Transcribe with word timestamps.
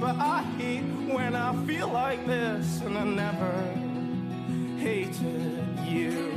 but 0.00 0.16
I 0.16 0.42
hate 0.56 0.80
when 1.14 1.36
I 1.36 1.54
feel 1.66 1.88
like 1.88 2.26
this, 2.26 2.80
and 2.80 2.96
I 2.96 3.04
never 3.04 3.52
hated 4.78 5.68
you. 5.86 6.32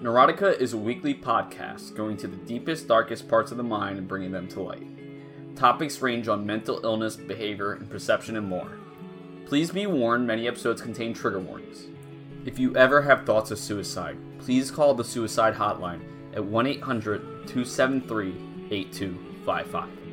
Neurotica 0.00 0.56
is 0.60 0.72
a 0.72 0.78
weekly 0.78 1.12
podcast 1.12 1.96
going 1.96 2.16
to 2.18 2.28
the 2.28 2.36
deepest, 2.36 2.86
darkest 2.86 3.28
parts 3.28 3.50
of 3.50 3.56
the 3.56 3.64
mind 3.64 3.98
and 3.98 4.06
bringing 4.06 4.30
them 4.30 4.46
to 4.48 4.60
light. 4.60 4.86
Topics 5.56 6.00
range 6.00 6.28
on 6.28 6.46
mental 6.46 6.80
illness, 6.84 7.16
behavior, 7.16 7.72
and 7.72 7.90
perception, 7.90 8.36
and 8.36 8.46
more. 8.46 8.70
Please 9.46 9.72
be 9.72 9.88
warned 9.88 10.28
many 10.28 10.46
episodes 10.46 10.80
contain 10.80 11.12
trigger 11.12 11.40
warnings. 11.40 11.86
If 12.44 12.58
you 12.60 12.76
ever 12.76 13.02
have 13.02 13.26
thoughts 13.26 13.50
of 13.50 13.58
suicide, 13.58 14.16
please 14.38 14.70
call 14.70 14.94
the 14.94 15.04
suicide 15.04 15.54
hotline 15.54 16.02
at 16.34 16.44
1 16.44 16.66
800 16.66 17.20
273 17.48 18.68
8255. 18.70 20.03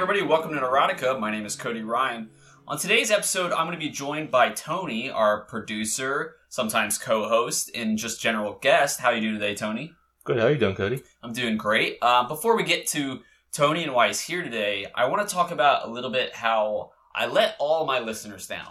Everybody, 0.00 0.22
welcome 0.22 0.50
to 0.50 0.58
Neurotica. 0.58 1.20
My 1.20 1.30
name 1.30 1.44
is 1.44 1.54
Cody 1.54 1.82
Ryan. 1.82 2.30
On 2.66 2.78
today's 2.78 3.10
episode, 3.10 3.52
I'm 3.52 3.66
going 3.66 3.78
to 3.78 3.86
be 3.86 3.90
joined 3.90 4.30
by 4.30 4.48
Tony, 4.48 5.10
our 5.10 5.44
producer, 5.44 6.36
sometimes 6.48 6.96
co-host, 6.96 7.70
and 7.74 7.98
just 7.98 8.18
general 8.18 8.54
guest. 8.62 8.98
How 8.98 9.10
you 9.10 9.20
doing 9.20 9.34
today, 9.34 9.54
Tony? 9.54 9.92
Good. 10.24 10.38
How 10.38 10.46
you 10.46 10.56
doing, 10.56 10.74
Cody? 10.74 11.02
I'm 11.22 11.34
doing 11.34 11.58
great. 11.58 11.98
Uh, 12.00 12.26
before 12.26 12.56
we 12.56 12.62
get 12.62 12.86
to 12.88 13.20
Tony 13.52 13.82
and 13.82 13.92
why 13.92 14.06
he's 14.06 14.22
here 14.22 14.42
today, 14.42 14.86
I 14.94 15.04
want 15.04 15.28
to 15.28 15.34
talk 15.34 15.50
about 15.50 15.86
a 15.86 15.90
little 15.90 16.10
bit 16.10 16.34
how 16.34 16.92
I 17.14 17.26
let 17.26 17.56
all 17.58 17.84
my 17.84 17.98
listeners 17.98 18.46
down. 18.46 18.70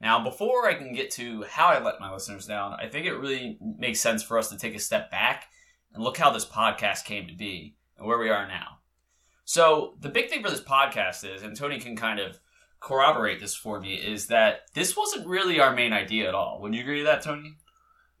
Now, 0.00 0.24
before 0.24 0.68
I 0.68 0.74
can 0.74 0.92
get 0.92 1.12
to 1.12 1.44
how 1.44 1.68
I 1.68 1.80
let 1.80 2.00
my 2.00 2.12
listeners 2.12 2.46
down, 2.48 2.72
I 2.72 2.88
think 2.88 3.06
it 3.06 3.14
really 3.14 3.56
makes 3.78 4.00
sense 4.00 4.24
for 4.24 4.36
us 4.36 4.48
to 4.48 4.58
take 4.58 4.74
a 4.74 4.80
step 4.80 5.12
back 5.12 5.44
and 5.94 6.02
look 6.02 6.16
how 6.16 6.32
this 6.32 6.44
podcast 6.44 7.04
came 7.04 7.28
to 7.28 7.36
be 7.36 7.76
and 7.96 8.04
where 8.04 8.18
we 8.18 8.30
are 8.30 8.48
now. 8.48 8.79
So, 9.52 9.94
the 9.98 10.10
big 10.10 10.30
thing 10.30 10.44
for 10.44 10.48
this 10.48 10.60
podcast 10.60 11.28
is, 11.28 11.42
and 11.42 11.56
Tony 11.56 11.80
can 11.80 11.96
kind 11.96 12.20
of 12.20 12.38
corroborate 12.78 13.40
this 13.40 13.52
for 13.52 13.80
me, 13.80 13.94
is 13.94 14.28
that 14.28 14.60
this 14.74 14.96
wasn't 14.96 15.26
really 15.26 15.58
our 15.58 15.74
main 15.74 15.92
idea 15.92 16.28
at 16.28 16.36
all. 16.36 16.60
Would 16.60 16.72
you 16.72 16.82
agree 16.82 16.98
with 16.98 17.06
that, 17.06 17.22
Tony? 17.22 17.56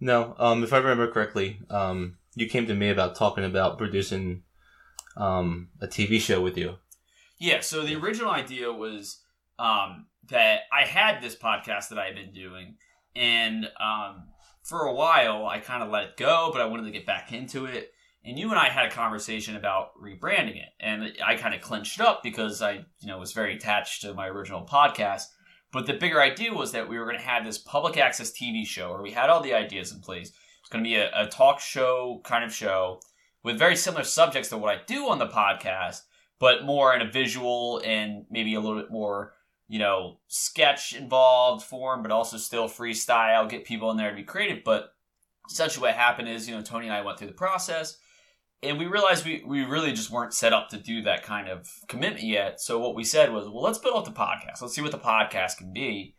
No. 0.00 0.34
Um, 0.38 0.64
if 0.64 0.72
I 0.72 0.78
remember 0.78 1.06
correctly, 1.06 1.60
um, 1.70 2.16
you 2.34 2.48
came 2.48 2.66
to 2.66 2.74
me 2.74 2.90
about 2.90 3.14
talking 3.14 3.44
about 3.44 3.78
producing 3.78 4.42
um 5.16 5.68
a 5.80 5.86
TV 5.86 6.20
show 6.20 6.40
with 6.40 6.58
you. 6.58 6.78
Yeah, 7.38 7.60
so 7.60 7.82
the 7.82 7.94
original 7.94 8.32
idea 8.32 8.72
was 8.72 9.20
um, 9.56 10.06
that 10.30 10.62
I 10.72 10.84
had 10.84 11.22
this 11.22 11.36
podcast 11.36 11.90
that 11.90 11.98
I 12.00 12.06
had 12.06 12.16
been 12.16 12.32
doing, 12.32 12.74
and 13.14 13.66
um, 13.78 14.24
for 14.64 14.80
a 14.80 14.92
while 14.92 15.46
I 15.46 15.60
kind 15.60 15.84
of 15.84 15.90
let 15.90 16.02
it 16.02 16.16
go, 16.16 16.50
but 16.52 16.60
I 16.60 16.64
wanted 16.64 16.86
to 16.86 16.90
get 16.90 17.06
back 17.06 17.32
into 17.32 17.66
it. 17.66 17.92
And 18.24 18.38
you 18.38 18.50
and 18.50 18.58
I 18.58 18.68
had 18.68 18.84
a 18.84 18.90
conversation 18.90 19.56
about 19.56 19.92
rebranding 19.98 20.56
it, 20.56 20.68
and 20.78 21.12
I 21.24 21.36
kind 21.36 21.54
of 21.54 21.62
clinched 21.62 22.00
up 22.00 22.22
because 22.22 22.60
I, 22.60 22.84
you 23.00 23.06
know, 23.06 23.18
was 23.18 23.32
very 23.32 23.56
attached 23.56 24.02
to 24.02 24.12
my 24.12 24.28
original 24.28 24.66
podcast. 24.66 25.24
But 25.72 25.86
the 25.86 25.94
bigger 25.94 26.20
idea 26.20 26.52
was 26.52 26.72
that 26.72 26.88
we 26.88 26.98
were 26.98 27.06
going 27.06 27.16
to 27.16 27.24
have 27.24 27.44
this 27.44 27.56
public 27.56 27.96
access 27.96 28.30
TV 28.30 28.66
show 28.66 28.90
where 28.90 29.02
we 29.02 29.12
had 29.12 29.30
all 29.30 29.40
the 29.40 29.54
ideas 29.54 29.92
in 29.92 30.00
place. 30.00 30.32
It's 30.60 30.68
going 30.68 30.84
to 30.84 30.88
be 30.88 30.96
a, 30.96 31.10
a 31.14 31.28
talk 31.28 31.60
show 31.60 32.20
kind 32.24 32.44
of 32.44 32.52
show 32.52 33.00
with 33.42 33.58
very 33.58 33.76
similar 33.76 34.04
subjects 34.04 34.50
to 34.50 34.58
what 34.58 34.76
I 34.76 34.82
do 34.86 35.08
on 35.08 35.18
the 35.18 35.26
podcast, 35.26 36.02
but 36.38 36.64
more 36.64 36.94
in 36.94 37.00
a 37.00 37.10
visual 37.10 37.80
and 37.84 38.26
maybe 38.30 38.54
a 38.54 38.60
little 38.60 38.78
bit 38.78 38.90
more, 38.90 39.32
you 39.68 39.78
know, 39.78 40.18
sketch 40.28 40.92
involved 40.92 41.64
form, 41.64 42.02
but 42.02 42.10
also 42.10 42.36
still 42.36 42.68
freestyle, 42.68 43.48
get 43.48 43.64
people 43.64 43.90
in 43.90 43.96
there 43.96 44.10
to 44.10 44.16
be 44.16 44.24
creative. 44.24 44.62
But 44.62 44.92
essentially 45.48 45.88
what 45.88 45.94
happened 45.94 46.28
is, 46.28 46.46
you 46.46 46.54
know, 46.54 46.62
Tony 46.62 46.86
and 46.86 46.94
I 46.94 47.02
went 47.02 47.18
through 47.18 47.28
the 47.28 47.34
process 47.34 47.96
and 48.62 48.78
we 48.78 48.86
realized 48.86 49.24
we, 49.24 49.42
we 49.46 49.62
really 49.64 49.92
just 49.92 50.10
weren't 50.10 50.34
set 50.34 50.52
up 50.52 50.68
to 50.68 50.76
do 50.76 51.02
that 51.02 51.22
kind 51.22 51.48
of 51.48 51.68
commitment 51.88 52.24
yet. 52.24 52.60
So 52.60 52.78
what 52.78 52.94
we 52.94 53.04
said 53.04 53.32
was, 53.32 53.48
well, 53.48 53.62
let's 53.62 53.78
build 53.78 53.96
up 53.96 54.04
the 54.04 54.10
podcast. 54.10 54.60
Let's 54.60 54.74
see 54.74 54.82
what 54.82 54.90
the 54.90 54.98
podcast 54.98 55.56
can 55.56 55.72
be. 55.72 56.14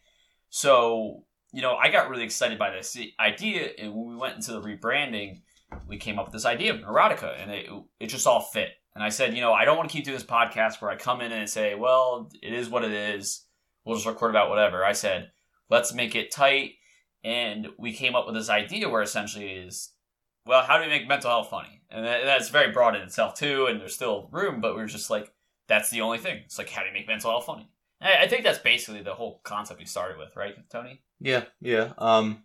So, 0.49 1.23
you 1.53 1.61
know, 1.61 1.75
I 1.75 1.91
got 1.91 2.09
really 2.09 2.23
excited 2.23 2.57
by 2.57 2.71
this 2.71 2.97
idea. 3.19 3.69
And 3.77 3.93
when 3.93 4.07
we 4.09 4.15
went 4.15 4.35
into 4.35 4.53
the 4.53 4.61
rebranding, 4.61 5.41
we 5.87 5.97
came 5.97 6.17
up 6.17 6.25
with 6.25 6.33
this 6.33 6.45
idea 6.45 6.73
of 6.73 6.81
Neurotica 6.81 7.39
and 7.41 7.51
it, 7.51 7.69
it 7.99 8.07
just 8.07 8.25
all 8.25 8.41
fit. 8.41 8.69
And 8.95 9.03
I 9.03 9.09
said, 9.09 9.35
you 9.35 9.41
know, 9.41 9.53
I 9.53 9.63
don't 9.63 9.77
want 9.77 9.89
to 9.89 9.93
keep 9.93 10.03
doing 10.03 10.17
this 10.17 10.25
podcast 10.25 10.81
where 10.81 10.91
I 10.91 10.97
come 10.97 11.21
in 11.21 11.31
and 11.31 11.49
say, 11.49 11.75
well, 11.75 12.29
it 12.41 12.53
is 12.53 12.69
what 12.69 12.83
it 12.83 12.91
is. 12.91 13.45
We'll 13.85 13.95
just 13.95 14.07
record 14.07 14.31
about 14.31 14.49
whatever. 14.49 14.83
I 14.83 14.91
said, 14.93 15.31
let's 15.69 15.93
make 15.93 16.15
it 16.15 16.31
tight. 16.31 16.71
And 17.23 17.69
we 17.77 17.93
came 17.93 18.15
up 18.15 18.25
with 18.25 18.35
this 18.35 18.49
idea 18.49 18.89
where 18.89 19.01
essentially 19.01 19.45
is, 19.45 19.93
well, 20.45 20.63
how 20.63 20.77
do 20.77 20.83
we 20.83 20.89
make 20.89 21.07
mental 21.07 21.29
health 21.29 21.49
funny? 21.49 21.81
And 21.89 22.05
that's 22.05 22.49
very 22.49 22.71
broad 22.71 22.95
in 22.95 23.01
itself 23.01 23.35
too. 23.35 23.67
And 23.67 23.79
there's 23.79 23.93
still 23.93 24.29
room, 24.31 24.61
but 24.61 24.75
we 24.75 24.81
are 24.81 24.87
just 24.87 25.09
like, 25.09 25.31
that's 25.67 25.89
the 25.89 26.01
only 26.01 26.17
thing. 26.17 26.41
It's 26.45 26.57
like, 26.57 26.69
how 26.69 26.81
do 26.81 26.87
you 26.87 26.93
make 26.93 27.07
mental 27.07 27.31
health 27.31 27.45
funny? 27.45 27.69
I 28.01 28.27
think 28.27 28.43
that's 28.43 28.59
basically 28.59 29.03
the 29.03 29.13
whole 29.13 29.41
concept 29.43 29.79
we 29.79 29.85
started 29.85 30.17
with, 30.17 30.35
right, 30.35 30.55
Tony? 30.71 31.01
Yeah, 31.19 31.43
yeah. 31.59 31.93
Um, 31.99 32.43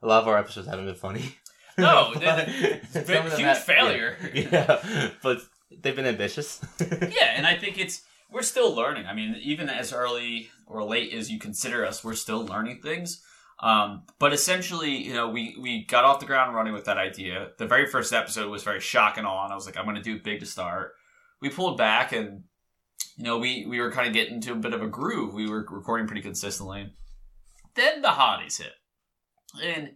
a 0.00 0.06
lot 0.06 0.22
of 0.22 0.28
our 0.28 0.38
episodes 0.38 0.68
haven't 0.68 0.86
been 0.86 0.94
funny. 0.94 1.34
No, 1.76 2.12
it's 2.16 3.08
a 3.08 3.22
huge 3.22 3.40
have, 3.40 3.64
failure. 3.64 4.16
Yeah, 4.32 4.48
yeah, 4.52 5.10
but 5.22 5.40
they've 5.70 5.96
been 5.96 6.06
ambitious. 6.06 6.60
yeah, 6.80 7.32
and 7.34 7.46
I 7.46 7.56
think 7.56 7.78
it's 7.78 8.02
we're 8.30 8.42
still 8.42 8.74
learning. 8.74 9.06
I 9.06 9.14
mean, 9.14 9.36
even 9.42 9.68
as 9.68 9.92
early 9.92 10.50
or 10.66 10.84
late 10.84 11.12
as 11.12 11.30
you 11.30 11.38
consider 11.38 11.84
us, 11.84 12.04
we're 12.04 12.14
still 12.14 12.44
learning 12.44 12.80
things. 12.82 13.22
Um, 13.62 14.02
but 14.18 14.32
essentially, 14.32 14.90
you 14.90 15.14
know, 15.14 15.28
we 15.28 15.56
we 15.60 15.84
got 15.84 16.04
off 16.04 16.18
the 16.18 16.26
ground 16.26 16.54
running 16.54 16.72
with 16.72 16.84
that 16.86 16.98
idea. 16.98 17.50
The 17.58 17.66
very 17.66 17.86
first 17.86 18.12
episode 18.12 18.50
was 18.50 18.64
very 18.64 18.80
shock 18.80 19.18
and 19.18 19.26
awe, 19.26 19.44
and 19.44 19.52
I 19.52 19.56
was 19.56 19.66
like, 19.66 19.76
I'm 19.76 19.84
going 19.84 19.96
to 19.96 20.02
do 20.02 20.20
big 20.20 20.40
to 20.40 20.46
start. 20.46 20.94
We 21.40 21.48
pulled 21.48 21.78
back, 21.78 22.12
and 22.12 22.42
you 23.16 23.24
know, 23.24 23.38
we 23.38 23.64
we 23.66 23.80
were 23.80 23.92
kind 23.92 24.08
of 24.08 24.12
getting 24.12 24.34
into 24.34 24.52
a 24.52 24.56
bit 24.56 24.74
of 24.74 24.82
a 24.82 24.88
groove. 24.88 25.32
We 25.32 25.48
were 25.48 25.64
recording 25.70 26.08
pretty 26.08 26.22
consistently. 26.22 26.92
Then 27.74 28.02
the 28.02 28.10
holidays 28.10 28.58
hit, 28.58 28.72
and 29.62 29.92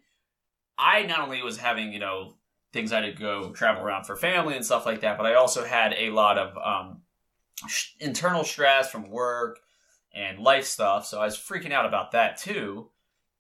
I 0.79 1.03
not 1.03 1.21
only 1.21 1.43
was 1.43 1.59
having 1.59 1.93
you 1.93 1.99
know 1.99 2.35
things 2.73 2.93
I 2.93 3.01
had 3.01 3.17
to 3.17 3.21
go 3.21 3.51
travel 3.51 3.83
around 3.83 4.05
for 4.05 4.15
family 4.15 4.55
and 4.55 4.65
stuff 4.65 4.87
like 4.87 5.01
that, 5.01 5.17
but 5.17 5.27
I 5.27 5.35
also 5.35 5.65
had 5.65 5.93
a 5.99 6.11
lot 6.11 6.39
of 6.39 6.57
um, 6.59 7.01
internal 7.99 8.45
stress 8.45 8.91
from 8.91 9.11
work 9.11 9.59
and 10.15 10.39
life 10.39 10.67
stuff. 10.67 11.07
So 11.07 11.21
I 11.21 11.25
was 11.25 11.37
freaking 11.37 11.73
out 11.73 11.87
about 11.87 12.13
that 12.13 12.37
too. 12.37 12.91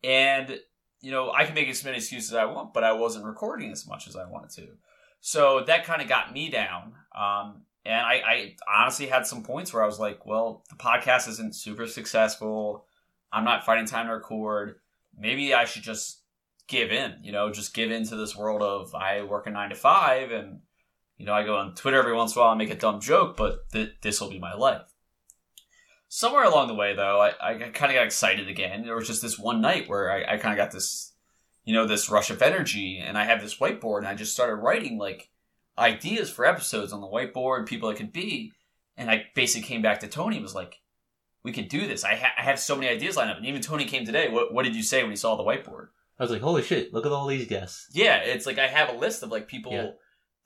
And 0.07 0.61
you 1.01 1.11
know, 1.11 1.31
I 1.33 1.45
can 1.45 1.55
make 1.55 1.69
as 1.69 1.85
many 1.85 1.99
excuses 1.99 2.33
as 2.33 2.37
I 2.37 2.47
want, 2.47 2.73
but 2.73 2.85
I 2.85 2.93
wasn't 2.93 3.27
recording 3.27 3.71
as 3.71 3.87
much 3.87 4.09
as 4.09 4.17
I 4.17 4.25
wanted 4.25 4.51
to. 4.57 4.69
So 5.21 5.63
that 5.67 5.85
kind 5.85 6.01
of 6.01 6.09
got 6.09 6.33
me 6.33 6.51
down. 6.51 6.95
Um, 7.15 7.63
and 7.85 7.95
I, 7.95 8.23
I 8.27 8.57
honestly 8.83 9.07
had 9.07 9.27
some 9.27 9.43
points 9.43 9.73
where 9.73 9.83
I 9.83 9.87
was 9.87 10.01
like, 10.01 10.27
well, 10.27 10.65
the 10.69 10.77
podcast 10.77 11.29
isn't 11.29 11.55
super 11.55 11.87
successful. 11.87 12.87
I'm 13.33 13.45
not 13.45 13.65
finding 13.65 13.87
time 13.87 14.07
to 14.07 14.13
record. 14.13 14.77
Maybe 15.17 15.55
I 15.55 15.65
should 15.65 15.83
just 15.83 16.23
give 16.67 16.91
in, 16.91 17.15
you 17.23 17.33
know, 17.33 17.53
just 17.53 17.75
give 17.75 17.91
into 17.91 18.17
this 18.17 18.37
world 18.37 18.63
of 18.63 18.95
I 18.95 19.23
work 19.23 19.47
a 19.47 19.51
nine 19.51 19.71
to 19.71 19.77
five 19.77 20.33
and, 20.33 20.61
you 21.19 21.27
know, 21.27 21.33
I 21.33 21.45
go 21.45 21.57
on 21.57 21.75
Twitter 21.75 21.99
every 21.99 22.15
once 22.15 22.35
in 22.35 22.41
a 22.41 22.43
while 22.43 22.53
and 22.53 22.59
make 22.59 22.71
a 22.71 22.77
dumb 22.77 23.01
joke, 23.01 23.37
but 23.37 23.71
th- 23.73 23.95
this 24.03 24.21
will 24.21 24.31
be 24.31 24.39
my 24.39 24.55
life. 24.55 24.93
Somewhere 26.09 26.45
along 26.45 26.69
the 26.69 26.75
way, 26.75 26.95
though, 26.95 27.21
I, 27.21 27.33
I 27.41 27.55
kind 27.55 27.91
of 27.91 27.97
got 27.97 28.07
excited 28.07 28.49
again. 28.49 28.85
There 28.85 28.95
was 28.95 29.09
just 29.09 29.23
this 29.23 29.39
one 29.39 29.61
night 29.61 29.89
where 29.89 30.11
I, 30.11 30.35
I 30.35 30.37
kind 30.39 30.53
of 30.53 30.57
got 30.57 30.73
this, 30.73 31.13
you 31.65 31.75
know, 31.75 31.87
this 31.87 32.09
rush 32.09 32.31
of 32.31 32.43
energy, 32.43 32.99
and 32.99 33.19
I 33.19 33.25
had 33.25 33.41
this 33.41 33.59
whiteboard, 33.59 33.99
and 33.99 34.09
I 34.09 34.15
just 34.15 34.33
started 34.33 34.57
writing 34.57 34.99
like 34.99 35.31
ideas 35.77 36.31
for 36.31 36.47
episodes 36.47 36.93
on 36.93 37.01
the 37.01 37.09
whiteboard, 37.09 37.67
people 37.67 37.91
it 37.91 37.97
could 37.97 38.13
be, 38.13 38.53
and 38.97 39.11
I 39.11 39.27
basically 39.35 39.67
came 39.67 39.83
back 39.83 40.01
to 40.01 40.09
Tony 40.09 40.37
and 40.37 40.45
was 40.45 40.55
like, 40.55 40.81
"We 41.43 41.53
could 41.53 41.69
do 41.69 41.87
this. 41.87 42.05
I, 42.05 42.15
ha- 42.15 42.35
I 42.39 42.43
have 42.43 42.59
so 42.59 42.77
many 42.77 42.89
ideas 42.89 43.17
lined 43.17 43.31
up." 43.31 43.37
And 43.37 43.47
even 43.47 43.61
Tony 43.61 43.85
came 43.85 44.07
today. 44.07 44.29
What, 44.29 44.55
what 44.55 44.65
did 44.65 44.77
you 44.77 44.83
say 44.83 45.03
when 45.03 45.11
he 45.11 45.17
saw 45.17 45.37
the 45.37 45.43
whiteboard? 45.43 45.89
I 46.19 46.23
was 46.23 46.31
like, 46.31 46.41
holy 46.41 46.63
shit, 46.63 46.95
look 46.95 47.05
at 47.05 47.13
all 47.13 47.27
these 47.27 47.47
guests. 47.47 47.89
Yeah, 47.93 48.17
it's 48.17 48.47
like 48.47 48.59
I 48.59 48.69
have 48.69 48.89
a 48.89 48.99
list 48.99 49.23
of 49.23 49.31
like 49.31 49.49
people 49.49 49.73
yeah. 49.73 49.91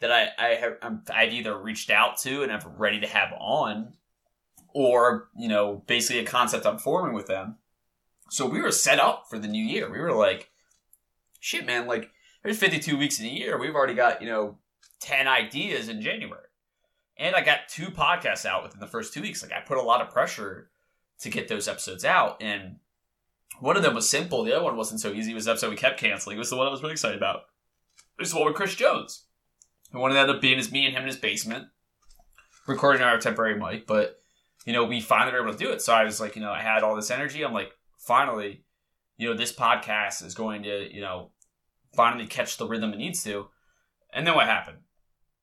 that 0.01 0.11
I 0.11 0.29
I 0.39 0.49
have 0.55 0.73
I'm, 0.83 1.03
I've 1.13 1.33
either 1.33 1.57
reached 1.57 1.91
out 1.91 2.19
to 2.19 2.43
and 2.43 2.51
I'm 2.51 2.61
ready 2.77 3.01
to 3.01 3.07
have 3.07 3.33
on, 3.39 3.93
or 4.75 5.29
you 5.37 5.49
know 5.49 5.83
basically 5.87 6.21
a 6.21 6.27
concept 6.27 6.67
I'm 6.67 6.79
forming 6.79 7.15
with 7.15 7.27
them. 7.27 7.57
So 8.31 8.47
we 8.47 8.61
were 8.61 8.73
set 8.73 9.01
up 9.01 9.25
for 9.29 9.39
the 9.39 9.49
new 9.49 9.65
year. 9.65 9.91
We 9.91 9.99
were 9.99 10.13
like, 10.13 10.51
shit, 11.41 11.67
man, 11.67 11.87
like 11.87 12.11
there's 12.43 12.59
52 12.59 12.97
weeks 12.97 13.19
in 13.19 13.27
a 13.27 13.31
year. 13.31 13.59
We've 13.59 13.75
already 13.75 13.95
got 13.95 14.23
you 14.23 14.29
know 14.29 14.59
10 15.01 15.27
ideas 15.27 15.89
in 15.89 16.03
January, 16.03 16.47
and 17.17 17.35
I 17.35 17.43
got 17.43 17.69
two 17.69 17.87
podcasts 17.87 18.47
out 18.47 18.63
within 18.63 18.81
the 18.81 18.87
first 18.87 19.13
two 19.13 19.23
weeks. 19.23 19.43
Like 19.43 19.53
I 19.53 19.61
put 19.61 19.79
a 19.79 19.83
lot 19.83 20.01
of 20.01 20.11
pressure 20.11 20.71
to 21.21 21.31
get 21.31 21.49
those 21.49 21.69
episodes 21.69 22.05
out 22.05 22.43
and 22.43 22.77
one 23.61 23.77
of 23.77 23.83
them 23.83 23.95
was 23.95 24.09
simple. 24.09 24.43
The 24.43 24.55
other 24.55 24.65
one 24.65 24.77
wasn't 24.77 25.01
so 25.01 25.13
easy. 25.13 25.33
It 25.33 25.35
was 25.35 25.45
the 25.45 25.53
episode 25.53 25.71
we 25.71 25.77
kept 25.77 26.01
canceling. 26.01 26.37
It 26.37 26.39
was 26.39 26.51
the 26.51 26.57
one 26.57 26.67
I 26.67 26.71
was 26.71 26.83
really 26.83 26.93
excited 26.93 27.17
about. 27.17 27.43
It 28.19 28.23
was 28.23 28.33
the 28.33 28.39
one 28.39 28.47
with 28.47 28.57
Chris 28.57 28.75
Jones. 28.75 29.25
The 29.93 29.99
one 29.99 30.13
that 30.13 30.19
ended 30.19 30.37
up 30.37 30.43
being 30.43 30.59
is 30.59 30.73
me 30.73 30.87
and 30.87 30.95
him 30.95 31.03
in 31.03 31.09
his 31.09 31.17
basement, 31.17 31.69
recording 32.67 33.03
on 33.03 33.09
our 33.09 33.19
temporary 33.19 33.59
mic. 33.59 33.87
But 33.87 34.23
you 34.65 34.73
know, 34.73 34.85
we 34.85 35.01
finally 35.01 35.33
were 35.33 35.43
able 35.43 35.53
to 35.53 35.65
do 35.65 35.71
it. 35.71 35.81
So 35.83 35.93
I 35.93 36.05
was 36.05 36.21
like, 36.21 36.37
you 36.37 36.43
know, 36.43 36.51
I 36.51 36.61
had 36.61 36.83
all 36.83 36.97
this 36.97 37.11
energy. 37.11 37.43
I'm 37.43 37.53
like, 37.53 37.73
finally, 37.99 38.65
you 39.17 39.29
know, 39.29 39.37
this 39.37 39.53
podcast 39.53 40.25
is 40.25 40.35
going 40.35 40.63
to, 40.65 40.95
you 40.95 41.01
know, 41.01 41.31
finally 41.95 42.27
catch 42.27 42.57
the 42.57 42.67
rhythm 42.67 42.93
it 42.93 42.99
needs 42.99 43.23
to. 43.25 43.49
And 44.13 44.27
then 44.27 44.35
what 44.35 44.47
happened? 44.47 44.79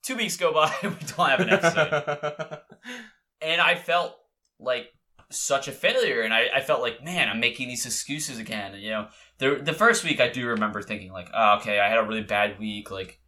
Two 0.03 0.15
weeks 0.15 0.37
go 0.37 0.53
by, 0.53 0.73
we 0.83 0.89
don't 0.89 1.29
have 1.29 1.39
an 1.39 1.49
episode. 1.49 2.59
and 3.41 3.61
I 3.61 3.75
felt 3.75 4.15
like 4.59 4.91
such 5.29 5.67
a 5.67 5.71
failure 5.71 6.21
and 6.21 6.33
I, 6.33 6.47
I 6.55 6.61
felt 6.61 6.81
like 6.81 7.03
man 7.03 7.27
i'm 7.27 7.39
making 7.39 7.67
these 7.67 7.85
excuses 7.85 8.39
again 8.39 8.73
and, 8.73 8.81
you 8.81 8.91
know 8.91 9.07
the, 9.39 9.59
the 9.61 9.73
first 9.73 10.05
week 10.05 10.21
i 10.21 10.29
do 10.29 10.47
remember 10.47 10.81
thinking 10.81 11.11
like 11.11 11.29
oh, 11.33 11.57
okay 11.57 11.79
i 11.79 11.89
had 11.89 11.97
a 11.97 12.03
really 12.03 12.23
bad 12.23 12.57
week 12.59 12.91
like 12.91 13.19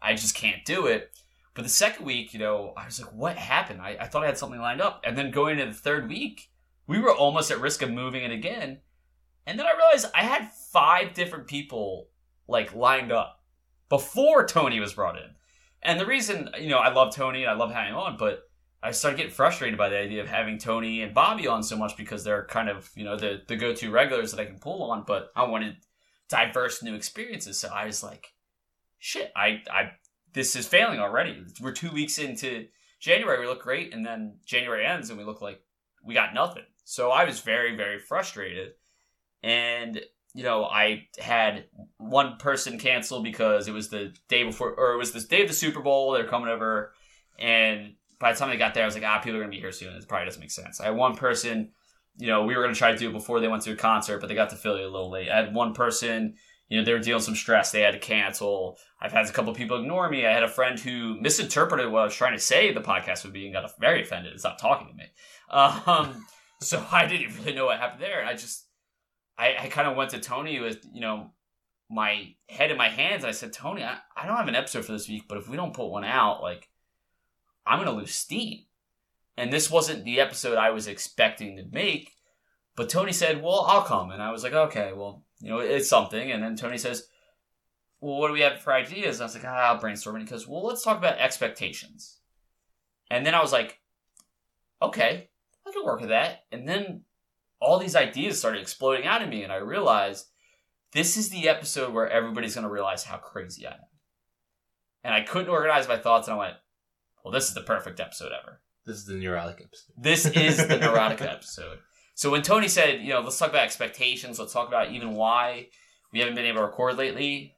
i 0.00 0.14
just 0.14 0.36
can't 0.36 0.64
do 0.64 0.86
it 0.86 1.10
but 1.60 1.64
the 1.64 1.68
second 1.68 2.06
week 2.06 2.32
you 2.32 2.38
know 2.38 2.72
i 2.74 2.86
was 2.86 2.98
like 2.98 3.12
what 3.12 3.36
happened? 3.36 3.82
I, 3.82 3.94
I 4.00 4.06
thought 4.06 4.22
i 4.22 4.26
had 4.26 4.38
something 4.38 4.58
lined 4.58 4.80
up. 4.80 5.02
And 5.04 5.14
then 5.18 5.30
going 5.30 5.58
into 5.58 5.70
the 5.70 5.78
third 5.78 6.08
week 6.08 6.48
we 6.86 6.98
were 6.98 7.14
almost 7.14 7.50
at 7.50 7.60
risk 7.60 7.82
of 7.82 7.90
moving 7.90 8.24
it 8.24 8.30
again. 8.30 8.78
And 9.46 9.58
then 9.58 9.66
i 9.66 9.76
realized 9.76 10.06
i 10.14 10.22
had 10.22 10.50
five 10.72 11.12
different 11.12 11.48
people 11.48 12.08
like 12.48 12.74
lined 12.74 13.12
up 13.12 13.42
before 13.90 14.46
tony 14.46 14.80
was 14.80 14.94
brought 14.94 15.18
in. 15.18 15.34
And 15.82 16.00
the 16.00 16.06
reason 16.06 16.48
you 16.58 16.70
know 16.70 16.78
i 16.78 16.90
love 16.90 17.14
tony 17.14 17.42
and 17.42 17.50
i 17.50 17.54
love 17.54 17.72
having 17.72 17.92
him 17.92 17.98
on 17.98 18.16
but 18.16 18.44
I 18.82 18.92
started 18.92 19.18
getting 19.18 19.32
frustrated 19.32 19.76
by 19.76 19.90
the 19.90 19.98
idea 19.98 20.22
of 20.22 20.28
having 20.28 20.56
Tony 20.56 21.02
and 21.02 21.12
Bobby 21.12 21.46
on 21.46 21.62
so 21.62 21.76
much 21.76 21.98
because 21.98 22.24
they're 22.24 22.46
kind 22.46 22.70
of, 22.70 22.90
you 22.94 23.04
know, 23.04 23.14
the, 23.14 23.42
the 23.46 23.54
go 23.54 23.74
to 23.74 23.90
regulars 23.90 24.30
that 24.30 24.40
I 24.40 24.46
can 24.46 24.58
pull 24.58 24.90
on, 24.90 25.04
but 25.06 25.28
I 25.36 25.42
wanted 25.42 25.76
diverse 26.30 26.82
new 26.82 26.94
experiences. 26.94 27.58
So 27.58 27.68
I 27.68 27.84
was 27.84 28.02
like, 28.02 28.32
shit, 28.98 29.32
I, 29.36 29.60
I, 29.70 29.90
this 30.32 30.56
is 30.56 30.66
failing 30.66 31.00
already. 31.00 31.44
We're 31.60 31.72
two 31.72 31.90
weeks 31.90 32.18
into 32.18 32.66
January, 33.00 33.40
we 33.40 33.46
look 33.46 33.62
great, 33.62 33.94
and 33.94 34.04
then 34.04 34.38
January 34.44 34.84
ends 34.84 35.10
and 35.10 35.18
we 35.18 35.24
look 35.24 35.40
like 35.40 35.60
we 36.04 36.14
got 36.14 36.34
nothing. 36.34 36.64
So 36.84 37.10
I 37.10 37.24
was 37.24 37.40
very, 37.40 37.76
very 37.76 37.98
frustrated. 37.98 38.72
And, 39.42 40.00
you 40.34 40.44
know, 40.44 40.64
I 40.64 41.06
had 41.18 41.64
one 41.98 42.36
person 42.36 42.78
cancel 42.78 43.22
because 43.22 43.68
it 43.68 43.72
was 43.72 43.88
the 43.88 44.12
day 44.28 44.44
before, 44.44 44.74
or 44.74 44.92
it 44.92 44.98
was 44.98 45.12
the 45.12 45.20
day 45.20 45.42
of 45.42 45.48
the 45.48 45.54
Super 45.54 45.80
Bowl. 45.80 46.12
They're 46.12 46.26
coming 46.26 46.48
over, 46.48 46.92
and 47.38 47.94
by 48.18 48.32
the 48.32 48.38
time 48.38 48.50
they 48.50 48.56
got 48.56 48.74
there, 48.74 48.82
I 48.82 48.86
was 48.86 48.94
like, 48.94 49.04
ah, 49.04 49.18
people 49.18 49.38
are 49.38 49.40
gonna 49.40 49.50
be 49.50 49.60
here 49.60 49.72
soon. 49.72 49.94
It 49.94 50.06
probably 50.08 50.26
doesn't 50.26 50.40
make 50.40 50.50
sense. 50.50 50.80
I 50.80 50.86
had 50.86 50.96
one 50.96 51.16
person, 51.16 51.70
you 52.18 52.26
know, 52.26 52.44
we 52.44 52.54
were 52.54 52.62
gonna 52.62 52.74
try 52.74 52.92
to 52.92 52.98
do 52.98 53.08
it 53.08 53.12
before 53.12 53.40
they 53.40 53.48
went 53.48 53.62
to 53.62 53.72
a 53.72 53.76
concert, 53.76 54.18
but 54.18 54.28
they 54.28 54.34
got 54.34 54.50
to 54.50 54.56
Philly 54.56 54.82
a 54.82 54.90
little 54.90 55.10
late. 55.10 55.30
I 55.30 55.36
had 55.36 55.54
one 55.54 55.72
person, 55.72 56.34
you 56.70 56.78
know, 56.78 56.84
they 56.84 56.92
were 56.92 57.00
dealing 57.00 57.20
some 57.20 57.34
stress. 57.34 57.72
They 57.72 57.80
had 57.80 57.94
to 57.94 57.98
cancel. 57.98 58.78
I've 59.02 59.12
had 59.12 59.26
a 59.26 59.32
couple 59.32 59.52
people 59.52 59.80
ignore 59.80 60.08
me. 60.08 60.24
I 60.24 60.32
had 60.32 60.44
a 60.44 60.48
friend 60.48 60.78
who 60.78 61.20
misinterpreted 61.20 61.90
what 61.90 62.02
I 62.02 62.04
was 62.04 62.14
trying 62.14 62.34
to 62.34 62.38
say 62.38 62.72
the 62.72 62.80
podcast 62.80 63.24
would 63.24 63.32
be 63.32 63.44
and 63.44 63.52
got 63.52 63.68
very 63.80 64.02
offended 64.02 64.30
and 64.30 64.40
stopped 64.40 64.60
talking 64.60 64.86
to 64.86 64.94
me. 64.94 65.06
Um, 65.50 66.24
so 66.60 66.82
I 66.92 67.06
didn't 67.06 67.36
really 67.38 67.54
know 67.54 67.66
what 67.66 67.80
happened 67.80 68.00
there. 68.00 68.24
I 68.24 68.34
just, 68.34 68.66
I, 69.36 69.56
I 69.62 69.66
kind 69.66 69.88
of 69.88 69.96
went 69.96 70.10
to 70.10 70.20
Tony 70.20 70.60
with, 70.60 70.78
you 70.94 71.00
know, 71.00 71.32
my 71.90 72.34
head 72.48 72.70
in 72.70 72.76
my 72.76 72.88
hands. 72.88 73.24
I 73.24 73.32
said, 73.32 73.52
Tony, 73.52 73.82
I, 73.82 73.98
I 74.16 74.28
don't 74.28 74.36
have 74.36 74.46
an 74.46 74.54
episode 74.54 74.84
for 74.84 74.92
this 74.92 75.08
week, 75.08 75.24
but 75.28 75.38
if 75.38 75.48
we 75.48 75.56
don't 75.56 75.74
put 75.74 75.90
one 75.90 76.04
out, 76.04 76.40
like, 76.40 76.68
I'm 77.66 77.78
going 77.78 77.92
to 77.92 78.00
lose 78.00 78.14
steam. 78.14 78.60
And 79.36 79.52
this 79.52 79.70
wasn't 79.70 80.04
the 80.04 80.20
episode 80.20 80.56
I 80.56 80.70
was 80.70 80.86
expecting 80.86 81.56
to 81.56 81.64
make. 81.72 82.12
But 82.80 82.88
Tony 82.88 83.12
said, 83.12 83.42
Well, 83.42 83.66
I'll 83.68 83.82
come. 83.82 84.10
And 84.10 84.22
I 84.22 84.32
was 84.32 84.42
like, 84.42 84.54
Okay, 84.54 84.94
well, 84.94 85.22
you 85.38 85.50
know, 85.50 85.58
it's 85.58 85.86
something. 85.86 86.32
And 86.32 86.42
then 86.42 86.56
Tony 86.56 86.78
says, 86.78 87.06
Well, 88.00 88.16
what 88.16 88.28
do 88.28 88.32
we 88.32 88.40
have 88.40 88.62
for 88.62 88.72
ideas? 88.72 89.16
And 89.16 89.24
I 89.24 89.26
was 89.26 89.34
like, 89.34 89.44
ah, 89.44 89.72
I'll 89.72 89.78
brainstorm. 89.78 90.16
And 90.16 90.24
he 90.24 90.30
goes, 90.30 90.48
Well, 90.48 90.64
let's 90.64 90.82
talk 90.82 90.96
about 90.96 91.18
expectations. 91.18 92.20
And 93.10 93.26
then 93.26 93.34
I 93.34 93.42
was 93.42 93.52
like, 93.52 93.80
Okay, 94.80 95.28
I 95.68 95.72
can 95.72 95.84
work 95.84 96.00
with 96.00 96.08
that. 96.08 96.44
And 96.52 96.66
then 96.66 97.02
all 97.60 97.78
these 97.78 97.96
ideas 97.96 98.38
started 98.38 98.62
exploding 98.62 99.06
out 99.06 99.20
of 99.20 99.28
me. 99.28 99.42
And 99.42 99.52
I 99.52 99.56
realized 99.56 100.28
this 100.94 101.18
is 101.18 101.28
the 101.28 101.50
episode 101.50 101.92
where 101.92 102.08
everybody's 102.08 102.54
going 102.54 102.66
to 102.66 102.72
realize 102.72 103.04
how 103.04 103.18
crazy 103.18 103.66
I 103.66 103.72
am. 103.72 103.80
And 105.04 105.12
I 105.12 105.20
couldn't 105.20 105.50
organize 105.50 105.86
my 105.86 105.98
thoughts. 105.98 106.28
And 106.28 106.36
I 106.36 106.38
went, 106.38 106.54
well, 107.22 107.32
this 107.34 107.48
is 107.48 107.52
the 107.52 107.60
perfect 107.60 108.00
episode 108.00 108.32
ever. 108.32 108.62
This 108.86 108.96
is 108.96 109.04
the 109.04 109.16
neurotic 109.16 109.60
episode. 109.66 109.92
This 109.98 110.24
is 110.24 110.66
the 110.66 110.78
neurotic 110.80 111.20
episode. 111.20 111.80
So 112.20 112.28
when 112.28 112.42
Tony 112.42 112.68
said, 112.68 113.00
you 113.00 113.14
know, 113.14 113.20
let's 113.20 113.38
talk 113.38 113.48
about 113.48 113.64
expectations, 113.64 114.38
let's 114.38 114.52
talk 114.52 114.68
about 114.68 114.90
even 114.90 115.14
why 115.14 115.68
we 116.12 116.18
haven't 116.18 116.34
been 116.34 116.44
able 116.44 116.58
to 116.58 116.66
record 116.66 116.98
lately, 116.98 117.54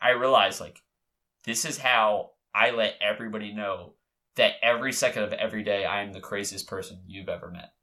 I 0.00 0.12
realized 0.12 0.58
like 0.58 0.80
this 1.44 1.66
is 1.66 1.76
how 1.76 2.30
I 2.54 2.70
let 2.70 2.94
everybody 3.02 3.52
know 3.52 3.92
that 4.36 4.54
every 4.62 4.94
second 4.94 5.24
of 5.24 5.34
every 5.34 5.62
day 5.62 5.84
I 5.84 6.00
am 6.00 6.14
the 6.14 6.20
craziest 6.20 6.66
person 6.66 7.00
you've 7.06 7.28
ever 7.28 7.50
met. 7.50 7.74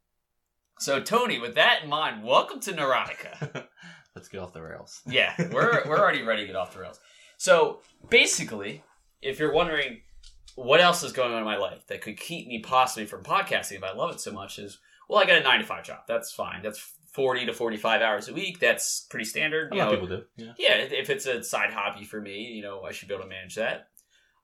So 0.80 1.00
Tony, 1.00 1.38
with 1.38 1.54
that 1.54 1.84
in 1.84 1.90
mind, 1.92 2.24
welcome 2.24 2.60
to 2.62 2.74
Neurotica. 2.74 3.68
Let's 4.16 4.28
get 4.28 4.40
off 4.40 4.54
the 4.54 4.64
rails. 4.64 5.04
yeah, 5.06 5.36
we're 5.52 5.84
we're 5.86 6.00
already 6.00 6.24
ready 6.24 6.42
to 6.42 6.48
get 6.48 6.56
off 6.56 6.74
the 6.74 6.80
rails. 6.80 7.00
So 7.38 7.82
basically, 8.10 8.84
if 9.22 9.38
you're 9.38 9.54
wondering 9.54 10.02
what 10.56 10.82
else 10.82 11.04
is 11.04 11.12
going 11.12 11.32
on 11.32 11.38
in 11.38 11.46
my 11.46 11.58
life 11.58 11.86
that 11.88 12.02
could 12.02 12.18
keep 12.18 12.48
me 12.48 12.58
possibly 12.58 13.06
from 13.06 13.22
podcasting 13.22 13.78
if 13.78 13.84
I 13.84 13.94
love 13.94 14.16
it 14.16 14.20
so 14.20 14.32
much 14.32 14.58
is 14.58 14.80
well, 15.10 15.22
I 15.22 15.26
got 15.26 15.38
a 15.38 15.44
nine 15.44 15.60
to 15.60 15.66
five 15.66 15.84
job. 15.84 16.00
That's 16.08 16.32
fine. 16.32 16.62
That's 16.64 16.94
forty 17.14 17.46
to 17.46 17.54
forty 17.54 17.78
five 17.78 18.02
hours 18.02 18.28
a 18.28 18.34
week. 18.34 18.60
That's 18.60 19.06
pretty 19.10 19.26
standard. 19.26 19.72
A 19.72 19.76
lot 19.76 19.94
of 19.94 20.00
people 20.00 20.18
do. 20.18 20.24
Yeah. 20.36 20.54
yeah, 20.58 20.76
if 20.76 21.10
it's 21.10 21.26
a 21.26 21.44
side 21.44 21.72
hobby 21.72 22.04
for 22.04 22.20
me, 22.20 22.44
you 22.44 22.62
know, 22.64 22.82
I 22.82 22.92
should 22.92 23.08
be 23.08 23.14
able 23.14 23.24
to 23.24 23.30
manage 23.30 23.56
that. 23.56 23.88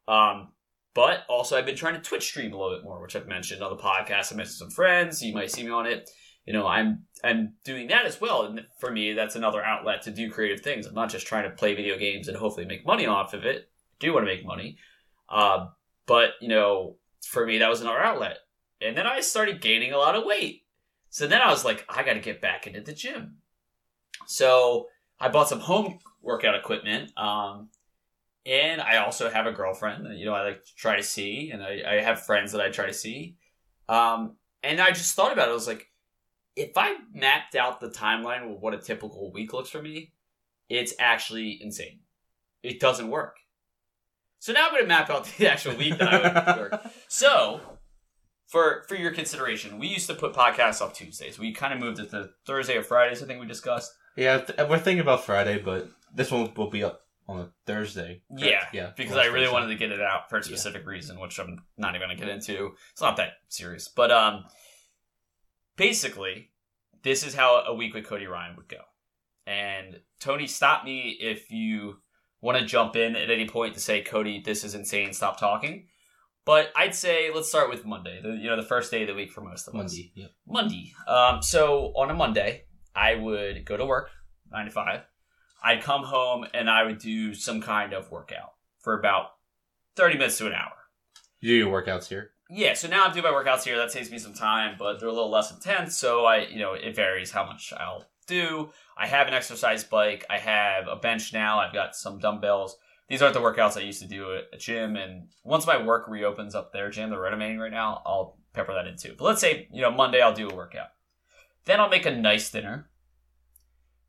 Um, 0.08 0.50
but 0.94 1.24
also, 1.30 1.58
I've 1.58 1.66
been 1.66 1.76
trying 1.76 1.96
to 1.96 2.02
Twitch 2.02 2.28
stream 2.28 2.52
a 2.52 2.58
little 2.58 2.76
bit 2.76 2.84
more, 2.84 3.02
which 3.02 3.16
I've 3.16 3.28
mentioned 3.28 3.62
on 3.62 3.76
the 3.76 3.82
podcast. 3.82 4.34
I 4.34 4.36
mentioned 4.36 4.58
some 4.58 4.72
friends. 4.72 5.22
You 5.22 5.34
might 5.34 5.52
see 5.52 5.64
me 5.64 5.70
on 5.70 5.86
it. 5.86 6.10
You 6.46 6.54
know, 6.54 6.66
I'm 6.66 7.04
I'm 7.24 7.54
doing 7.64 7.88
that 7.88 8.06
as 8.06 8.20
well, 8.20 8.44
and 8.44 8.62
for 8.80 8.92
me, 8.92 9.14
that's 9.14 9.36
another 9.36 9.64
outlet 9.64 10.02
to 10.04 10.12
do 10.12 10.32
creative 10.32 10.62
things. 10.62 10.88
I'm 10.88 10.96
not 10.96 11.10
just 11.10 11.28
trying 11.28 11.44
to 11.44 11.56
play 11.56 11.76
video 11.76 11.98
games 11.98 12.28
and 12.28 12.36
hopefully 12.36 12.66
make 12.66 12.86
money 12.86 13.06
off 13.06 13.34
of 13.34 13.46
it. 13.46 13.70
I 13.70 13.96
do 14.00 14.14
want 14.14 14.26
to 14.26 14.34
make 14.34 14.46
money, 14.46 14.78
uh, 15.30 15.68
but 16.08 16.32
you 16.42 16.48
know, 16.48 16.96
for 17.28 17.46
me, 17.46 17.60
that 17.60 17.70
was 17.70 17.82
another 17.82 18.00
outlet. 18.00 18.38
And 18.82 18.98
then 18.98 19.06
I 19.06 19.22
started 19.22 19.62
gaining 19.62 19.94
a 19.94 19.98
lot 19.98 20.16
of 20.16 20.26
weight. 20.26 20.64
So 21.10 21.28
then 21.28 21.42
I 21.42 21.50
was 21.50 21.66
like, 21.66 21.86
I 21.90 22.04
got 22.04 22.14
to 22.14 22.20
get 22.20 22.42
back 22.42 22.68
into 22.68 22.82
the 22.82 22.94
gym. 22.94 23.38
So 24.26 24.88
I 25.20 25.30
bought 25.30 25.50
some 25.50 25.60
home 25.60 26.00
workout 26.22 26.56
equipment. 26.56 27.12
Um, 27.18 27.70
and 28.46 28.82
I 28.82 28.98
also 28.98 29.30
have 29.30 29.48
a 29.48 29.52
girlfriend 29.52 30.06
that, 30.06 30.16
you 30.16 30.26
know, 30.26 30.34
I 30.34 30.44
like 30.44 30.64
to 30.64 30.76
try 30.76 30.96
to 30.96 31.04
see. 31.04 31.52
And 31.52 31.62
I, 31.62 31.82
I 31.88 32.02
have 32.02 32.26
friends 32.26 32.52
that 32.52 32.62
I 32.62 32.70
try 32.70 32.86
to 32.86 32.94
see. 32.94 33.36
Um, 33.88 34.36
and 34.64 34.80
I 34.80 34.90
just 34.90 35.16
thought 35.16 35.34
about 35.34 35.48
it. 35.48 35.52
I 35.52 35.56
was 35.56 35.68
like, 35.68 35.88
if 36.56 36.78
I 36.78 36.96
mapped 37.14 37.56
out 37.56 37.80
the 37.80 37.90
timeline 37.90 38.50
of 38.50 38.60
what 38.62 38.74
a 38.74 38.78
typical 38.78 39.32
week 39.32 39.54
looks 39.54 39.70
for 39.70 39.82
me, 39.82 40.14
it's 40.70 40.94
actually 41.00 41.60
insane. 41.62 42.00
It 42.64 42.80
doesn't 42.80 43.10
work. 43.10 43.38
So 44.40 44.54
now 44.54 44.66
I'm 44.66 44.72
going 44.72 44.84
to 44.84 44.88
map 44.88 45.10
out 45.10 45.26
the 45.38 45.52
actual 45.52 45.76
week 45.76 45.98
that 45.98 46.08
I 46.08 46.22
would 46.22 46.60
work. 46.60 46.82
So, 47.08 47.79
for 48.50 48.84
for 48.88 48.96
your 48.96 49.12
consideration, 49.12 49.80
we 49.80 49.88
used 49.88 50.08
to 50.08 50.16
put 50.16 50.34
podcasts 50.34 50.82
up 50.82 50.94
Tuesdays. 50.94 51.40
We 51.40 51.54
kind 51.54 51.74
of 51.74 51.80
moved 51.80 52.00
it 52.00 52.10
to 52.12 52.32
Thursday 52.46 52.76
or 52.76 52.84
Fridays. 52.84 53.24
I 53.24 53.28
think 53.28 53.40
we 53.40 53.48
discussed. 53.48 53.94
Yeah, 54.18 54.42
we're 54.68 54.80
thinking 54.80 55.00
about 55.00 55.24
Friday, 55.24 55.60
but 55.60 55.88
this 56.14 56.32
one 56.32 56.52
will 56.56 56.70
be 56.70 56.84
up 56.84 57.02
on 57.28 57.40
a 57.40 57.50
Thursday. 57.68 58.24
Yeah, 58.36 58.66
yeah. 58.74 58.92
because 58.98 59.16
I 59.16 59.26
really 59.26 59.46
Thursday. 59.46 59.54
wanted 59.54 59.68
to 59.68 59.76
get 59.76 59.92
it 59.92 60.02
out 60.02 60.30
for 60.30 60.40
a 60.40 60.44
specific 60.44 60.86
reason, 60.86 61.20
which 61.20 61.40
I'm 61.40 61.62
not 61.78 61.96
even 61.96 62.08
going 62.08 62.18
to 62.18 62.26
get 62.26 62.34
into. 62.34 62.72
It's 62.92 63.02
not 63.02 63.18
that 63.18 63.34
serious, 63.50 63.88
but 63.88 64.12
um, 64.12 64.46
basically, 65.78 66.50
this 67.04 67.26
is 67.26 67.36
how 67.36 67.64
a 67.68 67.74
week 67.74 67.94
with 67.94 68.08
Cody 68.08 68.26
Ryan 68.26 68.56
would 68.58 68.68
go. 68.68 68.82
And 69.46 70.00
Tony, 70.20 70.48
stop 70.48 70.84
me 70.84 71.18
if 71.22 71.52
you 71.52 71.98
want 72.42 72.58
to 72.58 72.66
jump 72.66 72.96
in 72.96 73.16
at 73.16 73.30
any 73.30 73.48
point 73.48 73.76
to 73.76 73.80
say, 73.80 74.02
Cody, 74.02 74.42
this 74.44 74.64
is 74.64 74.74
insane. 74.74 75.14
Stop 75.14 75.40
talking. 75.40 75.86
But 76.50 76.72
I'd 76.76 76.96
say 76.96 77.30
let's 77.32 77.48
start 77.48 77.70
with 77.70 77.86
Monday. 77.86 78.20
The, 78.24 78.30
you 78.30 78.50
know, 78.50 78.56
the 78.56 78.64
first 78.64 78.90
day 78.90 79.04
of 79.04 79.08
the 79.08 79.14
week 79.14 79.32
for 79.32 79.42
most 79.42 79.68
of 79.68 79.76
us. 79.76 79.78
Monday. 79.78 80.12
Yep. 80.16 80.32
Monday. 80.48 80.94
Um, 81.08 81.44
so 81.44 81.94
on 81.96 82.10
a 82.10 82.16
Monday, 82.16 82.64
I 82.96 83.14
would 83.14 83.66
go 83.66 83.78
to 83.78 83.86
work, 83.86 84.10
nine 84.52 84.66
to 84.66 84.72
five. 84.72 85.02
I'd 85.64 85.84
come 85.84 86.02
home 86.06 86.48
and 86.56 86.68
I 86.68 86.86
would 86.86 86.98
do 86.98 87.36
some 87.36 87.62
kind 87.62 87.94
of 87.94 88.10
workout 88.10 88.54
for 88.80 88.98
about 88.98 89.28
30 89.96 90.18
minutes 90.18 90.40
to 90.40 90.48
an 90.48 90.54
hour. 90.54 90.72
You 91.40 91.50
do 91.50 91.56
your 91.56 91.84
workouts 91.84 92.08
here. 92.08 92.32
Yeah, 92.50 92.74
so 92.74 92.88
now 92.88 93.04
I'm 93.04 93.14
doing 93.14 93.26
my 93.26 93.30
workouts 93.30 93.64
here. 93.64 93.78
That 93.78 93.92
saves 93.92 94.10
me 94.10 94.18
some 94.18 94.34
time, 94.34 94.76
but 94.80 95.00
they're 95.00 95.08
a 95.08 95.14
little 95.14 95.30
less 95.30 95.52
intense. 95.52 95.98
So 95.98 96.26
I, 96.26 96.48
you 96.48 96.58
know, 96.58 96.74
it 96.74 96.96
varies 96.96 97.30
how 97.30 97.46
much 97.46 97.72
I'll 97.78 98.08
do. 98.26 98.72
I 98.98 99.06
have 99.06 99.28
an 99.28 99.36
exercise 99.36 99.84
bike. 99.84 100.26
I 100.32 100.40
have 100.40 100.88
a 100.88 100.96
bench 100.96 101.32
now. 101.32 101.60
I've 101.60 101.74
got 101.74 101.96
some 101.96 102.18
dumbbells. 102.18 102.76
These 103.10 103.24
aren't 103.24 103.34
the 103.34 103.42
workouts 103.42 103.76
I 103.76 103.82
used 103.82 104.02
to 104.02 104.08
do 104.08 104.36
at 104.36 104.46
a 104.54 104.58
gym. 104.58 104.96
And 104.96 105.30
once 105.44 105.66
my 105.66 105.82
work 105.82 106.08
reopens 106.08 106.54
up 106.54 106.72
their 106.72 106.90
gym, 106.90 107.10
they're 107.10 107.20
renovating 107.20 107.58
right 107.58 107.72
now, 107.72 108.02
I'll 108.06 108.38
pepper 108.54 108.74
that 108.74 108.88
in 108.88 108.98
too. 108.98 109.16
But 109.18 109.26
let's 109.26 109.42
say, 109.42 109.68
you 109.74 109.82
know, 109.82 109.92
Monday 109.92 110.22
I'll 110.22 110.34
do 110.34 110.48
a 110.48 110.56
workout. 110.56 110.90
Then 111.66 111.80
I'll 111.80 111.90
make 111.90 112.06
a 112.06 112.16
nice 112.16 112.52
dinner. 112.52 112.90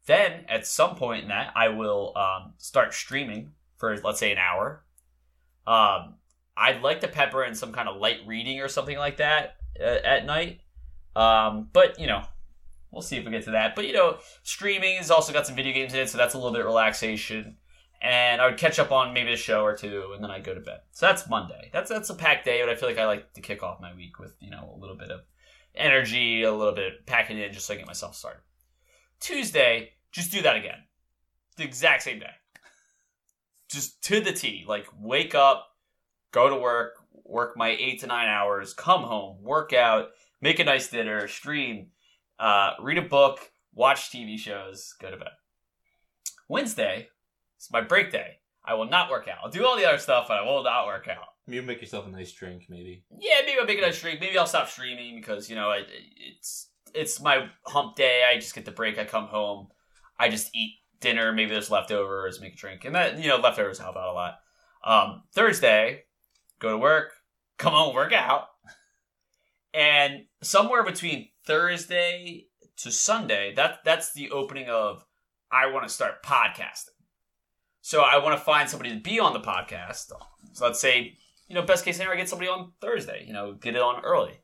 Then 0.07 0.45
at 0.49 0.67
some 0.67 0.97
point 0.97 1.23
in 1.23 1.29
that, 1.29 1.53
I 1.57 1.69
will 1.69 2.17
um, 2.17 2.55
start 2.59 2.93
streaming 2.93 3.53
for 3.79 3.97
let's 3.99 4.21
say 4.21 4.33
an 4.33 4.39
hour. 4.39 4.85
Um, 5.67 6.17
I'd 6.57 6.83
like 6.83 7.01
to 7.01 7.09
pepper 7.09 7.43
in 7.45 7.55
some 7.55 7.73
kind 7.73 7.89
of 7.89 7.97
light 7.97 8.19
reading 8.27 8.61
or 8.61 8.69
something 8.69 8.99
like 8.99 9.17
that 9.17 9.57
uh, 9.81 9.99
at 10.05 10.27
night. 10.27 10.61
Um, 11.17 11.69
but 11.73 11.99
you 11.99 12.07
know, 12.07 12.23
we'll 12.91 13.03
see 13.03 13.17
if 13.17 13.25
we 13.25 13.31
get 13.31 13.45
to 13.45 13.53
that. 13.53 13.75
But 13.75 13.87
you 13.87 13.95
know, 13.95 14.19
streaming 14.43 14.97
has 14.97 15.11
also 15.11 15.33
got 15.33 15.47
some 15.47 15.57
video 15.57 15.73
games 15.73 15.95
in 15.95 16.01
it, 16.01 16.11
so 16.11 16.19
that's 16.19 16.35
a 16.35 16.37
little 16.37 16.53
bit 16.53 16.61
of 16.61 16.67
relaxation. 16.67 17.57
And 18.03 18.41
I 18.41 18.47
would 18.47 18.59
catch 18.59 18.79
up 18.79 18.93
on 18.93 19.13
maybe 19.13 19.33
a 19.33 19.37
show 19.37 19.63
or 19.63 19.77
two, 19.77 20.13
and 20.15 20.23
then 20.25 20.31
I'd 20.31 20.45
go 20.45 20.55
to 20.55 20.61
bed. 20.61 20.81
So 20.93 21.07
that's 21.07 21.29
Monday. 21.29 21.71
That's 21.73 21.91
that's 21.91 22.11
a 22.11 22.15
packed 22.15 22.45
day, 22.45 22.61
but 22.63 22.71
I 22.71 22.75
feel 22.75 22.89
like 22.89 22.99
I 22.99 23.07
like 23.07 23.33
to 23.35 23.41
kick 23.41 23.63
off 23.63 23.81
my 23.81 23.95
week 23.95 24.19
with 24.19 24.35
you 24.41 24.51
know 24.51 24.75
a 24.75 24.81
little 24.81 24.97
bit 24.97 25.11
of 25.11 25.21
energy, 25.75 26.43
a 26.43 26.53
little 26.53 26.75
bit 26.75 27.07
packing 27.07 27.39
in, 27.39 27.53
just 27.53 27.67
so 27.67 27.75
I 27.75 27.77
get 27.77 27.87
myself 27.87 28.17
started. 28.17 28.43
Tuesday, 29.21 29.91
just 30.13 30.33
do 30.33 30.43
that 30.43 30.57
again, 30.57 30.79
the 31.57 31.65
exact 31.65 32.03
same 32.03 32.21
day, 32.21 32.33
just 33.69 34.03
to 34.05 34.21
the 34.21 34.33
T. 34.33 34.65
Like 34.67 34.87
wake 34.99 35.35
up, 35.35 35.67
go 36.33 36.49
to 36.49 36.57
work, 36.57 36.95
work 37.25 37.57
my 37.57 37.69
eight 37.69 38.01
to 38.01 38.07
nine 38.07 38.29
hours, 38.29 38.73
come 38.73 39.03
home, 39.03 39.43
work 39.43 39.75
out, 39.75 40.09
make 40.41 40.59
a 40.59 40.65
nice 40.65 40.89
dinner, 40.89 41.29
stream, 41.29 41.89
uh, 42.39 42.73
read 42.81 42.97
a 42.97 43.03
book, 43.03 43.51
watch 43.75 44.11
TV 44.11 44.39
shows, 44.39 44.95
go 45.01 45.11
to 45.11 45.19
bed. 45.19 45.29
Wednesday, 46.49 47.09
it's 47.61 47.71
my 47.71 47.83
break 47.83 48.11
day. 48.11 48.39
I 48.65 48.73
will 48.73 48.89
not 48.89 49.11
work 49.11 49.29
out. 49.29 49.37
I'll 49.45 49.51
do 49.51 49.67
all 49.67 49.77
the 49.77 49.87
other 49.87 49.99
stuff, 49.99 50.29
but 50.29 50.39
I 50.39 50.43
will 50.43 50.65
not 50.65 50.87
work 50.87 51.09
out. 51.09 51.27
You 51.47 51.61
make 51.61 51.83
yourself 51.83 52.07
a 52.07 52.11
nice 52.11 52.33
drink, 52.33 52.65
maybe. 52.71 53.05
Yeah, 53.19 53.41
maybe 53.45 53.59
I'll 53.61 53.67
make 53.67 53.79
a 53.79 53.83
nice 53.83 54.01
drink. 54.01 54.19
Maybe 54.19 54.39
I'll 54.39 54.47
stop 54.47 54.71
streaming 54.71 55.17
because 55.17 55.51
you 55.51 55.57
know 55.57 55.73
it, 55.73 55.87
it's 56.17 56.71
it's 56.95 57.21
my 57.21 57.51
hump 57.67 57.97
day. 57.97 58.23
I 58.27 58.37
just 58.37 58.55
get 58.55 58.65
the 58.65 58.71
break. 58.71 58.99
I 58.99 59.05
come 59.05 59.27
home. 59.27 59.69
I 60.19 60.31
just 60.31 60.55
eat 60.55 60.77
dinner. 61.01 61.33
Maybe 61.33 61.51
there's 61.51 61.71
leftovers. 61.71 62.41
Make 62.41 62.55
a 62.55 62.57
drink, 62.57 62.87
and 62.87 62.95
that 62.95 63.19
you 63.19 63.29
know 63.29 63.37
leftovers 63.37 63.79
help 63.79 63.97
out 63.97 64.09
a 64.09 64.13
lot. 64.13 64.39
Um, 64.83 65.25
Thursday, 65.35 66.05
go 66.61 66.71
to 66.71 66.79
work, 66.79 67.13
come 67.59 67.75
home, 67.75 67.95
work 67.95 68.15
out, 68.15 68.47
and 69.75 70.25
somewhere 70.43 70.83
between 70.83 71.29
Thursday 71.47 72.47
to 72.79 72.91
Sunday, 72.91 73.53
that 73.57 73.81
that's 73.85 74.15
the 74.15 74.31
opening 74.31 74.71
of 74.71 75.05
I 75.53 75.67
want 75.67 75.87
to 75.87 75.93
start 75.93 76.23
podcasting. 76.23 77.00
So 77.81 78.03
I 78.03 78.19
want 78.19 78.39
to 78.39 78.45
find 78.45 78.69
somebody 78.69 78.91
to 78.95 79.01
be 79.01 79.19
on 79.19 79.33
the 79.33 79.41
podcast. 79.41 80.13
So 80.53 80.65
let's 80.65 80.81
say, 80.81 81.17
you 81.49 81.55
know, 81.55 81.63
best 81.63 81.85
case 81.85 81.97
scenario, 81.97 82.17
I 82.17 82.21
get 82.21 82.29
somebody 82.29 82.51
on 82.51 82.73
Thursday. 82.81 83.25
You 83.27 83.33
know, 83.33 83.55
get 83.55 83.75
it 83.75 83.83
on 83.83 84.05
early. 84.05 84.41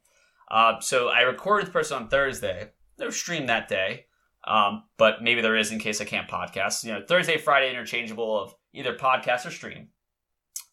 Uh, 0.51 0.81
so 0.81 1.09
I 1.09 1.21
recorded 1.21 1.69
the 1.69 1.73
person 1.73 1.97
on 1.97 2.09
Thursday. 2.09 2.71
They'll 2.97 3.13
stream 3.13 3.47
that 3.47 3.69
day. 3.69 4.07
Um, 4.47 4.85
but 4.97 5.23
maybe 5.23 5.41
there 5.41 5.57
is 5.57 5.73
in 5.73 5.79
case 5.79 6.01
I 6.01 6.05
can't 6.05 6.29
podcast. 6.29 6.85
You 6.85 6.93
know, 6.93 7.03
Thursday, 7.07 7.37
Friday, 7.37 7.71
interchangeable 7.71 8.41
of 8.41 8.55
either 8.73 8.95
podcast 8.95 9.45
or 9.45 9.51
stream. 9.51 9.89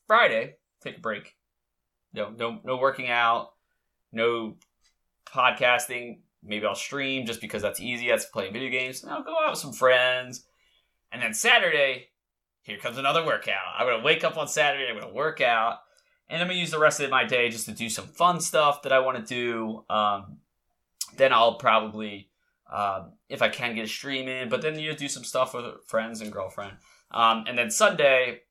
Friday, 0.07 0.55
take 0.81 0.97
a 0.97 1.01
break. 1.01 1.35
No, 2.13 2.29
no, 2.29 2.59
no 2.63 2.77
working 2.77 3.09
out. 3.09 3.53
No 4.11 4.57
podcasting. 5.25 6.19
Maybe 6.43 6.65
I'll 6.65 6.75
stream 6.75 7.25
just 7.25 7.41
because 7.41 7.61
that's 7.61 7.79
easy. 7.79 8.07
That's 8.07 8.25
playing 8.25 8.53
video 8.53 8.69
games. 8.69 9.01
And 9.01 9.11
I'll 9.11 9.23
go 9.23 9.35
out 9.43 9.51
with 9.51 9.59
some 9.59 9.73
friends. 9.73 10.45
And 11.11 11.21
then 11.21 11.33
Saturday, 11.33 12.09
here 12.63 12.77
comes 12.77 12.97
another 12.97 13.25
workout. 13.25 13.61
I'm 13.77 13.85
gonna 13.85 14.03
wake 14.03 14.23
up 14.23 14.37
on 14.37 14.47
Saturday. 14.47 14.89
I'm 14.89 14.99
gonna 14.99 15.13
work 15.13 15.41
out, 15.41 15.79
and 16.29 16.41
I'm 16.41 16.47
gonna 16.47 16.59
use 16.59 16.71
the 16.71 16.79
rest 16.79 16.99
of 17.01 17.09
my 17.09 17.25
day 17.25 17.49
just 17.49 17.65
to 17.65 17.73
do 17.73 17.89
some 17.89 18.07
fun 18.07 18.39
stuff 18.39 18.81
that 18.83 18.93
I 18.93 18.99
want 18.99 19.17
to 19.17 19.23
do. 19.23 19.83
Um, 19.89 20.37
then 21.17 21.33
I'll 21.33 21.55
probably, 21.55 22.29
um, 22.71 23.13
if 23.29 23.41
I 23.41 23.49
can, 23.49 23.75
get 23.75 23.83
a 23.83 23.87
stream 23.87 24.27
in. 24.29 24.47
But 24.49 24.61
then 24.61 24.79
you 24.79 24.95
do 24.95 25.09
some 25.09 25.25
stuff 25.25 25.53
with 25.53 25.65
friends 25.85 26.21
and 26.21 26.31
girlfriend. 26.31 26.77
Um, 27.11 27.43
and 27.47 27.57
then 27.57 27.69
Sunday, 27.69 28.41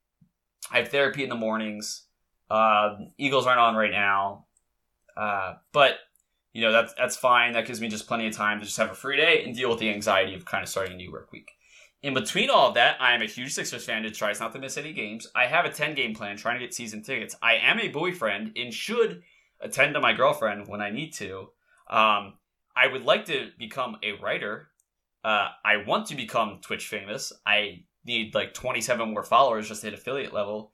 I 0.71 0.79
have 0.79 0.89
therapy 0.89 1.23
in 1.23 1.31
the 1.31 1.35
mornings. 1.35 2.05
Uh, 2.51 2.97
Eagles 3.17 3.47
aren't 3.47 3.61
on 3.61 3.75
right 3.75 3.91
now, 3.91 4.45
uh, 5.17 5.55
but 5.73 5.97
you 6.53 6.61
know 6.61 6.71
that's 6.71 6.93
that's 6.95 7.17
fine. 7.17 7.55
That 7.55 7.67
gives 7.67 7.81
me 7.81 7.89
just 7.89 8.07
plenty 8.07 8.27
of 8.27 8.37
time 8.37 8.61
to 8.61 8.67
just 8.67 8.77
have 8.77 8.91
a 8.91 8.95
free 8.95 9.17
day 9.17 9.43
and 9.43 9.57
deal 9.57 9.71
with 9.71 9.79
the 9.79 9.89
anxiety 9.89 10.35
of 10.35 10.45
kind 10.45 10.63
of 10.63 10.69
starting 10.69 10.93
a 10.93 10.97
new 10.97 11.11
work 11.11 11.33
week. 11.33 11.53
In 12.03 12.15
between 12.15 12.51
all 12.51 12.69
of 12.69 12.75
that, 12.75 12.97
I 13.01 13.15
am 13.15 13.23
a 13.23 13.27
huge 13.27 13.53
Sixers 13.53 13.85
fan 13.85 14.03
who 14.03 14.11
tries 14.11 14.41
not 14.41 14.53
to 14.55 14.59
miss 14.59 14.77
any 14.77 14.93
games. 14.93 15.29
I 15.37 15.47
have 15.47 15.65
a 15.65 15.71
10 15.71 15.95
game 15.95 16.15
plan 16.15 16.37
trying 16.37 16.59
to 16.59 16.65
get 16.65 16.75
season 16.75 17.03
tickets. 17.03 17.37
I 17.41 17.55
am 17.57 17.79
a 17.79 17.89
boyfriend 17.89 18.53
and 18.57 18.75
should 18.75 19.23
attend 19.61 19.95
to 19.95 20.01
my 20.01 20.13
girlfriend 20.13 20.67
when 20.67 20.81
I 20.81 20.91
need 20.91 21.13
to. 21.15 21.51
Um, 21.89 22.35
I 22.75 22.89
would 22.91 23.05
like 23.05 23.27
to 23.27 23.51
become 23.57 23.99
a 24.03 24.13
writer. 24.21 24.69
Uh, 25.23 25.49
I 25.65 25.77
want 25.87 26.07
to 26.07 26.17
become 26.17 26.59
Twitch 26.61 26.89
famous. 26.89 27.33
I 27.47 27.85
need 28.05 28.35
like 28.35 28.53
27 28.53 29.13
more 29.15 29.23
followers 29.23 29.69
just 29.69 29.83
to 29.83 29.87
hit 29.87 29.95
affiliate 29.99 30.33
level. 30.33 30.73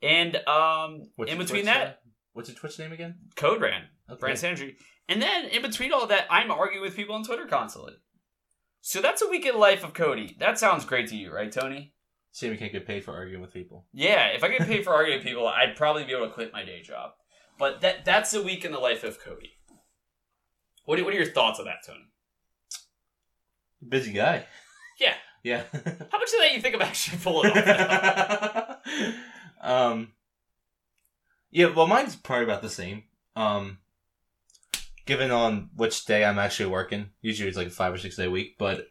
And 0.00 0.36
um, 0.48 1.02
in 1.18 1.36
between 1.36 1.46
Twitch 1.46 1.64
that, 1.66 1.84
name? 1.84 1.94
what's 2.32 2.48
your 2.48 2.56
Twitch 2.56 2.78
name 2.78 2.92
again? 2.92 3.16
Code 3.36 3.60
Ran, 3.60 3.82
Okay. 4.10 4.18
Brand 4.18 4.38
Sandry. 4.38 4.76
And 5.08 5.20
then 5.20 5.46
in 5.46 5.60
between 5.60 5.92
all 5.92 6.06
that, 6.06 6.26
I'm 6.30 6.50
arguing 6.50 6.80
with 6.82 6.96
people 6.96 7.14
on 7.14 7.24
Twitter 7.24 7.44
constantly. 7.46 7.92
So 8.84 9.00
that's 9.00 9.22
a 9.22 9.28
week 9.28 9.46
in 9.46 9.56
life 9.56 9.84
of 9.84 9.94
Cody. 9.94 10.36
That 10.40 10.58
sounds 10.58 10.84
great 10.84 11.08
to 11.10 11.16
you, 11.16 11.32
right, 11.32 11.52
Tony? 11.52 11.94
Shame 12.34 12.50
you 12.50 12.58
can't 12.58 12.72
get 12.72 12.84
paid 12.84 13.04
for 13.04 13.12
arguing 13.12 13.40
with 13.40 13.52
people. 13.52 13.86
Yeah, 13.92 14.26
if 14.28 14.42
I 14.42 14.48
get 14.48 14.66
paid 14.66 14.82
for 14.82 14.92
arguing 14.94 15.18
with 15.18 15.26
people, 15.26 15.46
I'd 15.46 15.76
probably 15.76 16.02
be 16.02 16.12
able 16.12 16.26
to 16.26 16.32
quit 16.32 16.52
my 16.52 16.64
day 16.64 16.82
job. 16.82 17.12
But 17.58 17.80
that 17.82 18.04
that's 18.04 18.34
a 18.34 18.42
week 18.42 18.64
in 18.64 18.72
the 18.72 18.80
life 18.80 19.04
of 19.04 19.20
Cody. 19.20 19.52
What 20.84 20.98
are, 20.98 21.04
what 21.04 21.14
are 21.14 21.16
your 21.16 21.30
thoughts 21.30 21.60
on 21.60 21.66
that, 21.66 21.86
Tony? 21.86 22.08
Busy 23.88 24.12
guy. 24.12 24.46
Yeah. 24.98 25.14
Yeah. 25.44 25.62
How 25.72 26.18
much 26.18 26.32
of 26.32 26.40
that 26.40 26.52
you 26.52 26.60
think 26.60 26.74
I'm 26.74 26.82
actually 26.82 27.18
pulling 27.18 27.52
off? 27.52 28.78
um. 29.60 30.12
Yeah, 31.52 31.66
well, 31.66 31.86
mine's 31.86 32.16
probably 32.16 32.44
about 32.44 32.62
the 32.62 32.70
same. 32.70 33.04
Um, 33.36 33.78
given 35.06 35.30
on 35.30 35.70
which 35.74 36.04
day 36.04 36.24
I'm 36.24 36.38
actually 36.38 36.70
working, 36.70 37.10
usually 37.20 37.48
it's 37.48 37.56
like 37.58 37.68
a 37.68 37.70
five 37.70 37.92
or 37.92 37.98
six 37.98 38.16
day 38.16 38.28
week, 38.28 38.56
but 38.58 38.86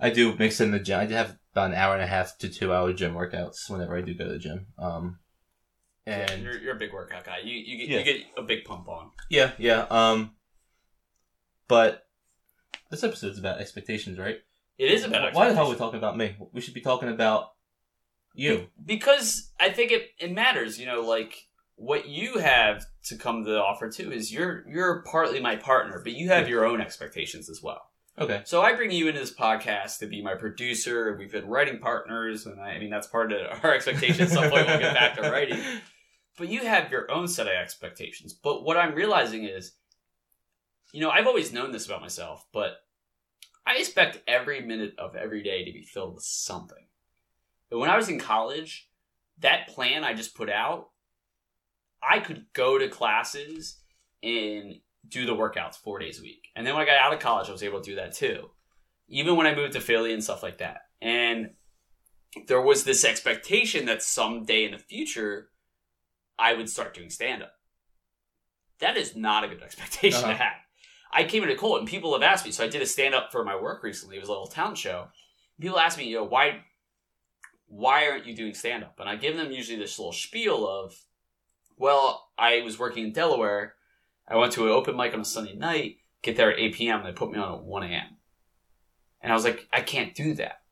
I 0.00 0.10
do 0.10 0.34
mix 0.36 0.60
in 0.60 0.70
the 0.70 0.78
gym. 0.78 1.00
I 1.00 1.06
do 1.06 1.14
have 1.14 1.36
about 1.52 1.70
an 1.70 1.76
hour 1.76 1.94
and 1.94 2.02
a 2.02 2.06
half 2.06 2.36
to 2.38 2.48
two 2.48 2.72
hour 2.72 2.92
gym 2.92 3.14
workouts 3.14 3.68
whenever 3.70 3.96
I 3.96 4.02
do 4.02 4.14
go 4.14 4.24
to 4.26 4.32
the 4.32 4.38
gym. 4.38 4.66
Um, 4.78 5.18
and 6.06 6.42
you're, 6.42 6.58
you're 6.58 6.76
a 6.76 6.78
big 6.78 6.92
workout 6.92 7.24
guy. 7.24 7.38
You 7.42 7.54
you 7.54 7.78
get, 7.78 7.88
Yeah. 7.88 7.98
you 7.98 8.04
get 8.04 8.26
a 8.36 8.42
big 8.42 8.64
pump 8.64 8.88
on. 8.88 9.10
yeah, 9.30 9.52
yeah. 9.58 9.86
Um, 9.90 10.32
but 11.68 12.04
this 12.90 13.02
episode's 13.02 13.38
about 13.38 13.60
expectations, 13.60 14.18
right? 14.18 14.36
It 14.78 14.90
is 14.92 15.04
about 15.04 15.34
Why 15.34 15.48
the 15.48 15.54
hell 15.54 15.66
are 15.66 15.70
we 15.70 15.76
talking 15.76 15.98
about 15.98 16.16
me? 16.16 16.36
We 16.52 16.60
should 16.60 16.74
be 16.74 16.80
talking 16.82 17.08
about 17.08 17.52
you. 18.34 18.66
because 18.84 19.50
I 19.58 19.70
think 19.70 19.90
it, 19.90 20.10
it 20.18 20.32
matters. 20.32 20.78
You 20.78 20.86
know, 20.86 21.00
like 21.00 21.48
what 21.76 22.08
you 22.08 22.38
have 22.38 22.86
to 23.04 23.16
come 23.16 23.44
to 23.44 23.50
the 23.50 23.62
offer 23.62 23.88
too 23.88 24.10
is 24.10 24.32
you're 24.32 24.66
you're 24.68 25.02
partly 25.02 25.40
my 25.40 25.56
partner, 25.56 26.00
but 26.02 26.12
you 26.12 26.28
have 26.28 26.48
your 26.48 26.64
own 26.64 26.80
expectations 26.80 27.48
as 27.48 27.62
well. 27.62 27.90
Okay. 28.18 28.40
So 28.44 28.62
I 28.62 28.72
bring 28.72 28.90
you 28.90 29.08
into 29.08 29.20
this 29.20 29.34
podcast 29.34 29.98
to 29.98 30.06
be 30.06 30.22
my 30.22 30.34
producer. 30.34 31.14
We've 31.18 31.30
been 31.30 31.46
writing 31.46 31.78
partners, 31.78 32.46
and 32.46 32.58
I, 32.58 32.70
I 32.70 32.78
mean 32.78 32.90
that's 32.90 33.06
part 33.06 33.30
of 33.30 33.62
our 33.62 33.74
expectations. 33.74 34.20
At 34.20 34.28
some 34.30 34.50
point, 34.50 34.66
we'll 34.66 34.78
get 34.78 34.94
back 34.94 35.16
to 35.16 35.22
writing. 35.30 35.60
But 36.38 36.48
you 36.48 36.60
have 36.60 36.90
your 36.90 37.10
own 37.10 37.28
set 37.28 37.46
of 37.46 37.52
expectations. 37.52 38.32
But 38.32 38.64
what 38.64 38.78
I'm 38.78 38.94
realizing 38.94 39.44
is, 39.44 39.72
you 40.92 41.00
know, 41.00 41.10
I've 41.10 41.26
always 41.26 41.52
known 41.52 41.72
this 41.72 41.86
about 41.86 42.00
myself, 42.00 42.46
but 42.52 42.78
I 43.66 43.76
expect 43.76 44.22
every 44.26 44.62
minute 44.62 44.94
of 44.98 45.14
every 45.14 45.42
day 45.42 45.64
to 45.64 45.72
be 45.72 45.82
filled 45.82 46.14
with 46.14 46.24
something. 46.24 46.86
But 47.68 47.78
when 47.78 47.90
I 47.90 47.96
was 47.96 48.08
in 48.08 48.18
college, 48.18 48.88
that 49.40 49.68
plan 49.68 50.04
I 50.04 50.14
just 50.14 50.34
put 50.34 50.48
out, 50.48 50.90
I 52.08 52.20
could 52.20 52.46
go 52.52 52.78
to 52.78 52.88
classes 52.88 53.78
and 54.22 54.74
do 55.08 55.26
the 55.26 55.34
workouts 55.34 55.76
four 55.76 55.98
days 55.98 56.18
a 56.18 56.22
week. 56.22 56.48
And 56.54 56.66
then 56.66 56.74
when 56.74 56.82
I 56.82 56.86
got 56.86 56.96
out 57.00 57.12
of 57.12 57.20
college, 57.20 57.48
I 57.48 57.52
was 57.52 57.62
able 57.62 57.80
to 57.80 57.90
do 57.90 57.96
that 57.96 58.14
too. 58.14 58.50
Even 59.08 59.36
when 59.36 59.46
I 59.46 59.54
moved 59.54 59.72
to 59.74 59.80
Philly 59.80 60.12
and 60.12 60.22
stuff 60.22 60.42
like 60.42 60.58
that. 60.58 60.82
And 61.00 61.50
there 62.48 62.60
was 62.60 62.84
this 62.84 63.04
expectation 63.04 63.86
that 63.86 64.02
someday 64.02 64.64
in 64.64 64.72
the 64.72 64.78
future, 64.78 65.48
I 66.38 66.54
would 66.54 66.68
start 66.68 66.94
doing 66.94 67.10
stand 67.10 67.42
up. 67.42 67.52
That 68.80 68.96
is 68.96 69.16
not 69.16 69.44
a 69.44 69.48
good 69.48 69.62
expectation 69.62 70.20
to 70.22 70.26
Uh-huh. 70.28 70.36
have. 70.36 70.52
I 71.12 71.24
came 71.24 71.42
into 71.44 71.56
Colt 71.56 71.78
and 71.80 71.88
people 71.88 72.12
have 72.12 72.22
asked 72.22 72.44
me. 72.44 72.50
So 72.50 72.64
I 72.64 72.68
did 72.68 72.82
a 72.82 72.86
stand 72.86 73.14
up 73.14 73.30
for 73.32 73.44
my 73.44 73.56
work 73.60 73.82
recently. 73.82 74.16
It 74.16 74.20
was 74.20 74.28
a 74.28 74.32
little 74.32 74.48
town 74.48 74.74
show. 74.74 75.08
People 75.60 75.78
ask 75.78 75.96
me, 75.96 76.04
you 76.04 76.16
know, 76.16 76.24
why, 76.24 76.62
why 77.68 78.08
aren't 78.08 78.26
you 78.26 78.34
doing 78.36 78.54
stand 78.54 78.84
up? 78.84 78.98
And 79.00 79.08
I 79.08 79.16
give 79.16 79.36
them 79.36 79.50
usually 79.52 79.78
this 79.78 79.98
little 79.98 80.12
spiel 80.12 80.68
of, 80.68 80.94
well, 81.76 82.28
I 82.38 82.62
was 82.62 82.78
working 82.78 83.04
in 83.04 83.12
Delaware. 83.12 83.74
I 84.28 84.36
went 84.36 84.52
to 84.52 84.64
an 84.64 84.70
open 84.70 84.96
mic 84.96 85.14
on 85.14 85.20
a 85.20 85.24
Sunday 85.24 85.54
night, 85.54 85.96
get 86.22 86.36
there 86.36 86.52
at 86.52 86.58
8 86.58 86.74
p.m. 86.74 87.00
and 87.00 87.08
they 87.08 87.12
put 87.12 87.30
me 87.30 87.38
on 87.38 87.54
at 87.54 87.64
1 87.64 87.82
a.m. 87.84 88.16
And 89.20 89.32
I 89.32 89.34
was 89.34 89.44
like, 89.44 89.68
I 89.72 89.80
can't 89.80 90.14
do 90.14 90.34
that. 90.34 90.62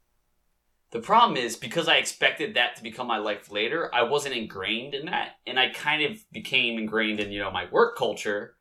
The 0.91 1.01
problem 1.01 1.37
is 1.37 1.57
because 1.57 1.89
I 1.89 1.97
expected 1.97 2.55
that 2.55 2.77
to 2.77 2.83
become 2.83 3.09
my 3.09 3.19
life 3.19 3.51
later, 3.51 3.93
I 3.93 4.05
wasn't 4.05 4.37
ingrained 4.37 4.95
in 4.95 5.07
that. 5.07 5.31
And 5.45 5.59
I 5.59 5.71
kind 5.71 6.05
of 6.05 6.19
became 6.31 6.79
ingrained 6.79 7.19
in, 7.19 7.33
you 7.33 7.41
know, 7.41 7.51
my 7.51 7.69
work 7.71 7.97
culture. 7.97 8.57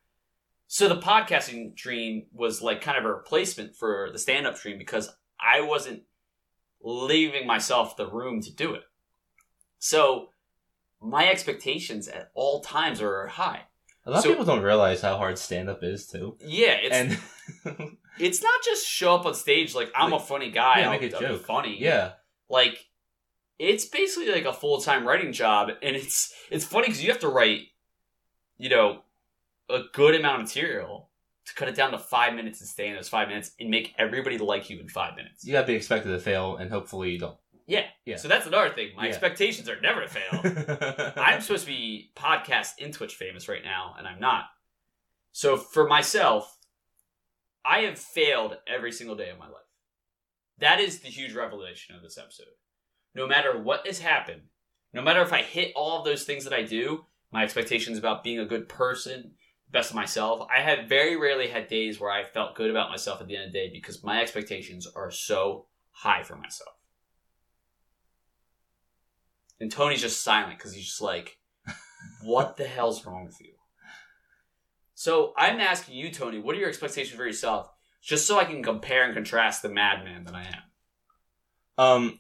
So 0.68 0.90
the 0.90 1.00
podcasting 1.00 1.76
dream 1.76 2.26
was 2.34 2.62
like 2.62 2.82
kind 2.82 2.98
of 2.98 3.06
a 3.06 3.14
replacement 3.14 3.76
for 3.76 4.10
the 4.12 4.18
stand 4.18 4.48
up 4.48 4.60
dream 4.60 4.80
because 4.80 5.12
I 5.40 5.62
wasn't 5.62 6.04
leaving 6.82 7.46
myself 7.46 7.96
the 7.96 8.10
room 8.10 8.42
to 8.42 8.52
do 8.52 8.74
it. 8.74 8.84
So 9.78 10.30
my 11.04 11.28
expectations 11.30 12.08
at 12.08 12.32
all 12.34 12.62
times 12.62 13.02
are 13.02 13.28
high. 13.28 13.62
A 14.06 14.12
lot 14.12 14.24
So- 14.24 14.30
of 14.30 14.36
people 14.38 14.46
don't 14.46 14.64
realize 14.64 15.02
how 15.02 15.18
hard 15.18 15.38
stand 15.38 15.70
up 15.70 15.84
is 15.84 16.08
too. 16.08 16.38
Yeah, 16.40 16.78
it's 16.82 16.96
and 16.96 17.98
it's 18.20 18.42
not 18.42 18.54
just 18.64 18.88
show 18.88 19.16
up 19.16 19.26
on 19.26 19.34
stage 19.36 19.76
like 19.76 19.92
I'm 19.96 20.14
a 20.14 20.20
funny 20.20 20.52
guy. 20.52 20.80
Yeah, 20.80 20.92
I'll, 20.92 21.00
make 21.00 21.12
a 21.12 21.16
I'll 21.16 21.22
joke. 21.22 21.46
funny. 21.46 21.78
yeah, 21.80 22.14
like 22.50 22.78
it's 23.60 23.86
basically 23.86 24.32
like 24.32 24.46
a 24.46 24.54
full 24.54 24.82
time 24.82 25.08
writing 25.08 25.32
job, 25.32 25.70
and 25.82 25.96
it's 25.96 26.34
it's 26.52 26.66
funny 26.66 26.88
because 26.88 27.04
you 27.04 27.12
have 27.12 27.22
to 27.22 27.30
write, 27.30 27.62
you 28.58 28.70
know, 28.70 29.02
a 29.70 29.82
good 29.94 30.16
amount 30.16 30.42
of 30.42 30.48
material 30.48 31.10
to 31.46 31.54
cut 31.56 31.68
it 31.68 31.76
down 31.76 31.92
to 31.92 32.00
five 32.00 32.34
minutes 32.34 32.60
and 32.62 32.70
stay 32.70 32.88
in 32.88 32.96
those 32.96 33.10
five 33.10 33.28
minutes 33.28 33.52
and 33.60 33.70
make 33.70 33.94
everybody 33.98 34.38
like 34.38 34.70
you 34.70 34.80
in 34.80 34.88
five 34.90 35.16
minutes. 35.16 35.46
You 35.46 35.52
gotta 35.54 35.68
be 35.68 35.74
expected 35.76 36.10
to 36.10 36.20
fail, 36.20 36.58
and 36.58 36.70
hopefully 36.72 37.12
you 37.12 37.20
don't. 37.20 37.38
Yeah. 37.66 37.86
Yeah. 38.06 38.18
So 38.18 38.28
that's 38.28 38.46
another 38.48 38.70
thing. 38.74 38.90
My 38.96 39.04
Yeah. 39.06 39.10
expectations 39.10 39.70
are 39.70 39.80
never 39.80 40.02
to 40.02 40.08
fail. 40.08 41.14
I'm 41.18 41.42
supposed 41.42 41.66
to 41.66 41.72
be 41.72 42.12
podcast 42.16 42.78
in 42.78 42.92
Twitch 42.92 43.16
famous 43.16 43.48
right 43.48 43.64
now, 43.64 43.96
and 43.98 44.08
I'm 44.08 44.20
not. 44.20 44.46
So 45.32 45.58
for 45.58 45.88
myself, 45.88 46.58
I 47.66 47.80
have 47.82 47.98
failed 47.98 48.58
every 48.68 48.92
single 48.92 49.16
day 49.16 49.30
of 49.30 49.40
my 49.40 49.48
life. 49.48 49.56
That 50.60 50.80
is 50.80 51.00
the 51.00 51.08
huge 51.10 51.34
revelation 51.34 51.96
of 51.96 52.02
this 52.04 52.18
episode. 52.18 52.48
No 53.16 53.28
matter 53.28 53.58
what 53.58 53.88
has 53.88 54.00
happened, 54.00 54.44
no 54.92 55.02
matter 55.02 55.22
if 55.22 55.34
I 55.34 55.42
hit 55.42 55.72
all 55.76 56.00
of 56.00 56.06
those 56.06 56.24
things 56.26 56.44
that 56.44 56.54
I 56.54 56.64
do, 56.64 57.06
my 57.32 57.44
expectations 57.44 57.98
about 57.98 58.24
being 58.24 58.40
a 58.40 58.46
good 58.46 58.70
person, 58.70 59.34
best 59.72 59.90
of 59.90 59.96
myself, 59.96 60.48
I 60.56 60.62
have 60.62 60.88
very 60.88 61.16
rarely 61.16 61.48
had 61.48 61.68
days 61.68 62.00
where 62.00 62.12
I 62.12 62.24
felt 62.24 62.56
good 62.56 62.70
about 62.70 62.92
myself 62.92 63.22
at 63.22 63.28
the 63.28 63.36
end 63.36 63.48
of 63.48 63.54
the 63.54 63.60
day 63.60 63.70
because 63.74 64.04
my 64.04 64.22
expectations 64.22 64.86
are 64.96 65.10
so 65.10 65.68
high 65.92 66.22
for 66.24 66.36
myself. 66.36 66.76
And 69.60 69.72
Tony's 69.72 70.02
just 70.02 70.24
silent 70.24 70.58
because 70.58 70.74
he's 70.74 70.86
just 70.86 71.02
like, 71.02 71.38
what 72.24 72.58
the 72.58 72.66
hell's 72.66 73.06
wrong 73.06 73.26
with 73.26 73.40
you? 73.40 73.54
So 74.96 75.34
I'm 75.38 75.60
asking 75.60 75.96
you, 75.96 76.12
Tony, 76.12 76.40
what 76.40 76.56
are 76.56 76.60
your 76.60 76.70
expectations 76.70 77.16
for 77.18 77.26
yourself? 77.26 77.70
Just 78.02 78.26
so 78.28 78.38
I 78.40 78.46
can 78.46 78.62
compare 78.64 79.04
and 79.06 79.14
contrast 79.14 79.62
the 79.62 79.70
madman 79.70 80.26
that 80.26 80.36
I 80.36 80.44
am. 80.44 80.62
Um, 81.78 82.20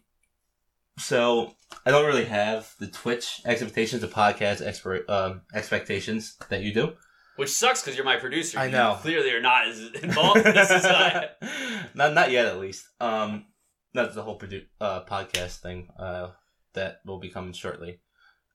so 0.97 1.53
I 1.85 1.91
don't 1.91 2.05
really 2.05 2.25
have 2.25 2.73
the 2.79 2.87
Twitch 2.87 3.41
expectations, 3.45 4.01
the 4.01 4.07
podcast 4.07 4.65
expert 4.65 5.09
um, 5.09 5.41
expectations 5.53 6.35
that 6.49 6.61
you 6.61 6.73
do. 6.73 6.93
Which 7.35 7.49
sucks 7.49 7.81
because 7.81 7.95
you're 7.95 8.05
my 8.05 8.17
producer. 8.17 8.59
I 8.59 8.65
You 8.65 8.71
know. 8.73 8.97
clearly 9.01 9.31
are 9.31 9.41
not 9.41 9.67
as 9.67 9.79
involved 10.03 10.45
in 10.45 10.53
this 10.53 10.69
as 10.69 10.85
I 10.85 11.29
not 11.95 12.13
not 12.13 12.31
yet, 12.31 12.45
at 12.45 12.59
least. 12.59 12.85
Um, 12.99 13.45
that's 13.93 14.13
the 14.15 14.21
whole 14.21 14.37
produ- 14.39 14.67
uh, 14.79 15.03
podcast 15.05 15.59
thing. 15.61 15.87
Uh, 15.97 16.29
that 16.73 17.01
will 17.05 17.19
be 17.19 17.29
coming 17.29 17.53
shortly. 17.53 17.99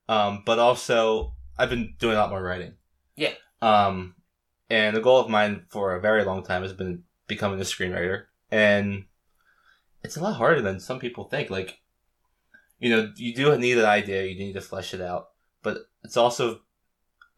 Um, 0.07 0.43
but 0.45 0.59
also 0.59 1.35
I've 1.57 1.69
been 1.69 1.95
doing 1.99 2.15
a 2.15 2.19
lot 2.19 2.29
more 2.29 2.41
writing. 2.41 2.73
Yeah. 3.15 3.33
Um, 3.61 4.15
and 4.69 4.95
the 4.95 5.01
goal 5.01 5.19
of 5.19 5.29
mine 5.29 5.65
for 5.69 5.95
a 5.95 6.01
very 6.01 6.23
long 6.23 6.43
time 6.43 6.61
has 6.61 6.73
been 6.73 7.03
becoming 7.27 7.59
a 7.59 7.63
screenwriter, 7.63 8.25
and 8.49 9.05
it's 10.03 10.15
a 10.15 10.21
lot 10.21 10.35
harder 10.35 10.61
than 10.61 10.79
some 10.79 10.99
people 10.99 11.25
think. 11.25 11.49
Like, 11.49 11.79
you 12.79 12.89
know, 12.89 13.11
you 13.15 13.35
do 13.35 13.55
need 13.57 13.77
an 13.77 13.85
idea, 13.85 14.25
you 14.25 14.37
need 14.37 14.53
to 14.53 14.61
flesh 14.61 14.93
it 14.93 15.01
out, 15.01 15.29
but 15.61 15.79
it's 16.03 16.17
also, 16.17 16.61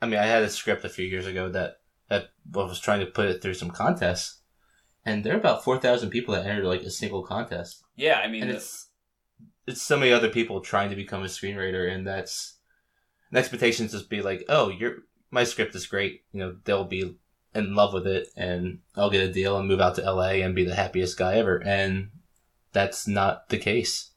I 0.01 0.05
mean, 0.05 0.19
I 0.19 0.25
had 0.25 0.43
a 0.43 0.49
script 0.49 0.85
a 0.85 0.89
few 0.89 1.05
years 1.05 1.25
ago 1.25 1.49
that 1.49 1.77
that 2.09 2.29
was 2.51 2.79
trying 2.79 2.99
to 2.99 3.05
put 3.05 3.27
it 3.27 3.41
through 3.41 3.55
some 3.55 3.71
contests, 3.71 4.41
and 5.03 5.23
there 5.23 5.33
are 5.33 5.39
about 5.39 5.63
four 5.63 5.79
thousand 5.79 6.11
people 6.11 6.35
that 6.35 6.45
entered 6.45 6.65
like 6.65 6.83
a 6.83 6.91
single 6.91 7.23
contest, 7.23 7.83
Yeah, 7.95 8.19
I 8.19 8.27
mean, 8.27 8.43
and 8.43 8.51
it's 8.51 8.89
it's 9.71 9.81
so 9.81 9.97
many 9.97 10.11
other 10.11 10.29
people 10.29 10.61
trying 10.61 10.89
to 10.89 10.95
become 10.95 11.23
a 11.23 11.27
screenwriter, 11.27 11.91
and 11.91 12.05
that's 12.05 12.59
the 13.31 13.39
expectations 13.39 13.91
just 13.91 14.09
be 14.09 14.21
like, 14.21 14.43
oh, 14.49 14.69
your 14.69 14.97
my 15.31 15.43
script 15.43 15.73
is 15.75 15.87
great, 15.87 16.23
you 16.33 16.39
know, 16.39 16.57
they'll 16.65 16.83
be 16.83 17.17
in 17.55 17.75
love 17.75 17.93
with 17.93 18.05
it, 18.05 18.27
and 18.35 18.79
I'll 18.95 19.09
get 19.09 19.27
a 19.27 19.31
deal 19.31 19.57
and 19.57 19.67
move 19.67 19.81
out 19.81 19.95
to 19.95 20.03
L.A. 20.03 20.41
and 20.41 20.55
be 20.55 20.65
the 20.65 20.75
happiest 20.75 21.17
guy 21.17 21.35
ever, 21.35 21.61
and 21.65 22.09
that's 22.73 23.07
not 23.07 23.49
the 23.49 23.57
case. 23.57 24.11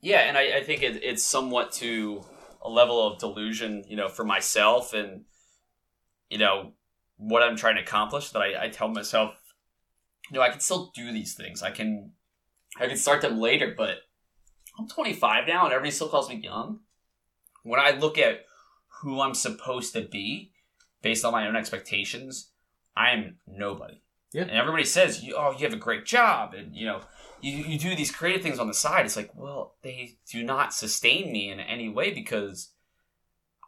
Yeah, 0.00 0.20
and 0.20 0.36
I, 0.36 0.58
I 0.58 0.62
think 0.62 0.82
it, 0.82 1.02
it's 1.02 1.24
somewhat 1.24 1.72
to 1.72 2.24
a 2.62 2.68
level 2.68 3.06
of 3.06 3.18
delusion, 3.18 3.84
you 3.88 3.96
know, 3.96 4.08
for 4.08 4.24
myself 4.24 4.92
and, 4.92 5.24
you 6.28 6.38
know, 6.38 6.72
what 7.16 7.42
I'm 7.42 7.56
trying 7.56 7.76
to 7.76 7.82
accomplish 7.82 8.30
that 8.30 8.40
I, 8.40 8.64
I 8.64 8.68
tell 8.68 8.88
myself, 8.88 9.34
you 10.30 10.36
know, 10.36 10.42
I 10.42 10.50
can 10.50 10.60
still 10.60 10.90
do 10.94 11.12
these 11.12 11.34
things. 11.34 11.62
I 11.62 11.70
can, 11.70 12.12
I 12.78 12.86
can 12.86 12.96
start 12.96 13.20
them 13.20 13.38
later, 13.38 13.74
but 13.76 13.98
I'm 14.78 14.88
25 14.88 15.46
now 15.46 15.64
and 15.64 15.72
everybody 15.72 15.92
still 15.92 16.08
calls 16.08 16.28
me 16.28 16.36
young. 16.36 16.80
When 17.62 17.80
I 17.80 17.90
look 17.90 18.18
at 18.18 18.44
who 19.00 19.20
I'm 19.20 19.34
supposed 19.34 19.92
to 19.94 20.02
be 20.02 20.52
based 21.02 21.24
on 21.24 21.32
my 21.32 21.46
own 21.46 21.56
expectations, 21.56 22.50
I'm 22.96 23.36
nobody. 23.46 24.00
Yeah. 24.32 24.42
And 24.42 24.50
everybody 24.52 24.84
says, 24.84 25.24
oh, 25.36 25.52
you 25.52 25.64
have 25.64 25.72
a 25.72 25.76
great 25.76 26.04
job 26.04 26.54
and, 26.54 26.74
you 26.74 26.86
know, 26.86 27.00
you, 27.40 27.52
you 27.52 27.78
do 27.78 27.94
these 27.94 28.10
creative 28.10 28.42
things 28.42 28.58
on 28.58 28.66
the 28.66 28.74
side. 28.74 29.04
It's 29.04 29.16
like, 29.16 29.30
well, 29.34 29.76
they 29.82 30.16
do 30.30 30.42
not 30.42 30.74
sustain 30.74 31.30
me 31.30 31.50
in 31.50 31.60
any 31.60 31.88
way 31.88 32.12
because 32.12 32.72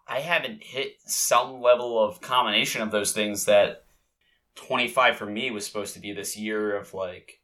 I 0.08 0.20
haven't 0.20 0.62
hit 0.62 0.94
some 1.04 1.60
level 1.60 2.02
of 2.02 2.20
combination 2.20 2.82
of 2.82 2.90
those 2.90 3.12
things 3.12 3.44
that 3.44 3.84
25 4.56 5.16
for 5.16 5.26
me 5.26 5.50
was 5.50 5.66
supposed 5.66 5.94
to 5.94 6.00
be 6.00 6.12
this 6.12 6.36
year 6.36 6.76
of 6.76 6.94
like, 6.94 7.40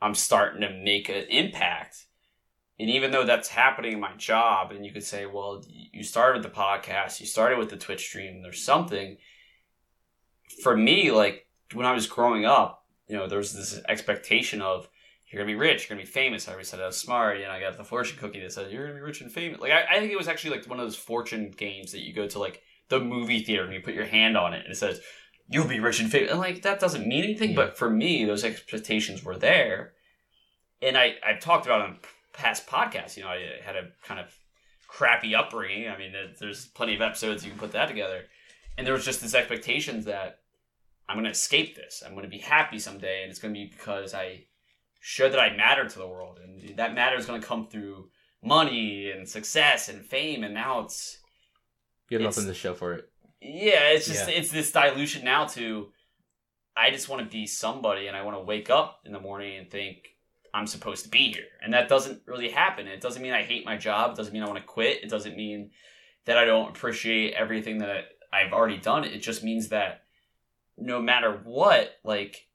I'm 0.00 0.14
starting 0.14 0.60
to 0.60 0.70
make 0.70 1.08
an 1.08 1.24
impact. 1.30 2.06
And 2.78 2.90
even 2.90 3.10
though 3.10 3.24
that's 3.24 3.48
happening 3.48 3.94
in 3.94 4.00
my 4.00 4.14
job, 4.16 4.70
and 4.70 4.84
you 4.84 4.92
could 4.92 5.04
say, 5.04 5.24
well, 5.24 5.64
you 5.68 6.02
started 6.02 6.42
the 6.42 6.50
podcast, 6.50 7.20
you 7.20 7.26
started 7.26 7.58
with 7.58 7.70
the 7.70 7.76
Twitch 7.76 8.06
stream, 8.06 8.42
there's 8.42 8.62
something. 8.62 9.16
For 10.62 10.76
me, 10.76 11.10
like 11.10 11.46
when 11.72 11.86
I 11.86 11.92
was 11.92 12.06
growing 12.06 12.44
up, 12.44 12.84
you 13.08 13.16
know, 13.16 13.26
there 13.26 13.38
was 13.38 13.54
this 13.54 13.80
expectation 13.88 14.60
of, 14.60 14.88
you're 15.28 15.42
gonna 15.42 15.52
be 15.52 15.58
rich, 15.58 15.82
you're 15.82 15.96
gonna 15.96 16.06
be 16.06 16.10
famous. 16.10 16.48
I 16.48 16.52
always 16.52 16.68
said 16.68 16.80
I 16.80 16.86
was 16.86 16.98
smart, 16.98 17.38
you 17.38 17.44
know, 17.44 17.50
I 17.50 17.60
got 17.60 17.76
the 17.76 17.84
fortune 17.84 18.18
cookie 18.18 18.40
that 18.40 18.52
said 18.52 18.70
you're 18.70 18.86
gonna 18.86 18.98
be 18.98 19.00
rich 19.00 19.22
and 19.22 19.32
famous. 19.32 19.60
Like 19.60 19.72
I, 19.72 19.96
I 19.96 19.98
think 19.98 20.12
it 20.12 20.18
was 20.18 20.28
actually 20.28 20.56
like 20.56 20.66
one 20.66 20.78
of 20.78 20.86
those 20.86 20.96
fortune 20.96 21.52
games 21.56 21.92
that 21.92 22.02
you 22.02 22.12
go 22.12 22.28
to 22.28 22.38
like 22.38 22.62
the 22.88 23.00
movie 23.00 23.42
theater 23.42 23.64
and 23.64 23.74
you 23.74 23.80
put 23.80 23.94
your 23.94 24.04
hand 24.04 24.36
on 24.36 24.54
it 24.54 24.64
and 24.64 24.72
it 24.72 24.76
says 24.76 25.00
you'll 25.48 25.66
be 25.68 25.80
rich 25.80 26.00
and 26.00 26.10
famous. 26.10 26.30
And 26.30 26.40
like 26.40 26.62
that 26.62 26.80
doesn't 26.80 27.06
mean 27.06 27.24
anything, 27.24 27.50
Yeah. 27.50 27.56
but 27.56 27.78
for 27.78 27.90
me, 27.90 28.24
those 28.24 28.44
expectations 28.44 29.22
were 29.24 29.36
there. 29.36 29.92
And 30.82 30.96
I, 30.96 31.14
I've 31.26 31.40
talked 31.40 31.66
about 31.66 31.80
on 31.82 31.98
past 32.32 32.66
podcasts, 32.66 33.16
you 33.16 33.22
know, 33.22 33.30
I 33.30 33.60
had 33.64 33.76
a 33.76 33.88
kind 34.04 34.20
of 34.20 34.34
crappy 34.88 35.34
upbringing. 35.34 35.88
I 35.88 35.96
mean, 35.96 36.12
there's 36.38 36.66
plenty 36.66 36.94
of 36.94 37.00
episodes 37.00 37.44
you 37.44 37.50
can 37.50 37.58
put 37.58 37.72
that 37.72 37.86
together. 37.86 38.24
And 38.76 38.86
there 38.86 38.94
was 38.94 39.04
just 39.04 39.22
this 39.22 39.34
expectations 39.34 40.04
that 40.04 40.40
I'm 41.08 41.16
going 41.16 41.24
to 41.24 41.30
escape 41.30 41.76
this. 41.76 42.02
I'm 42.04 42.12
going 42.12 42.24
to 42.24 42.30
be 42.30 42.38
happy 42.38 42.78
someday, 42.78 43.22
and 43.22 43.30
it's 43.30 43.38
going 43.38 43.54
to 43.54 43.58
be 43.58 43.66
because 43.66 44.12
I 44.12 44.44
showed 45.00 45.32
that 45.32 45.38
I 45.40 45.56
matter 45.56 45.88
to 45.88 45.98
the 45.98 46.06
world, 46.08 46.40
and 46.42 46.76
that 46.76 46.94
matter 46.94 47.16
is 47.16 47.24
going 47.26 47.40
to 47.40 47.46
come 47.46 47.68
through 47.68 48.10
money 48.42 49.10
and 49.10 49.26
success 49.28 49.88
and 49.88 50.04
fame. 50.04 50.44
And 50.44 50.52
now 50.52 50.80
it's 50.80 51.18
You 52.10 52.18
have 52.18 52.24
nothing 52.24 52.46
to 52.46 52.54
show 52.54 52.74
for 52.74 52.92
it. 52.94 53.08
Yeah, 53.40 53.90
it's 53.90 54.06
just 54.06 54.28
Yeah. 54.28 54.34
it's 54.34 54.50
this 54.50 54.72
dilution 54.72 55.24
now 55.24 55.46
to 55.46 55.92
I 56.76 56.90
just 56.90 57.08
want 57.08 57.22
to 57.22 57.28
be 57.30 57.46
somebody, 57.46 58.06
and 58.06 58.16
I 58.16 58.22
want 58.22 58.36
to 58.36 58.42
wake 58.42 58.68
up 58.68 59.00
in 59.06 59.12
the 59.12 59.20
morning 59.20 59.56
and 59.56 59.70
think 59.70 60.08
I'm 60.52 60.66
supposed 60.66 61.04
to 61.04 61.10
be 61.10 61.32
here, 61.32 61.46
and 61.62 61.72
that 61.72 61.88
doesn't 61.88 62.22
really 62.26 62.50
happen. 62.50 62.86
It 62.86 63.00
doesn't 63.00 63.22
mean 63.22 63.32
I 63.32 63.42
hate 63.42 63.64
my 63.64 63.76
job. 63.76 64.10
It 64.12 64.16
doesn't 64.16 64.32
mean 64.32 64.42
I 64.42 64.46
want 64.46 64.58
to 64.60 64.64
quit. 64.66 65.02
It 65.02 65.08
doesn't 65.08 65.36
mean 65.36 65.70
that 66.26 66.36
I 66.36 66.44
don't 66.44 66.70
appreciate 66.76 67.34
everything 67.34 67.78
that 67.78 68.08
I've 68.32 68.52
already 68.52 68.78
done. 68.78 69.04
It 69.04 69.18
just 69.20 69.42
means 69.42 69.68
that 69.68 70.02
no 70.76 71.00
matter 71.00 71.40
what, 71.44 71.92
like 72.04 72.46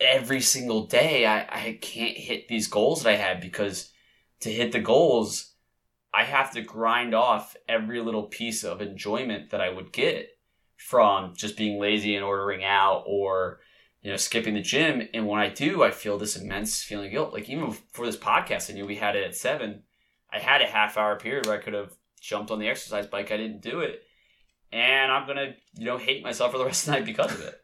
every 0.00 0.40
single 0.40 0.86
day, 0.86 1.26
I, 1.26 1.40
I 1.42 1.78
can't 1.80 2.16
hit 2.16 2.48
these 2.48 2.66
goals 2.66 3.02
that 3.02 3.10
I 3.10 3.16
had 3.16 3.40
because 3.40 3.92
to 4.40 4.50
hit 4.50 4.72
the 4.72 4.80
goals, 4.80 5.52
I 6.12 6.24
have 6.24 6.52
to 6.52 6.62
grind 6.62 7.14
off 7.14 7.56
every 7.68 8.00
little 8.00 8.24
piece 8.24 8.64
of 8.64 8.80
enjoyment 8.80 9.50
that 9.50 9.60
I 9.60 9.68
would 9.68 9.92
get 9.92 10.30
from 10.76 11.34
just 11.34 11.56
being 11.56 11.80
lazy 11.80 12.14
and 12.14 12.24
ordering 12.24 12.64
out 12.64 13.04
or 13.06 13.60
you 14.02 14.10
know 14.10 14.16
skipping 14.16 14.54
the 14.54 14.62
gym. 14.62 15.08
And 15.12 15.26
when 15.26 15.40
I 15.40 15.48
do, 15.48 15.82
I 15.82 15.90
feel 15.90 16.18
this 16.18 16.36
immense 16.36 16.82
feeling 16.82 17.06
of 17.06 17.12
guilt. 17.12 17.32
Like 17.32 17.48
even 17.48 17.72
for 17.92 18.06
this 18.06 18.16
podcast, 18.16 18.70
I 18.70 18.74
knew 18.74 18.86
we 18.86 18.96
had 18.96 19.16
it 19.16 19.24
at 19.24 19.36
seven. 19.36 19.82
I 20.32 20.38
had 20.38 20.62
a 20.62 20.66
half 20.66 20.96
hour 20.96 21.16
period 21.16 21.46
where 21.46 21.56
I 21.56 21.62
could 21.62 21.74
have 21.74 21.92
jumped 22.20 22.50
on 22.50 22.58
the 22.58 22.68
exercise 22.68 23.06
bike. 23.06 23.32
I 23.32 23.36
didn't 23.36 23.62
do 23.62 23.80
it, 23.80 24.02
and 24.72 25.10
I'm 25.10 25.26
gonna 25.26 25.54
you 25.76 25.86
know 25.86 25.98
hate 25.98 26.22
myself 26.22 26.52
for 26.52 26.58
the 26.58 26.64
rest 26.66 26.86
of 26.86 26.94
the 26.94 27.00
night 27.00 27.06
because 27.06 27.32
of 27.32 27.40
it. 27.40 27.60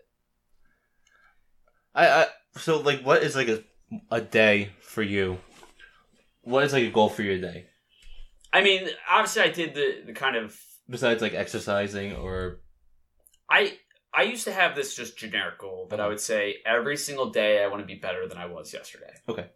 I, 1.95 2.09
I 2.09 2.27
so 2.57 2.81
like 2.81 3.03
what 3.03 3.23
is 3.23 3.37
like 3.37 3.49
a 3.49 3.63
a 4.11 4.21
day 4.21 4.73
for 4.81 5.03
you? 5.03 5.39
What 6.43 6.65
is 6.65 6.73
like 6.73 6.85
a 6.85 6.91
goal 6.91 7.09
for 7.09 7.23
your 7.23 7.39
day 7.39 7.67
I 8.53 8.63
mean, 8.63 8.89
obviously, 9.09 9.43
I 9.43 9.51
did 9.51 9.75
the 9.75 10.03
the 10.07 10.13
kind 10.13 10.37
of 10.37 10.59
besides 10.89 11.23
like 11.23 11.35
exercising 11.35 12.15
or 12.15 12.61
I 13.49 13.79
I 14.15 14.23
used 14.23 14.45
to 14.45 14.53
have 14.53 14.75
this 14.75 14.95
just 14.95 15.17
generic 15.17 15.59
goal 15.59 15.87
that 15.91 15.99
I 15.99 16.05
uh-huh. 16.05 16.11
would 16.11 16.21
say 16.21 16.57
every 16.67 16.97
single 16.97 17.31
day 17.31 17.63
I 17.63 17.69
want 17.69 17.81
to 17.81 17.87
be 17.87 17.95
better 17.95 18.29
than 18.29 18.39
I 18.39 18.47
was 18.47 18.73
yesterday. 18.73 19.15
Okay. 19.29 19.47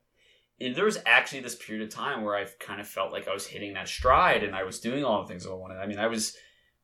And 0.59 0.75
there 0.75 0.87
was 0.87 0.99
actually 1.05 1.41
this 1.41 1.55
period 1.55 1.87
of 1.87 1.95
time 1.95 2.25
where 2.25 2.35
I 2.35 2.47
kind 2.59 2.81
of 2.81 2.89
felt 2.89 3.13
like 3.13 3.29
I 3.29 3.35
was 3.35 3.47
hitting 3.47 3.75
that 3.75 3.89
stride 3.89 4.43
and 4.43 4.57
I 4.57 4.63
was 4.63 4.81
doing 4.81 5.05
all 5.05 5.21
the 5.21 5.29
things 5.29 5.47
I 5.47 5.53
wanted. 5.53 5.77
I 5.77 5.87
mean, 5.87 5.99
I 5.99 6.07
was 6.07 6.35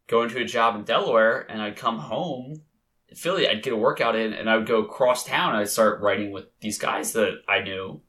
going 0.08 0.28
to 0.28 0.42
a 0.42 0.44
job 0.44 0.76
in 0.76 0.84
Delaware 0.84 1.46
and 1.50 1.62
I'd 1.62 1.76
come 1.76 1.98
home 1.98 2.62
in 3.08 3.16
Philly, 3.16 3.48
I'd 3.48 3.62
get 3.62 3.72
a 3.72 3.76
workout 3.76 4.16
in 4.16 4.34
and 4.34 4.50
I 4.50 4.56
would 4.56 4.66
go 4.66 4.84
cross 4.84 5.24
town 5.24 5.50
and 5.50 5.58
I'd 5.58 5.68
start 5.68 6.02
writing 6.02 6.32
with 6.32 6.46
these 6.60 6.78
guys 6.78 7.12
that 7.12 7.42
I 7.48 7.60
knew. 7.60 8.02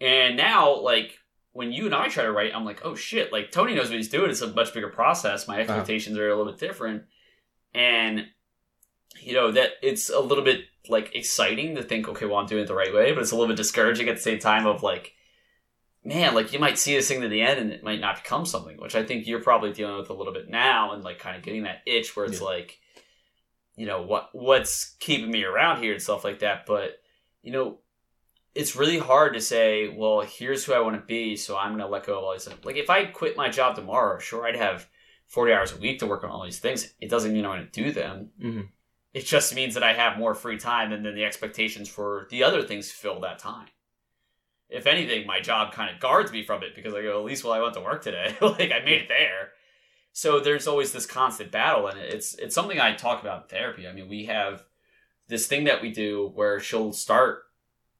And 0.00 0.36
now, 0.36 0.80
like 0.80 1.18
when 1.52 1.72
you 1.72 1.86
and 1.86 1.94
I 1.94 2.08
try 2.08 2.24
to 2.24 2.32
write, 2.32 2.52
I'm 2.54 2.64
like, 2.64 2.80
oh 2.84 2.94
shit! 2.94 3.32
Like 3.32 3.50
Tony 3.52 3.74
knows 3.74 3.88
what 3.88 3.96
he's 3.96 4.08
doing. 4.08 4.30
It's 4.30 4.40
a 4.40 4.52
much 4.52 4.72
bigger 4.72 4.88
process. 4.88 5.46
My 5.48 5.60
expectations 5.60 6.18
are 6.18 6.30
a 6.30 6.36
little 6.36 6.50
bit 6.52 6.60
different, 6.60 7.04
and 7.74 8.26
you 9.20 9.34
know 9.34 9.50
that 9.52 9.72
it's 9.82 10.08
a 10.10 10.20
little 10.20 10.44
bit 10.44 10.62
like 10.88 11.14
exciting 11.14 11.74
to 11.76 11.82
think, 11.82 12.08
okay, 12.08 12.26
well, 12.26 12.36
I'm 12.38 12.46
doing 12.46 12.64
it 12.64 12.66
the 12.66 12.74
right 12.74 12.92
way, 12.92 13.12
but 13.12 13.20
it's 13.22 13.30
a 13.30 13.36
little 13.36 13.48
bit 13.48 13.56
discouraging 13.56 14.08
at 14.08 14.16
the 14.16 14.22
same 14.22 14.38
time 14.38 14.66
of 14.66 14.82
like, 14.82 15.12
man, 16.02 16.34
like 16.34 16.52
you 16.52 16.58
might 16.58 16.78
see 16.78 16.94
this 16.96 17.06
thing 17.06 17.20
to 17.20 17.28
the 17.28 17.42
end 17.42 17.60
and 17.60 17.70
it 17.72 17.84
might 17.84 18.00
not 18.00 18.22
become 18.22 18.44
something, 18.44 18.76
which 18.80 18.96
I 18.96 19.04
think 19.04 19.26
you're 19.26 19.42
probably 19.42 19.72
dealing 19.72 19.96
with 19.98 20.10
a 20.10 20.14
little 20.14 20.32
bit 20.32 20.48
now 20.48 20.92
and 20.92 21.04
like 21.04 21.18
kind 21.20 21.36
of 21.36 21.42
getting 21.44 21.62
that 21.64 21.82
itch 21.86 22.16
where 22.16 22.26
it's 22.26 22.40
Yeah. 22.40 22.46
like, 22.46 22.80
you 23.76 23.86
know, 23.86 24.02
what 24.02 24.30
what's 24.32 24.96
keeping 24.98 25.30
me 25.30 25.44
around 25.44 25.82
here 25.82 25.92
and 25.92 26.02
stuff 26.02 26.24
like 26.24 26.40
that. 26.40 26.66
But 26.66 27.00
you 27.42 27.52
know, 27.52 27.78
it's 28.54 28.76
really 28.76 28.98
hard 28.98 29.34
to 29.34 29.40
say, 29.40 29.88
well, 29.88 30.20
here's 30.20 30.64
who 30.64 30.74
I 30.74 30.80
want 30.80 30.96
to 30.96 31.02
be, 31.02 31.36
so 31.36 31.56
I'm 31.56 31.72
gonna 31.72 31.88
let 31.88 32.06
go 32.06 32.18
of 32.18 32.24
all 32.24 32.32
these. 32.32 32.48
Like 32.64 32.76
if 32.76 32.90
I 32.90 33.06
quit 33.06 33.36
my 33.36 33.48
job 33.48 33.76
tomorrow, 33.76 34.18
sure, 34.18 34.46
I'd 34.46 34.56
have 34.56 34.88
40 35.28 35.52
hours 35.54 35.72
a 35.72 35.78
week 35.78 35.98
to 36.00 36.06
work 36.06 36.24
on 36.24 36.30
all 36.30 36.44
these 36.44 36.58
things. 36.58 36.92
It 37.00 37.08
doesn't 37.08 37.32
mean 37.32 37.46
I'm 37.46 37.52
going 37.52 37.70
to 37.70 37.82
do 37.84 37.90
them. 37.90 38.30
Mhm. 38.38 38.68
It 39.14 39.24
just 39.24 39.54
means 39.54 39.72
that 39.74 39.82
I 39.82 39.94
have 39.94 40.18
more 40.18 40.34
free 40.34 40.58
time, 40.58 40.92
and 40.92 41.04
then 41.04 41.14
the 41.14 41.24
expectations 41.24 41.88
for 41.88 42.26
the 42.30 42.42
other 42.44 42.62
things 42.62 42.90
fill 42.92 43.20
that 43.20 43.38
time. 43.38 43.68
If 44.68 44.86
anything, 44.86 45.26
my 45.26 45.40
job 45.40 45.72
kind 45.72 45.94
of 45.94 46.00
guards 46.00 46.32
me 46.32 46.44
from 46.44 46.62
it 46.62 46.74
because 46.74 46.92
I 46.92 47.02
go, 47.02 47.18
at 47.18 47.24
least 47.24 47.44
well, 47.44 47.54
I 47.54 47.60
went 47.60 47.74
to 47.74 47.80
work 47.80 48.02
today, 48.02 48.36
like 48.42 48.72
I 48.72 48.80
made 48.84 49.02
it 49.02 49.08
there. 49.08 49.52
So 50.12 50.38
there's 50.40 50.66
always 50.66 50.92
this 50.92 51.06
constant 51.06 51.50
battle, 51.50 51.86
and 51.86 51.98
it's 51.98 52.34
it's 52.34 52.54
something 52.54 52.78
I 52.78 52.94
talk 52.94 53.22
about 53.22 53.44
in 53.44 53.48
therapy. 53.48 53.88
I 53.88 53.92
mean, 53.92 54.08
we 54.08 54.26
have 54.26 54.64
this 55.28 55.46
thing 55.46 55.64
that 55.64 55.80
we 55.80 55.90
do 55.90 56.30
where 56.34 56.60
she'll 56.60 56.92
start 56.92 57.44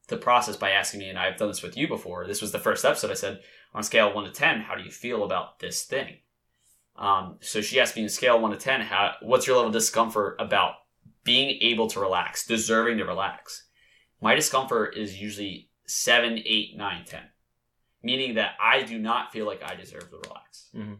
the 0.08 0.16
process 0.16 0.56
by 0.56 0.70
asking 0.70 1.00
me, 1.00 1.08
and 1.08 1.18
I've 1.18 1.36
done 1.36 1.48
this 1.48 1.62
with 1.62 1.76
you 1.76 1.88
before. 1.88 2.26
This 2.26 2.42
was 2.42 2.52
the 2.52 2.58
first 2.58 2.84
episode. 2.84 3.10
I 3.10 3.14
said, 3.14 3.40
on 3.74 3.80
a 3.80 3.84
scale 3.84 4.08
of 4.08 4.14
one 4.14 4.24
to 4.24 4.30
ten, 4.30 4.60
how 4.60 4.74
do 4.74 4.82
you 4.82 4.90
feel 4.90 5.24
about 5.24 5.60
this 5.60 5.84
thing? 5.84 6.18
Um, 6.96 7.38
so 7.40 7.60
she 7.60 7.80
asked 7.80 7.96
me 7.96 8.02
on 8.02 8.06
a 8.06 8.10
scale 8.10 8.36
of 8.36 8.42
one 8.42 8.50
to 8.50 8.56
ten, 8.56 8.82
how 8.82 9.14
what's 9.22 9.46
your 9.46 9.56
level 9.56 9.68
of 9.68 9.72
discomfort 9.72 10.36
about 10.38 10.74
being 11.24 11.58
able 11.62 11.86
to 11.88 12.00
relax, 12.00 12.46
deserving 12.46 12.98
to 12.98 13.04
relax? 13.04 13.66
My 14.20 14.34
discomfort 14.34 14.96
is 14.96 15.20
usually 15.20 15.70
seven, 15.86 16.38
eight, 16.44 16.76
nine, 16.76 17.04
ten, 17.06 17.22
meaning 18.02 18.34
that 18.34 18.52
I 18.60 18.82
do 18.82 18.98
not 18.98 19.32
feel 19.32 19.46
like 19.46 19.62
I 19.62 19.74
deserve 19.74 20.10
to 20.10 20.16
relax. 20.16 20.68
Mhm. 20.74 20.98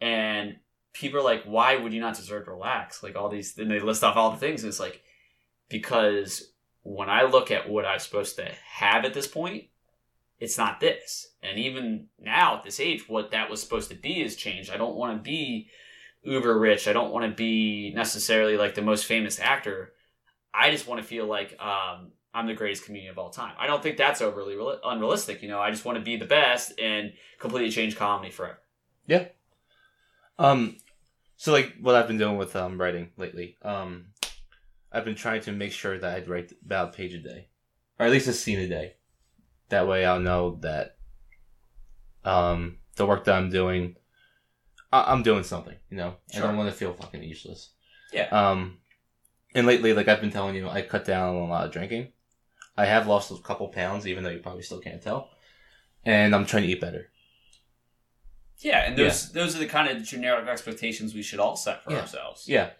And 0.00 0.56
people 0.92 1.20
are 1.20 1.24
like, 1.24 1.44
"Why 1.44 1.76
would 1.76 1.92
you 1.92 2.00
not 2.00 2.16
deserve 2.16 2.44
to 2.44 2.50
relax?" 2.50 3.02
Like 3.02 3.16
all 3.16 3.28
these, 3.28 3.56
and 3.56 3.70
they 3.70 3.80
list 3.80 4.04
off 4.04 4.16
all 4.16 4.30
the 4.30 4.36
things, 4.36 4.62
and 4.62 4.68
it's 4.68 4.80
like 4.80 5.02
because 5.68 6.52
when 6.86 7.10
I 7.10 7.24
look 7.24 7.50
at 7.50 7.68
what 7.68 7.84
I'm 7.84 7.98
supposed 7.98 8.36
to 8.36 8.48
have 8.64 9.04
at 9.04 9.12
this 9.12 9.26
point, 9.26 9.64
it's 10.38 10.56
not 10.56 10.78
this. 10.78 11.28
And 11.42 11.58
even 11.58 12.06
now 12.18 12.56
at 12.56 12.62
this 12.62 12.78
age, 12.78 13.08
what 13.08 13.32
that 13.32 13.50
was 13.50 13.60
supposed 13.60 13.90
to 13.90 13.96
be 13.96 14.22
has 14.22 14.36
changed. 14.36 14.70
I 14.70 14.76
don't 14.76 14.94
want 14.94 15.16
to 15.16 15.22
be 15.22 15.68
uber 16.22 16.56
rich. 16.56 16.86
I 16.86 16.92
don't 16.92 17.12
want 17.12 17.24
to 17.24 17.34
be 17.34 17.92
necessarily 17.94 18.56
like 18.56 18.74
the 18.74 18.82
most 18.82 19.06
famous 19.06 19.40
actor. 19.40 19.94
I 20.54 20.70
just 20.70 20.86
want 20.86 21.00
to 21.00 21.06
feel 21.06 21.26
like 21.26 21.60
um, 21.60 22.12
I'm 22.32 22.46
the 22.46 22.54
greatest 22.54 22.84
comedian 22.84 23.10
of 23.10 23.18
all 23.18 23.30
time. 23.30 23.54
I 23.58 23.66
don't 23.66 23.82
think 23.82 23.96
that's 23.96 24.22
overly 24.22 24.54
real- 24.54 24.78
unrealistic. 24.84 25.42
You 25.42 25.48
know, 25.48 25.60
I 25.60 25.70
just 25.70 25.84
want 25.84 25.98
to 25.98 26.04
be 26.04 26.16
the 26.16 26.24
best 26.24 26.78
and 26.78 27.14
completely 27.40 27.70
change 27.70 27.96
comedy 27.96 28.30
forever. 28.30 28.58
Yeah. 29.06 29.24
Um, 30.38 30.76
so 31.36 31.50
like 31.50 31.74
what 31.80 31.96
I've 31.96 32.06
been 32.06 32.18
doing 32.18 32.36
with 32.36 32.54
um 32.54 32.80
writing 32.80 33.10
lately, 33.16 33.56
um, 33.62 34.06
I've 34.92 35.04
been 35.04 35.14
trying 35.14 35.40
to 35.42 35.52
make 35.52 35.72
sure 35.72 35.98
that 35.98 36.14
I'd 36.16 36.28
write 36.28 36.52
about 36.64 36.90
a 36.90 36.96
page 36.96 37.14
a 37.14 37.18
day, 37.18 37.48
or 37.98 38.06
at 38.06 38.12
least 38.12 38.28
a 38.28 38.32
scene 38.32 38.58
a 38.60 38.68
day. 38.68 38.94
That 39.68 39.86
way, 39.88 40.04
I'll 40.04 40.20
know 40.20 40.58
that 40.62 40.96
um 42.24 42.78
the 42.96 43.06
work 43.06 43.24
that 43.24 43.34
I'm 43.36 43.50
doing, 43.50 43.96
I- 44.92 45.12
I'm 45.12 45.22
doing 45.22 45.44
something. 45.44 45.76
You 45.90 45.96
know, 45.98 46.16
I 46.34 46.38
don't 46.40 46.56
want 46.56 46.70
to 46.70 46.74
feel 46.76 46.92
fucking 46.94 47.22
useless. 47.22 47.70
Yeah. 48.12 48.28
Um, 48.28 48.78
and 49.54 49.66
lately, 49.66 49.92
like 49.92 50.08
I've 50.08 50.20
been 50.20 50.30
telling 50.32 50.54
you, 50.54 50.68
I 50.68 50.82
cut 50.82 51.04
down 51.04 51.30
on 51.36 51.42
a 51.42 51.46
lot 51.46 51.66
of 51.66 51.72
drinking. 51.72 52.12
I 52.76 52.86
have 52.86 53.06
lost 53.06 53.30
a 53.30 53.36
couple 53.42 53.68
pounds, 53.68 54.06
even 54.06 54.22
though 54.24 54.30
you 54.30 54.38
probably 54.40 54.62
still 54.62 54.80
can't 54.80 55.02
tell. 55.02 55.30
And 56.04 56.34
I'm 56.34 56.46
trying 56.46 56.62
to 56.64 56.68
eat 56.68 56.80
better. 56.80 57.10
Yeah, 58.58 58.86
and 58.86 58.96
those 58.96 59.32
those 59.32 59.54
are 59.54 59.58
the 59.58 59.66
kind 59.66 59.88
of 59.94 60.02
generic 60.02 60.46
expectations 60.48 61.14
we 61.14 61.22
should 61.22 61.40
all 61.40 61.56
set 61.56 61.82
for 61.84 61.92
Yeah. 61.92 62.00
ourselves. 62.00 62.48
Yeah, 62.48 62.70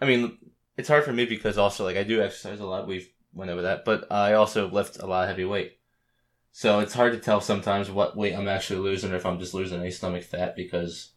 I 0.00 0.04
mean, 0.04 0.38
it's 0.76 0.88
hard 0.88 1.04
for 1.04 1.12
me 1.12 1.24
because 1.24 1.58
also 1.58 1.84
like 1.84 1.96
I 1.96 2.02
do 2.04 2.22
exercise 2.22 2.60
a 2.60 2.66
lot. 2.66 2.86
We've 2.86 3.08
went 3.32 3.50
over 3.50 3.62
that, 3.62 3.84
but 3.84 4.10
I 4.10 4.34
also 4.34 4.68
lift 4.68 4.98
a 4.98 5.06
lot 5.06 5.24
of 5.24 5.28
heavy 5.28 5.44
weight. 5.44 5.78
So 6.52 6.80
it's 6.80 6.94
hard 6.94 7.12
to 7.12 7.18
tell 7.18 7.40
sometimes 7.40 7.90
what 7.90 8.16
weight 8.16 8.34
I'm 8.34 8.48
actually 8.48 8.80
losing 8.80 9.12
or 9.12 9.16
if 9.16 9.26
I'm 9.26 9.38
just 9.38 9.52
losing 9.54 9.78
any 9.80 9.90
stomach 9.90 10.22
fat 10.24 10.56
because, 10.56 11.10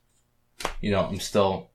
you 0.82 0.92
know, 0.92 1.02
I'm 1.06 1.20
still. 1.20 1.72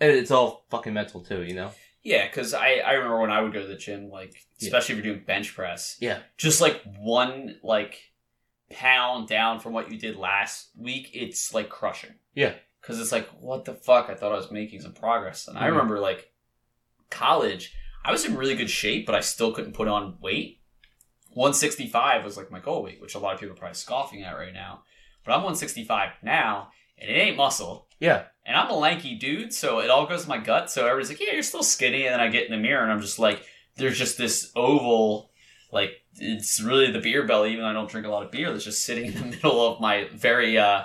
It's 0.00 0.30
all 0.30 0.64
fucking 0.70 0.94
mental 0.94 1.20
too, 1.20 1.42
you 1.42 1.54
know. 1.54 1.72
Yeah, 2.02 2.26
because 2.26 2.54
I, 2.54 2.74
I 2.76 2.92
remember 2.92 3.20
when 3.20 3.30
I 3.30 3.42
would 3.42 3.52
go 3.52 3.60
to 3.62 3.66
the 3.66 3.74
gym, 3.76 4.08
like 4.10 4.34
Yeah. 4.58 4.68
especially 4.68 4.96
if 4.98 5.04
you're 5.04 5.12
doing 5.14 5.24
bench 5.26 5.54
press, 5.54 5.96
Yeah. 6.00 6.20
just 6.38 6.60
like 6.60 6.82
one 6.98 7.58
like 7.62 7.98
pound 8.70 9.28
down 9.28 9.58
from 9.60 9.72
what 9.72 9.90
you 9.90 9.98
did 9.98 10.16
last 10.16 10.70
week, 10.78 11.10
it's 11.12 11.52
like 11.52 11.68
crushing. 11.68 12.14
Yeah. 12.34 12.54
Because 12.80 12.98
it's 13.00 13.12
like, 13.12 13.28
what 13.40 13.64
the 13.66 13.74
fuck? 13.74 14.08
I 14.08 14.14
thought 14.14 14.32
I 14.32 14.36
was 14.36 14.50
making 14.50 14.80
some 14.80 14.92
progress, 14.94 15.48
and 15.48 15.58
I 15.58 15.62
Mhm. 15.64 15.70
remember 15.72 15.98
like 16.00 16.32
college, 17.10 17.74
I 18.04 18.12
was 18.12 18.24
in 18.24 18.36
really 18.36 18.56
good 18.56 18.70
shape, 18.70 19.06
but 19.06 19.14
I 19.14 19.20
still 19.20 19.52
couldn't 19.52 19.74
put 19.74 19.88
on 19.88 20.18
weight. 20.20 20.60
165 21.32 22.24
was 22.24 22.36
like 22.36 22.50
my 22.50 22.60
goal 22.60 22.82
weight, 22.82 23.00
which 23.00 23.14
a 23.14 23.18
lot 23.18 23.34
of 23.34 23.40
people 23.40 23.54
are 23.54 23.58
probably 23.58 23.74
scoffing 23.74 24.22
at 24.22 24.36
right 24.36 24.52
now. 24.52 24.82
But 25.24 25.32
I'm 25.32 25.42
165 25.42 26.10
now, 26.22 26.70
and 26.98 27.10
it 27.10 27.14
ain't 27.14 27.36
muscle. 27.36 27.88
Yeah. 28.00 28.24
And 28.46 28.56
I'm 28.56 28.70
a 28.70 28.76
lanky 28.76 29.14
dude, 29.14 29.52
so 29.52 29.80
it 29.80 29.90
all 29.90 30.06
goes 30.06 30.22
to 30.22 30.28
my 30.28 30.38
gut. 30.38 30.70
So 30.70 30.86
everybody's 30.86 31.10
like, 31.10 31.20
"Yeah, 31.20 31.34
you're 31.34 31.42
still 31.42 31.62
skinny." 31.62 32.06
And 32.06 32.14
then 32.14 32.20
I 32.20 32.28
get 32.28 32.46
in 32.46 32.52
the 32.52 32.56
mirror, 32.56 32.82
and 32.82 32.90
I'm 32.90 33.02
just 33.02 33.18
like, 33.18 33.44
"There's 33.76 33.98
just 33.98 34.18
this 34.18 34.50
oval, 34.56 35.30
like 35.70 35.92
it's 36.14 36.60
really 36.60 36.90
the 36.90 37.00
beer 37.00 37.26
belly." 37.26 37.52
Even 37.52 37.64
though 37.64 37.70
I 37.70 37.74
don't 37.74 37.90
drink 37.90 38.06
a 38.06 38.10
lot 38.10 38.24
of 38.24 38.32
beer, 38.32 38.50
that's 38.50 38.64
just 38.64 38.82
sitting 38.82 39.12
in 39.12 39.14
the 39.14 39.26
middle 39.36 39.64
of 39.64 39.80
my 39.80 40.08
very 40.14 40.58
uh, 40.58 40.84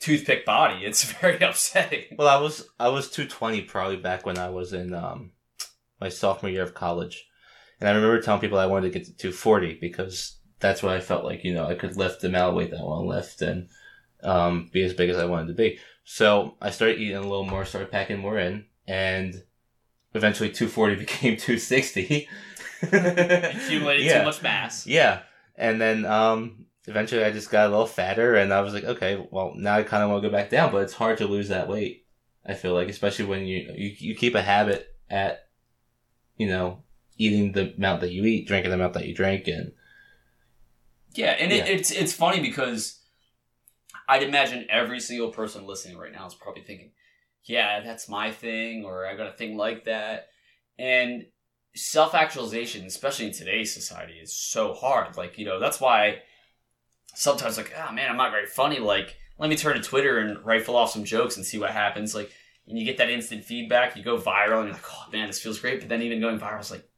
toothpick 0.00 0.44
body. 0.44 0.84
It's 0.84 1.04
very 1.20 1.38
upsetting. 1.38 2.16
Well, 2.18 2.28
I 2.28 2.40
was 2.40 2.68
I 2.78 2.88
was 2.88 3.08
220 3.10 3.62
probably 3.62 3.96
back 3.96 4.26
when 4.26 4.36
I 4.36 4.50
was 4.50 4.72
in 4.72 4.92
um 4.92 5.30
my 6.00 6.08
sophomore 6.08 6.50
year 6.50 6.62
of 6.62 6.74
college, 6.74 7.26
and 7.80 7.88
I 7.88 7.92
remember 7.92 8.20
telling 8.20 8.40
people 8.40 8.58
I 8.58 8.66
wanted 8.66 8.92
to 8.92 8.98
get 8.98 9.06
to 9.06 9.16
240 9.16 9.78
because 9.80 10.36
that's 10.58 10.82
what 10.82 10.94
I 10.94 11.00
felt 11.00 11.24
like 11.24 11.42
you 11.44 11.54
know 11.54 11.66
I 11.66 11.74
could 11.74 11.96
lift 11.96 12.20
the 12.20 12.28
amount 12.28 12.50
of 12.50 12.54
weight 12.56 12.70
that 12.70 12.80
I 12.80 12.84
want 12.84 13.04
to 13.04 13.08
lift 13.08 13.42
and 13.42 13.68
um 14.22 14.68
be 14.72 14.82
as 14.82 14.92
big 14.94 15.10
as 15.10 15.16
I 15.16 15.24
wanted 15.24 15.48
to 15.48 15.54
be. 15.54 15.78
So 16.04 16.56
I 16.60 16.70
started 16.70 16.98
eating 16.98 17.16
a 17.16 17.20
little 17.22 17.44
more, 17.46 17.64
started 17.64 17.90
packing 17.90 18.18
more 18.18 18.38
in, 18.38 18.66
and 18.86 19.34
eventually 20.14 20.50
240 20.50 20.96
became 21.06 21.36
260. 21.36 22.28
Accumulated 22.82 24.06
Yeah. 24.06 24.18
too 24.20 24.24
much 24.24 24.42
mass. 24.42 24.86
Yeah. 24.86 25.22
And 25.56 25.80
then 25.80 26.04
um 26.04 26.66
eventually 26.86 27.24
I 27.24 27.30
just 27.30 27.50
got 27.50 27.66
a 27.66 27.70
little 27.70 27.86
fatter 27.86 28.34
and 28.34 28.52
I 28.52 28.60
was 28.62 28.74
like, 28.74 28.84
okay, 28.84 29.24
well 29.30 29.52
now 29.56 29.76
I 29.76 29.82
kinda 29.82 30.08
wanna 30.08 30.22
go 30.22 30.30
back 30.30 30.50
down, 30.50 30.72
but 30.72 30.82
it's 30.82 30.94
hard 30.94 31.18
to 31.18 31.26
lose 31.26 31.48
that 31.48 31.68
weight. 31.68 32.06
I 32.44 32.54
feel 32.54 32.74
like, 32.74 32.88
especially 32.88 33.26
when 33.26 33.46
you 33.46 33.72
you, 33.76 33.94
you 33.98 34.14
keep 34.14 34.34
a 34.34 34.42
habit 34.42 34.94
at 35.08 35.46
you 36.40 36.46
know, 36.46 36.82
eating 37.18 37.52
the 37.52 37.74
amount 37.74 38.00
that 38.00 38.12
you 38.12 38.24
eat, 38.24 38.48
drinking 38.48 38.70
the 38.70 38.74
amount 38.76 38.94
that 38.94 39.06
you 39.06 39.14
drink 39.14 39.46
and 39.46 39.72
Yeah, 41.12 41.32
and 41.32 41.52
It, 41.52 41.68
it's 41.68 41.90
it's 41.90 42.14
funny 42.14 42.40
because 42.40 42.98
I'd 44.08 44.22
imagine 44.22 44.66
every 44.70 45.00
single 45.00 45.28
person 45.28 45.66
listening 45.66 45.98
right 45.98 46.10
now 46.10 46.26
is 46.26 46.34
probably 46.34 46.62
thinking, 46.62 46.92
"Yeah, 47.44 47.80
that's 47.80 48.08
my 48.08 48.30
thing," 48.30 48.86
or 48.86 49.06
"I 49.06 49.16
got 49.16 49.26
a 49.26 49.36
thing 49.36 49.58
like 49.58 49.84
that," 49.84 50.28
and 50.78 51.26
self 51.74 52.14
actualization, 52.14 52.86
especially 52.86 53.26
in 53.26 53.32
today's 53.32 53.74
society, 53.74 54.14
is 54.14 54.34
so 54.34 54.72
hard. 54.72 55.18
Like 55.18 55.36
you 55.36 55.44
know, 55.44 55.60
that's 55.60 55.78
why 55.78 56.22
sometimes 57.14 57.58
like, 57.58 57.74
"Ah, 57.76 57.92
man, 57.92 58.08
I'm 58.08 58.16
not 58.16 58.32
very 58.32 58.46
funny." 58.46 58.78
Like, 58.78 59.14
let 59.36 59.50
me 59.50 59.56
turn 59.56 59.76
to 59.76 59.82
Twitter 59.82 60.18
and 60.18 60.42
rifle 60.42 60.74
off 60.74 60.92
some 60.92 61.04
jokes 61.04 61.36
and 61.36 61.44
see 61.44 61.58
what 61.58 61.70
happens. 61.70 62.14
Like, 62.14 62.32
and 62.70 62.78
you 62.78 62.86
get 62.86 62.96
that 62.96 63.10
instant 63.10 63.44
feedback, 63.44 63.96
you 63.96 64.02
go 64.02 64.16
viral, 64.16 64.60
and 64.60 64.68
you're 64.68 64.74
like, 64.74 64.90
"Oh 64.90 65.06
man, 65.12 65.26
this 65.26 65.40
feels 65.40 65.58
great." 65.58 65.80
But 65.80 65.88
then 65.90 66.00
even 66.00 66.20
going 66.20 66.38
viral 66.38 66.60
is 66.60 66.70
like 66.70 66.90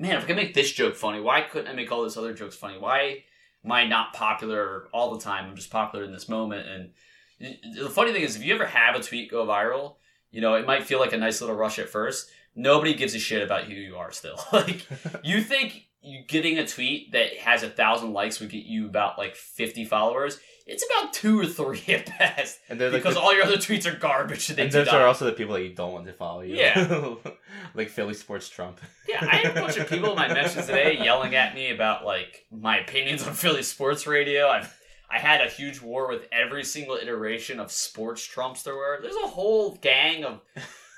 man, 0.00 0.16
if 0.16 0.24
I 0.24 0.26
can 0.26 0.36
make 0.36 0.54
this 0.54 0.72
joke 0.72 0.96
funny, 0.96 1.20
why 1.20 1.42
couldn't 1.42 1.68
I 1.68 1.74
make 1.74 1.92
all 1.92 2.02
those 2.02 2.16
other 2.16 2.32
jokes 2.32 2.56
funny? 2.56 2.78
Why 2.78 3.24
am 3.64 3.70
I 3.70 3.86
not 3.86 4.14
popular 4.14 4.88
all 4.92 5.14
the 5.14 5.20
time? 5.20 5.44
I'm 5.46 5.56
just 5.56 5.70
popular 5.70 6.04
in 6.04 6.12
this 6.12 6.28
moment. 6.28 6.66
And 6.66 7.74
the 7.76 7.90
funny 7.90 8.12
thing 8.12 8.22
is, 8.22 8.34
if 8.34 8.42
you 8.42 8.54
ever 8.54 8.66
have 8.66 8.96
a 8.96 9.02
tweet 9.02 9.30
go 9.30 9.46
viral, 9.46 9.96
you 10.30 10.40
know, 10.40 10.54
it 10.54 10.66
might 10.66 10.84
feel 10.84 10.98
like 10.98 11.12
a 11.12 11.18
nice 11.18 11.40
little 11.40 11.56
rush 11.56 11.78
at 11.78 11.90
first. 11.90 12.30
Nobody 12.56 12.94
gives 12.94 13.14
a 13.14 13.18
shit 13.18 13.42
about 13.42 13.64
who 13.64 13.74
you 13.74 13.96
are 13.96 14.10
still. 14.10 14.40
like, 14.52 14.86
you 15.22 15.42
think 15.42 15.86
getting 16.28 16.58
a 16.58 16.66
tweet 16.66 17.12
that 17.12 17.36
has 17.36 17.62
a 17.62 17.68
thousand 17.68 18.14
likes 18.14 18.40
would 18.40 18.50
get 18.50 18.64
you 18.64 18.86
about 18.86 19.18
like 19.18 19.36
fifty 19.36 19.84
followers. 19.84 20.40
It's 20.66 20.84
about 20.84 21.12
two 21.12 21.40
or 21.40 21.46
three 21.46 21.82
at 21.94 22.06
best 22.18 22.58
And 22.68 22.80
they're 22.80 22.90
like 22.90 23.02
because 23.02 23.14
the- 23.14 23.20
all 23.20 23.34
your 23.34 23.44
other 23.44 23.56
tweets 23.56 23.86
are 23.86 23.96
garbage. 23.96 24.50
And, 24.50 24.58
and 24.58 24.72
those 24.72 24.88
are 24.88 25.06
also 25.06 25.24
the 25.24 25.32
people 25.32 25.54
that 25.54 25.62
you 25.62 25.74
don't 25.74 25.92
want 25.92 26.06
to 26.06 26.12
follow 26.12 26.42
you. 26.42 26.56
Yeah. 26.56 27.14
like 27.74 27.88
Philly 27.88 28.14
sports 28.14 28.48
Trump. 28.48 28.80
Yeah, 29.08 29.18
I 29.20 29.36
had 29.36 29.56
a 29.56 29.60
bunch 29.60 29.76
of 29.76 29.88
people 29.88 30.10
in 30.10 30.16
my 30.16 30.28
mentions 30.28 30.66
today 30.66 30.98
yelling 31.02 31.34
at 31.34 31.54
me 31.54 31.70
about 31.70 32.04
like 32.04 32.46
my 32.50 32.78
opinions 32.78 33.26
on 33.26 33.34
Philly 33.34 33.62
sports 33.62 34.06
radio. 34.06 34.48
I've 34.48 34.74
I 35.12 35.18
had 35.18 35.40
a 35.40 35.50
huge 35.50 35.80
war 35.82 36.08
with 36.08 36.28
every 36.30 36.62
single 36.62 36.94
iteration 36.94 37.58
of 37.58 37.72
sports 37.72 38.24
trumps 38.24 38.62
there 38.62 38.76
were. 38.76 39.00
There's 39.02 39.16
a 39.16 39.26
whole 39.26 39.74
gang 39.76 40.24
of 40.24 40.40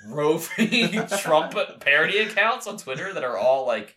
roving 0.06 1.06
Trump 1.18 1.54
parody 1.80 2.18
accounts 2.18 2.66
on 2.66 2.76
Twitter 2.76 3.12
that 3.14 3.24
are 3.24 3.38
all 3.38 3.66
like 3.66 3.96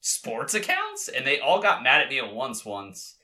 sports 0.00 0.52
accounts, 0.54 1.08
and 1.08 1.26
they 1.26 1.40
all 1.40 1.62
got 1.62 1.82
mad 1.82 2.02
at 2.02 2.10
me 2.10 2.18
at 2.18 2.34
once, 2.34 2.64
once, 2.64 3.14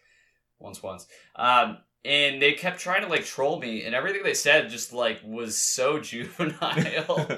once, 0.61 0.83
once. 0.83 1.07
Um, 1.37 1.79
and 2.05 2.40
they 2.40 2.53
kept 2.53 2.81
trying 2.81 3.03
to 3.03 3.09
like 3.09 3.25
troll 3.25 3.59
me, 3.59 3.85
and 3.85 3.94
everything 3.94 4.23
they 4.23 4.35
said 4.35 4.70
just 4.70 4.92
like 4.92 5.20
was 5.25 5.59
so 5.59 5.99
juvenile. 6.01 7.29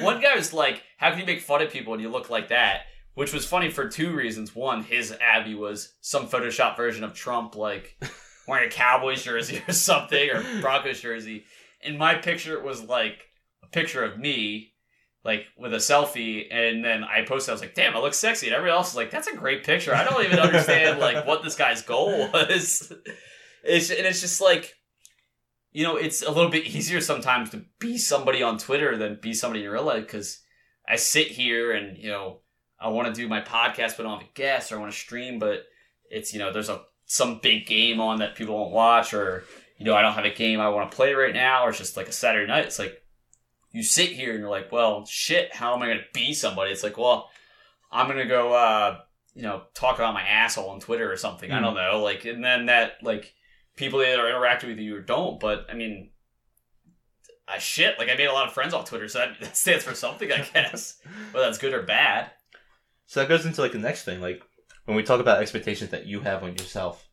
One 0.00 0.20
guy 0.20 0.36
was 0.36 0.52
like, 0.52 0.82
"How 0.96 1.10
can 1.10 1.20
you 1.20 1.26
make 1.26 1.40
fun 1.40 1.62
of 1.62 1.70
people 1.70 1.90
when 1.90 2.00
you 2.00 2.08
look 2.08 2.30
like 2.30 2.48
that?" 2.48 2.82
Which 3.14 3.32
was 3.32 3.46
funny 3.46 3.70
for 3.70 3.88
two 3.88 4.14
reasons. 4.14 4.54
One, 4.54 4.82
his 4.82 5.12
Abby 5.20 5.54
was 5.54 5.94
some 6.00 6.28
Photoshop 6.28 6.76
version 6.76 7.02
of 7.04 7.14
Trump, 7.14 7.56
like 7.56 7.96
wearing 8.48 8.68
a 8.68 8.72
Cowboys 8.72 9.22
jersey 9.22 9.62
or 9.68 9.72
something, 9.72 10.30
or 10.30 10.42
Broncos 10.60 11.00
jersey. 11.00 11.44
And 11.82 11.98
my 11.98 12.14
picture 12.14 12.60
was 12.62 12.82
like 12.82 13.26
a 13.62 13.66
picture 13.66 14.04
of 14.04 14.18
me, 14.18 14.72
like 15.26 15.46
with 15.58 15.74
a 15.74 15.78
selfie. 15.78 16.46
And 16.50 16.82
then 16.82 17.04
I 17.04 17.22
posted, 17.26 17.50
I 17.50 17.52
was 17.52 17.60
like, 17.60 17.74
"Damn, 17.74 17.94
I 17.94 18.00
look 18.00 18.14
sexy." 18.14 18.46
And 18.46 18.54
everybody 18.54 18.76
else 18.76 18.92
was 18.92 18.96
like, 18.96 19.10
"That's 19.10 19.26
a 19.26 19.36
great 19.36 19.64
picture." 19.64 19.94
I 19.94 20.04
don't 20.04 20.24
even 20.24 20.38
understand 20.38 21.00
like 21.00 21.26
what 21.26 21.42
this 21.42 21.56
guy's 21.56 21.82
goal 21.82 22.30
was. 22.32 22.92
It's 23.68 23.90
and 23.90 24.06
it's 24.06 24.20
just 24.20 24.40
like 24.40 24.76
you 25.76 25.82
know, 25.82 25.96
it's 25.96 26.22
a 26.22 26.30
little 26.30 26.50
bit 26.50 26.64
easier 26.64 27.02
sometimes 27.02 27.50
to 27.50 27.62
be 27.78 27.98
somebody 27.98 28.42
on 28.42 28.56
Twitter 28.56 28.96
than 28.96 29.18
be 29.20 29.34
somebody 29.34 29.62
in 29.62 29.70
real 29.70 29.82
life 29.82 30.06
because 30.06 30.40
I 30.88 30.96
sit 30.96 31.26
here 31.26 31.72
and, 31.72 31.98
you 31.98 32.08
know, 32.08 32.38
I 32.80 32.88
want 32.88 33.08
to 33.08 33.12
do 33.12 33.28
my 33.28 33.42
podcast, 33.42 33.98
but 33.98 34.00
I 34.00 34.02
don't 34.04 34.20
have 34.20 34.28
a 34.28 34.32
guest 34.34 34.72
or 34.72 34.76
I 34.76 34.78
want 34.78 34.92
to 34.92 34.98
stream, 34.98 35.38
but 35.38 35.64
it's, 36.10 36.32
you 36.32 36.38
know, 36.38 36.50
there's 36.50 36.70
a 36.70 36.80
some 37.04 37.40
big 37.42 37.66
game 37.66 38.00
on 38.00 38.20
that 38.20 38.36
people 38.36 38.56
won't 38.56 38.72
watch 38.72 39.12
or, 39.12 39.44
you 39.76 39.84
know, 39.84 39.94
I 39.94 40.00
don't 40.00 40.14
have 40.14 40.24
a 40.24 40.30
game 40.30 40.60
I 40.60 40.70
want 40.70 40.90
to 40.90 40.96
play 40.96 41.12
right 41.12 41.34
now 41.34 41.66
or 41.66 41.68
it's 41.68 41.78
just 41.78 41.98
like 41.98 42.08
a 42.08 42.12
Saturday 42.12 42.46
night. 42.46 42.64
It's 42.64 42.78
like 42.78 43.02
you 43.76 43.82
sit 43.82 44.08
here 44.10 44.30
and 44.32 44.40
you're 44.40 44.50
like, 44.50 44.72
well, 44.72 45.04
shit, 45.06 45.54
how 45.54 45.74
am 45.74 45.82
I 45.82 45.86
going 45.86 45.98
to 45.98 46.04
be 46.14 46.32
somebody? 46.32 46.70
It's 46.72 46.82
like, 46.82 46.96
well, 46.98 47.28
I'm 47.92 48.06
going 48.06 48.18
to 48.18 48.24
go, 48.26 48.52
uh, 48.54 48.98
you 49.34 49.42
know, 49.42 49.62
talk 49.74 49.96
about 49.96 50.14
my 50.14 50.22
asshole 50.22 50.70
on 50.70 50.80
Twitter 50.80 51.10
or 51.12 51.16
something. 51.16 51.50
I 51.52 51.58
Hmm. 51.58 51.64
don't 51.64 51.74
know. 51.74 52.02
Like, 52.02 52.24
and 52.24 52.42
then 52.44 52.66
that, 52.66 52.94
like, 53.02 53.34
people 53.76 54.00
either 54.00 54.26
interact 54.28 54.64
with 54.64 54.78
you 54.78 54.96
or 54.96 55.00
don't. 55.00 55.38
But 55.38 55.66
I 55.70 55.74
mean, 55.74 56.10
I 57.48 57.58
shit. 57.58 57.98
Like 57.98 58.08
I 58.08 58.14
made 58.16 58.26
a 58.26 58.32
lot 58.32 58.46
of 58.48 58.54
friends 58.54 58.74
off 58.74 58.88
Twitter, 58.88 59.08
so 59.08 59.18
that, 59.20 59.36
that 59.40 59.56
stands 59.56 59.84
for 59.84 59.94
something, 59.94 60.32
I 60.32 60.46
guess. 60.52 60.98
Whether 61.32 61.46
that's 61.46 61.58
good 61.58 61.74
or 61.74 61.82
bad. 61.82 62.30
So 63.06 63.20
that 63.20 63.28
goes 63.28 63.46
into 63.46 63.60
like 63.60 63.72
the 63.72 63.78
next 63.78 64.04
thing, 64.04 64.20
like 64.20 64.42
when 64.86 64.96
we 64.96 65.02
talk 65.02 65.20
about 65.20 65.40
expectations 65.40 65.90
that 65.90 66.06
you 66.06 66.20
have 66.20 66.42
on 66.42 66.52
yourself. 66.52 67.06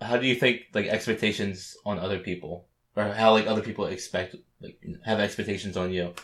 How 0.00 0.16
do 0.16 0.26
you 0.26 0.34
think 0.36 0.62
like 0.72 0.86
expectations 0.86 1.76
on 1.84 1.98
other 1.98 2.18
people, 2.18 2.68
or 2.96 3.12
how 3.12 3.32
like 3.32 3.46
other 3.46 3.62
people 3.62 3.86
expect 3.86 4.34
like 4.60 4.78
have 5.04 5.20
expectations 5.20 5.76
on 5.76 5.92
you? 5.92 6.14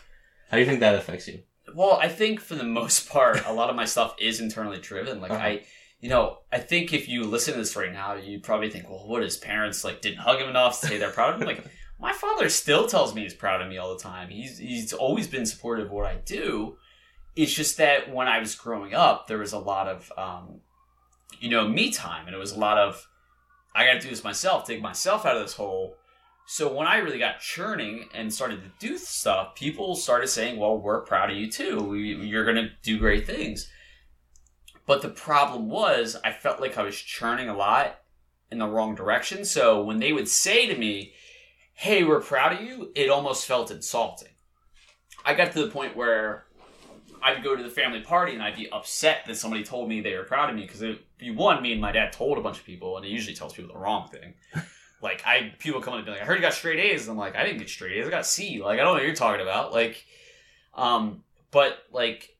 How 0.50 0.56
do 0.56 0.60
you 0.60 0.66
think 0.66 0.80
that 0.80 0.94
affects 0.94 1.28
you? 1.28 1.42
Well, 1.74 1.98
I 2.00 2.08
think 2.08 2.40
for 2.40 2.54
the 2.54 2.64
most 2.64 3.08
part, 3.10 3.46
a 3.46 3.52
lot 3.52 3.70
of 3.70 3.76
my 3.76 3.84
stuff 3.84 4.14
is 4.18 4.40
internally 4.40 4.78
driven. 4.80 5.20
Like 5.20 5.30
Uh-huh. 5.30 5.44
I, 5.44 5.62
you 6.00 6.08
know, 6.08 6.38
I 6.50 6.58
think 6.58 6.92
if 6.92 7.08
you 7.08 7.24
listen 7.24 7.54
to 7.54 7.60
this 7.60 7.76
right 7.76 7.92
now, 7.92 8.14
you'd 8.14 8.42
probably 8.42 8.70
think, 8.70 8.88
well, 8.88 9.06
what 9.06 9.22
his 9.22 9.36
parents 9.36 9.84
like 9.84 10.00
didn't 10.00 10.18
hug 10.18 10.40
him 10.40 10.48
enough 10.48 10.80
to 10.80 10.86
say 10.86 10.98
they're 10.98 11.10
proud 11.10 11.34
of 11.34 11.40
him. 11.40 11.46
Like 11.46 11.64
my 12.00 12.12
father 12.12 12.48
still 12.48 12.86
tells 12.88 13.14
me 13.14 13.22
he's 13.22 13.34
proud 13.34 13.62
of 13.62 13.68
me 13.68 13.78
all 13.78 13.94
the 13.94 14.02
time. 14.02 14.28
He's 14.28 14.58
he's 14.58 14.92
always 14.92 15.28
been 15.28 15.46
supportive 15.46 15.86
of 15.86 15.92
what 15.92 16.06
I 16.06 16.16
do. 16.16 16.76
It's 17.36 17.52
just 17.52 17.78
that 17.78 18.12
when 18.12 18.28
I 18.28 18.40
was 18.40 18.54
growing 18.54 18.92
up, 18.92 19.26
there 19.28 19.38
was 19.38 19.52
a 19.52 19.58
lot 19.58 19.88
of, 19.88 20.12
um, 20.18 20.60
you 21.40 21.48
know, 21.48 21.66
me 21.66 21.90
time, 21.90 22.26
and 22.26 22.34
it 22.34 22.38
was 22.38 22.52
a 22.52 22.58
lot 22.58 22.76
of, 22.76 23.06
I 23.74 23.86
got 23.86 23.94
to 23.94 24.00
do 24.00 24.10
this 24.10 24.22
myself, 24.22 24.66
dig 24.66 24.82
myself 24.82 25.24
out 25.24 25.36
of 25.36 25.42
this 25.42 25.54
hole. 25.54 25.94
So 26.52 26.70
when 26.70 26.86
I 26.86 26.98
really 26.98 27.18
got 27.18 27.40
churning 27.40 28.10
and 28.12 28.30
started 28.30 28.62
to 28.62 28.86
do 28.86 28.98
stuff, 28.98 29.54
people 29.54 29.96
started 29.96 30.26
saying, 30.26 30.58
"Well, 30.58 30.76
we're 30.76 31.00
proud 31.00 31.30
of 31.30 31.36
you 31.38 31.50
too. 31.50 31.94
You're 31.94 32.44
going 32.44 32.62
to 32.62 32.70
do 32.82 32.98
great 32.98 33.26
things." 33.26 33.72
But 34.84 35.00
the 35.00 35.08
problem 35.08 35.70
was, 35.70 36.14
I 36.22 36.30
felt 36.30 36.60
like 36.60 36.76
I 36.76 36.82
was 36.82 36.94
churning 36.94 37.48
a 37.48 37.56
lot 37.56 38.02
in 38.50 38.58
the 38.58 38.66
wrong 38.66 38.94
direction. 38.94 39.46
So 39.46 39.82
when 39.82 39.98
they 39.98 40.12
would 40.12 40.28
say 40.28 40.66
to 40.66 40.76
me, 40.76 41.14
"Hey, 41.72 42.04
we're 42.04 42.20
proud 42.20 42.52
of 42.52 42.60
you," 42.60 42.92
it 42.94 43.08
almost 43.08 43.46
felt 43.46 43.70
insulting. 43.70 44.34
I 45.24 45.32
got 45.32 45.52
to 45.52 45.64
the 45.64 45.70
point 45.70 45.96
where 45.96 46.44
I'd 47.22 47.42
go 47.42 47.56
to 47.56 47.62
the 47.62 47.70
family 47.70 48.02
party 48.02 48.34
and 48.34 48.42
I'd 48.42 48.56
be 48.56 48.70
upset 48.70 49.24
that 49.24 49.36
somebody 49.36 49.64
told 49.64 49.88
me 49.88 50.02
they 50.02 50.18
were 50.18 50.24
proud 50.24 50.50
of 50.50 50.56
me 50.56 50.66
because 50.66 50.98
be 51.16 51.30
one, 51.30 51.62
me 51.62 51.72
and 51.72 51.80
my 51.80 51.92
dad 51.92 52.12
told 52.12 52.36
a 52.36 52.42
bunch 52.42 52.58
of 52.58 52.66
people, 52.66 52.98
and 52.98 53.06
it 53.06 53.08
usually 53.08 53.34
tells 53.34 53.54
people 53.54 53.72
the 53.72 53.80
wrong 53.80 54.10
thing. 54.10 54.34
Like 55.02 55.22
I, 55.26 55.52
people 55.58 55.80
come 55.80 55.94
and 55.94 56.04
be 56.04 56.12
like, 56.12 56.22
"I 56.22 56.24
heard 56.24 56.36
you 56.36 56.40
got 56.40 56.54
straight 56.54 56.78
A's," 56.78 57.02
and 57.02 57.10
I'm 57.12 57.18
like, 57.18 57.36
"I 57.36 57.44
didn't 57.44 57.58
get 57.58 57.68
straight 57.68 57.98
A's. 57.98 58.06
I 58.06 58.10
got 58.10 58.24
C." 58.26 58.62
Like 58.62 58.74
I 58.78 58.84
don't 58.84 58.86
know 58.86 58.92
what 58.94 59.02
you're 59.02 59.14
talking 59.14 59.42
about. 59.42 59.72
Like, 59.72 60.04
um, 60.74 61.24
but 61.50 61.78
like, 61.90 62.36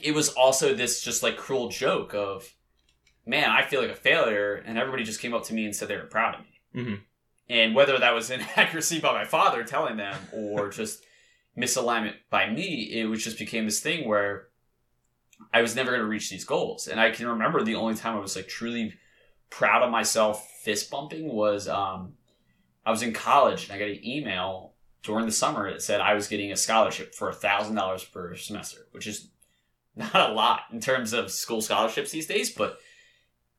it 0.00 0.12
was 0.12 0.30
also 0.30 0.74
this 0.74 1.02
just 1.02 1.22
like 1.22 1.36
cruel 1.36 1.68
joke 1.68 2.14
of, 2.14 2.50
man, 3.26 3.50
I 3.50 3.62
feel 3.62 3.82
like 3.82 3.90
a 3.90 3.94
failure, 3.94 4.54
and 4.54 4.78
everybody 4.78 5.04
just 5.04 5.20
came 5.20 5.34
up 5.34 5.44
to 5.44 5.54
me 5.54 5.66
and 5.66 5.76
said 5.76 5.88
they 5.88 5.96
were 5.96 6.04
proud 6.04 6.36
of 6.36 6.40
me. 6.40 6.82
Mhm. 6.82 7.00
And 7.50 7.74
whether 7.74 7.98
that 7.98 8.14
was 8.14 8.30
inaccuracy 8.30 9.00
by 9.02 9.12
my 9.12 9.26
father 9.26 9.62
telling 9.62 9.98
them 9.98 10.16
or 10.32 10.68
just 10.70 11.04
misalignment 11.56 12.14
by 12.30 12.48
me, 12.48 12.90
it 12.92 13.04
was 13.04 13.22
just 13.22 13.38
became 13.38 13.66
this 13.66 13.80
thing 13.80 14.08
where 14.08 14.48
I 15.52 15.60
was 15.60 15.76
never 15.76 15.90
going 15.90 16.00
to 16.00 16.08
reach 16.08 16.30
these 16.30 16.44
goals. 16.44 16.88
And 16.88 16.98
I 16.98 17.10
can 17.10 17.26
remember 17.28 17.62
the 17.62 17.74
only 17.74 17.94
time 17.94 18.16
I 18.16 18.20
was 18.20 18.34
like 18.36 18.48
truly 18.48 18.94
proud 19.50 19.82
of 19.82 19.90
myself 19.90 20.48
fist 20.64 20.90
bumping 20.90 21.30
was 21.30 21.68
um, 21.68 22.14
I 22.84 22.90
was 22.90 23.02
in 23.02 23.12
college 23.12 23.64
and 23.64 23.72
I 23.72 23.78
got 23.78 23.88
an 23.88 24.04
email 24.04 24.72
during 25.02 25.26
the 25.26 25.32
summer 25.32 25.70
that 25.70 25.82
said 25.82 26.00
I 26.00 26.14
was 26.14 26.26
getting 26.26 26.50
a 26.50 26.56
scholarship 26.56 27.14
for 27.14 27.28
a 27.28 27.34
thousand 27.34 27.76
dollars 27.76 28.02
per 28.02 28.34
semester, 28.34 28.86
which 28.90 29.06
is 29.06 29.28
not 29.94 30.30
a 30.30 30.32
lot 30.32 30.62
in 30.72 30.80
terms 30.80 31.12
of 31.12 31.30
school 31.30 31.60
scholarships 31.60 32.10
these 32.10 32.26
days, 32.26 32.50
but 32.50 32.78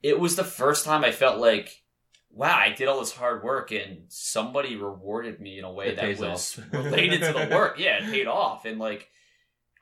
it 0.01 0.19
was 0.19 0.35
the 0.35 0.43
first 0.43 0.83
time 0.83 1.03
I 1.03 1.11
felt 1.11 1.39
like, 1.39 1.83
wow, 2.31 2.57
I 2.57 2.73
did 2.73 2.87
all 2.87 2.99
this 2.99 3.15
hard 3.15 3.43
work 3.43 3.71
and 3.71 4.05
somebody 4.07 4.75
rewarded 4.75 5.39
me 5.39 5.59
in 5.59 5.63
a 5.63 5.71
way 5.71 5.89
It 5.89 5.97
that 5.97 6.19
was 6.19 6.59
related 6.71 7.21
to 7.21 7.33
the 7.33 7.55
work. 7.55 7.79
Yeah, 7.79 8.03
it 8.03 8.11
paid 8.11 8.27
off. 8.27 8.65
And 8.65 8.79
like, 8.79 9.09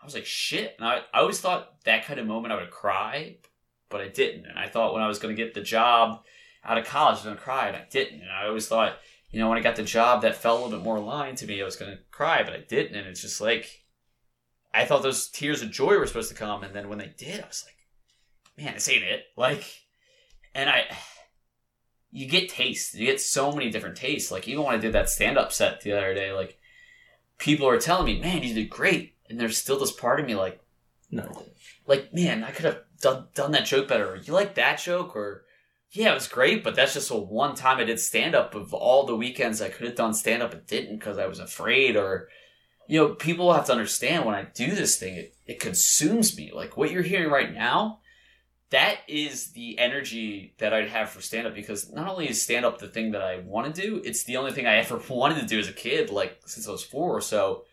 I 0.02 0.06
was 0.06 0.14
like, 0.14 0.26
shit. 0.26 0.76
And 0.78 0.86
I, 0.86 1.00
I 1.14 1.22
always 1.22 1.40
thought 1.40 1.84
that 1.86 2.06
kind 2.06 2.20
of 2.20 2.28
moment 2.28 2.54
I 2.54 2.60
would 2.60 2.70
cry, 2.70 3.38
but 3.90 4.02
I 4.02 4.10
didn't. 4.10 4.46
And 4.46 4.60
I 4.60 4.68
thought 4.68 4.94
when 4.94 5.02
I 5.02 5.08
was 5.08 5.20
going 5.20 5.34
to 5.34 5.42
get 5.42 5.54
the 5.54 5.62
job 5.62 6.24
out 6.66 6.78
of 6.78 6.86
college, 6.86 7.14
I 7.14 7.18
was 7.18 7.24
going 7.24 7.36
to 7.36 7.42
cry, 7.42 7.68
and 7.68 7.76
I 7.76 7.86
didn't. 7.90 8.22
And 8.22 8.32
I 8.32 8.48
always 8.48 8.68
thought, 8.68 8.98
you 9.32 9.40
know, 9.40 9.50
when 9.50 9.58
I 9.58 9.62
got 9.62 9.76
the 9.76 9.84
job 9.84 10.22
that 10.22 10.36
felt 10.36 10.60
a 10.60 10.64
little 10.64 10.78
bit 10.80 10.86
more 10.86 10.98
aligned 10.98 11.38
to 11.40 11.48
me, 11.48 11.62
I 11.62 11.66
was 11.66 11.76
going 11.76 11.92
to 11.92 12.00
cry, 12.12 12.44
but 12.44 12.54
I 12.54 12.60
didn't. 12.68 12.96
And 12.96 13.08
it's 13.08 13.22
just 13.22 13.42
like, 13.42 13.84
I 14.74 14.86
thought 14.86 15.04
those 15.04 15.28
tears 15.28 15.62
of 15.62 15.72
joy 15.72 15.98
were 15.98 16.08
supposed 16.08 16.30
to 16.30 16.36
come. 16.36 16.64
And 16.64 16.76
then 16.76 16.90
when 16.90 17.00
they 17.00 17.14
did, 17.18 17.42
I 17.42 17.48
was 17.48 17.66
like, 17.66 18.64
man, 18.66 18.76
this 18.76 18.90
ain't 18.90 19.04
it. 19.04 19.26
Like, 19.36 19.64
and 20.56 20.70
I, 20.70 20.86
you 22.12 22.28
get 22.28 22.50
tastes. 22.50 22.94
You 22.94 23.06
get 23.08 23.20
so 23.20 23.52
many 23.52 23.72
different 23.72 23.98
tastes. 23.98 24.32
Like, 24.32 24.48
even 24.48 24.64
when 24.64 24.76
I 24.76 24.80
did 24.80 24.94
that 24.94 25.10
stand 25.10 25.38
up 25.38 25.52
set 25.52 25.82
the 25.82 25.94
other 25.94 26.14
day, 26.14 26.32
like, 26.32 26.60
people 27.40 27.68
are 27.68 27.80
telling 27.80 28.06
me, 28.06 28.22
man, 28.22 28.44
you 28.44 28.54
did 28.54 28.70
great. 28.70 29.16
And 29.30 29.40
there's 29.40 29.58
still 29.58 29.80
this 29.80 29.92
part 29.92 30.20
of 30.20 30.28
me 30.28 30.36
like, 30.36 30.62
No. 31.10 31.46
like, 31.88 32.14
man, 32.14 32.44
I 32.44 32.52
could 32.52 32.66
have 32.66 32.82
done 33.02 33.28
done 33.34 33.52
that 33.54 33.66
joke 33.66 33.88
better. 33.88 34.14
Or, 34.14 34.18
you 34.18 34.34
like 34.34 34.56
that 34.56 34.80
joke? 34.80 35.16
Or 35.16 35.46
yeah, 35.94 36.12
it 36.12 36.16
was 36.16 36.28
great, 36.28 36.64
but 36.64 36.74
that's 36.76 36.96
just 36.96 37.12
a 37.12 37.16
one 37.16 37.54
time 37.54 37.78
I 37.78 37.84
did 37.84 38.00
stand 38.00 38.34
up 38.34 38.56
of 38.56 38.74
all 38.74 39.06
the 39.06 39.16
weekends 39.16 39.62
I 39.62 39.70
could 39.70 39.86
have 39.86 39.96
done 39.96 40.16
stand 40.16 40.42
up 40.42 40.52
and 40.52 40.66
didn't 40.66 40.98
because 40.98 41.20
I 41.20 41.28
was 41.28 41.40
afraid. 41.40 41.96
Or 41.96 42.30
you 42.88 43.00
know, 43.00 43.10
people 43.14 43.54
have 43.54 43.68
to 43.68 43.74
understand 43.74 44.26
when 44.26 44.34
I 44.34 44.48
do 44.56 44.74
this 44.74 44.98
thing, 44.98 45.16
it, 45.16 45.36
it 45.46 45.60
consumes 45.60 46.36
me. 46.36 46.52
Like 46.52 46.76
what 46.76 46.90
you're 46.90 47.04
hearing 47.04 47.30
right 47.30 47.54
now, 47.54 48.00
that 48.72 49.02
is 49.08 49.52
the 49.52 49.78
energy 49.78 50.56
that 50.58 50.74
I'd 50.74 50.90
have 50.90 51.12
for 51.12 51.22
stand 51.22 51.46
up 51.46 51.54
because 51.54 51.92
not 51.92 52.10
only 52.10 52.28
is 52.28 52.42
stand 52.42 52.66
up 52.66 52.80
the 52.80 52.88
thing 52.88 53.12
that 53.12 53.22
I 53.22 53.42
want 53.42 53.74
to 53.74 53.82
do, 53.82 54.02
it's 54.04 54.24
the 54.24 54.38
only 54.38 54.52
thing 54.52 54.66
I 54.66 54.76
ever 54.78 55.00
wanted 55.08 55.42
to 55.42 55.46
do 55.46 55.60
as 55.60 55.70
a 55.70 55.74
kid, 55.74 56.10
like 56.10 56.42
since 56.48 56.68
I 56.68 56.72
was 56.72 56.84
four 56.84 57.16
or 57.16 57.22
so 57.22 57.66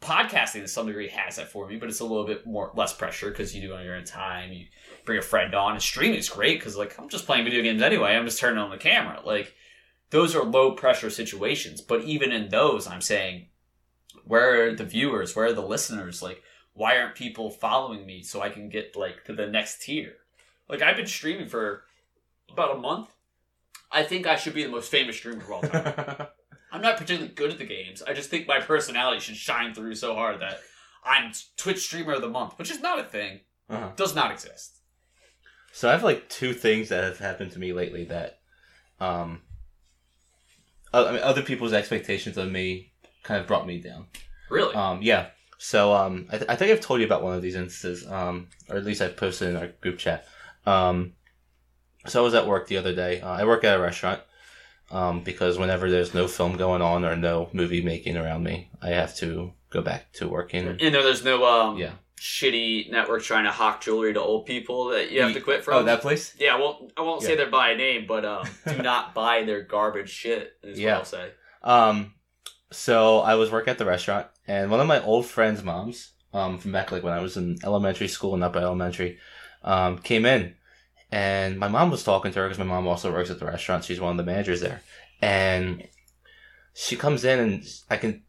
podcasting 0.00 0.62
to 0.62 0.68
some 0.68 0.86
degree 0.86 1.08
has 1.08 1.36
that 1.36 1.52
for 1.52 1.66
me, 1.66 1.76
but 1.76 1.88
it's 1.88 2.00
a 2.00 2.04
little 2.04 2.26
bit 2.26 2.46
more 2.46 2.72
less 2.74 2.94
pressure 2.94 3.30
because 3.30 3.54
you 3.54 3.60
do 3.60 3.72
it 3.72 3.76
on 3.76 3.84
your 3.84 3.96
own 3.96 4.04
time. 4.04 4.52
You 4.52 4.66
bring 5.04 5.18
a 5.18 5.22
friend 5.22 5.54
on, 5.54 5.72
and 5.72 5.82
streaming 5.82 6.18
is 6.18 6.28
great 6.28 6.58
because 6.58 6.76
like 6.76 6.98
I'm 6.98 7.08
just 7.08 7.26
playing 7.26 7.44
video 7.44 7.62
games 7.62 7.82
anyway. 7.82 8.12
I'm 8.12 8.26
just 8.26 8.38
turning 8.38 8.58
on 8.58 8.70
the 8.70 8.76
camera. 8.76 9.20
Like 9.24 9.54
those 10.10 10.34
are 10.34 10.44
low 10.44 10.72
pressure 10.72 11.10
situations, 11.10 11.80
but 11.80 12.02
even 12.02 12.32
in 12.32 12.48
those, 12.48 12.86
I'm 12.86 13.00
saying, 13.00 13.46
where 14.24 14.68
are 14.68 14.74
the 14.74 14.84
viewers? 14.84 15.36
Where 15.36 15.46
are 15.46 15.52
the 15.52 15.62
listeners? 15.62 16.22
Like 16.22 16.42
why 16.74 16.96
aren't 16.96 17.14
people 17.14 17.50
following 17.50 18.06
me 18.06 18.22
so 18.22 18.40
I 18.40 18.48
can 18.48 18.68
get 18.68 18.96
like 18.96 19.24
to 19.24 19.34
the 19.34 19.46
next 19.46 19.82
tier? 19.82 20.14
Like 20.68 20.82
I've 20.82 20.96
been 20.96 21.06
streaming 21.06 21.48
for 21.48 21.84
about 22.50 22.76
a 22.76 22.78
month. 22.78 23.10
I 23.92 24.02
think 24.02 24.26
I 24.26 24.36
should 24.36 24.54
be 24.54 24.62
the 24.62 24.70
most 24.70 24.90
famous 24.90 25.16
streamer 25.16 25.42
of 25.42 25.50
all 25.50 25.62
time. 25.62 26.28
I'm 26.72 26.80
not 26.80 26.96
particularly 26.96 27.34
good 27.34 27.50
at 27.50 27.58
the 27.58 27.66
games. 27.66 28.02
I 28.02 28.12
just 28.12 28.30
think 28.30 28.46
my 28.46 28.60
personality 28.60 29.20
should 29.20 29.36
shine 29.36 29.74
through 29.74 29.96
so 29.96 30.14
hard 30.14 30.40
that 30.40 30.60
I'm 31.04 31.32
Twitch 31.56 31.80
streamer 31.84 32.12
of 32.12 32.22
the 32.22 32.28
month, 32.28 32.56
which 32.58 32.70
is 32.70 32.80
not 32.80 33.00
a 33.00 33.04
thing. 33.04 33.40
Uh-huh. 33.68 33.90
Does 33.96 34.14
not 34.14 34.30
exist. 34.30 34.79
So 35.72 35.88
I 35.88 35.92
have 35.92 36.02
like 36.02 36.28
two 36.28 36.52
things 36.52 36.88
that 36.88 37.04
have 37.04 37.18
happened 37.18 37.52
to 37.52 37.58
me 37.58 37.72
lately 37.72 38.04
that, 38.04 38.40
um, 39.00 39.42
I 40.92 41.12
mean, 41.12 41.22
other 41.22 41.42
people's 41.42 41.72
expectations 41.72 42.36
of 42.36 42.50
me 42.50 42.92
kind 43.22 43.40
of 43.40 43.46
brought 43.46 43.66
me 43.66 43.80
down. 43.80 44.06
Really? 44.50 44.74
Um, 44.74 45.00
yeah. 45.02 45.28
So 45.58 45.92
um, 45.94 46.26
I, 46.32 46.38
th- 46.38 46.50
I 46.50 46.56
think 46.56 46.72
I've 46.72 46.80
told 46.80 47.00
you 47.00 47.06
about 47.06 47.22
one 47.22 47.34
of 47.36 47.42
these 47.42 47.54
instances, 47.54 48.10
um, 48.10 48.48
or 48.68 48.76
at 48.76 48.84
least 48.84 49.00
I 49.00 49.08
posted 49.08 49.50
in 49.50 49.56
our 49.56 49.68
group 49.80 49.98
chat. 49.98 50.26
Um, 50.66 51.12
so 52.06 52.20
I 52.20 52.24
was 52.24 52.34
at 52.34 52.46
work 52.46 52.66
the 52.66 52.78
other 52.78 52.94
day. 52.94 53.20
Uh, 53.20 53.30
I 53.30 53.44
work 53.44 53.62
at 53.62 53.78
a 53.78 53.80
restaurant 53.80 54.20
um, 54.90 55.22
because 55.22 55.58
whenever 55.58 55.90
there's 55.90 56.14
no 56.14 56.26
film 56.26 56.56
going 56.56 56.82
on 56.82 57.04
or 57.04 57.14
no 57.14 57.50
movie 57.52 57.82
making 57.82 58.16
around 58.16 58.42
me, 58.42 58.70
I 58.82 58.88
have 58.88 59.14
to 59.16 59.52
go 59.68 59.82
back 59.82 60.12
to 60.14 60.26
working. 60.26 60.78
you 60.80 60.90
know, 60.90 61.02
there's 61.02 61.24
no 61.24 61.44
um 61.46 61.76
Yeah. 61.76 61.92
Shitty 62.20 62.90
network 62.90 63.22
trying 63.22 63.44
to 63.44 63.50
hawk 63.50 63.80
jewelry 63.80 64.12
to 64.12 64.20
old 64.20 64.44
people 64.44 64.90
that 64.90 65.10
you 65.10 65.22
have 65.22 65.32
to 65.32 65.40
quit 65.40 65.64
from. 65.64 65.74
Oh, 65.74 65.82
that 65.84 66.02
place? 66.02 66.34
Yeah, 66.38 66.56
well, 66.56 66.86
I 66.96 67.00
won't 67.00 67.22
say 67.22 67.30
Yeah. 67.30 67.36
they're 67.36 67.50
by 67.50 67.74
name, 67.74 68.04
but 68.06 68.24
um, 68.26 68.46
do 68.68 68.76
not 68.82 69.14
buy 69.14 69.42
their 69.44 69.62
garbage 69.62 70.10
shit. 70.10 70.52
Is 70.62 70.78
Yeah. 70.78 70.92
what 70.92 70.98
I'll 70.98 71.04
say. 71.06 71.30
Um, 71.62 72.14
so 72.70 73.20
I 73.20 73.34
was 73.36 73.50
working 73.50 73.70
at 73.70 73.78
the 73.78 73.86
restaurant, 73.86 74.26
and 74.46 74.70
one 74.70 74.80
of 74.80 74.86
my 74.86 75.02
old 75.02 75.24
friends' 75.26 75.62
moms, 75.64 76.12
um, 76.34 76.58
from 76.58 76.72
back 76.72 76.92
like 76.92 77.02
when 77.02 77.14
I 77.14 77.20
was 77.20 77.36
in 77.38 77.56
elementary 77.64 78.06
school 78.08 78.34
and 78.34 78.44
upper 78.44 78.58
elementary, 78.58 79.18
um, 79.64 79.96
came 79.98 80.26
in, 80.26 80.54
and 81.10 81.58
my 81.58 81.68
mom 81.68 81.90
was 81.90 82.04
talking 82.04 82.32
to 82.32 82.38
her 82.38 82.44
because 82.46 82.58
my 82.58 82.64
mom 82.66 82.86
also 82.86 83.10
works 83.12 83.30
at 83.30 83.38
the 83.40 83.46
restaurant. 83.46 83.84
She's 83.84 83.98
one 84.00 84.10
of 84.12 84.16
the 84.18 84.30
managers 84.30 84.60
there, 84.60 84.82
and 85.22 85.86
she 86.74 86.96
comes 86.96 87.24
in, 87.24 87.38
and 87.40 87.64
I 87.88 87.96
can, 87.96 88.22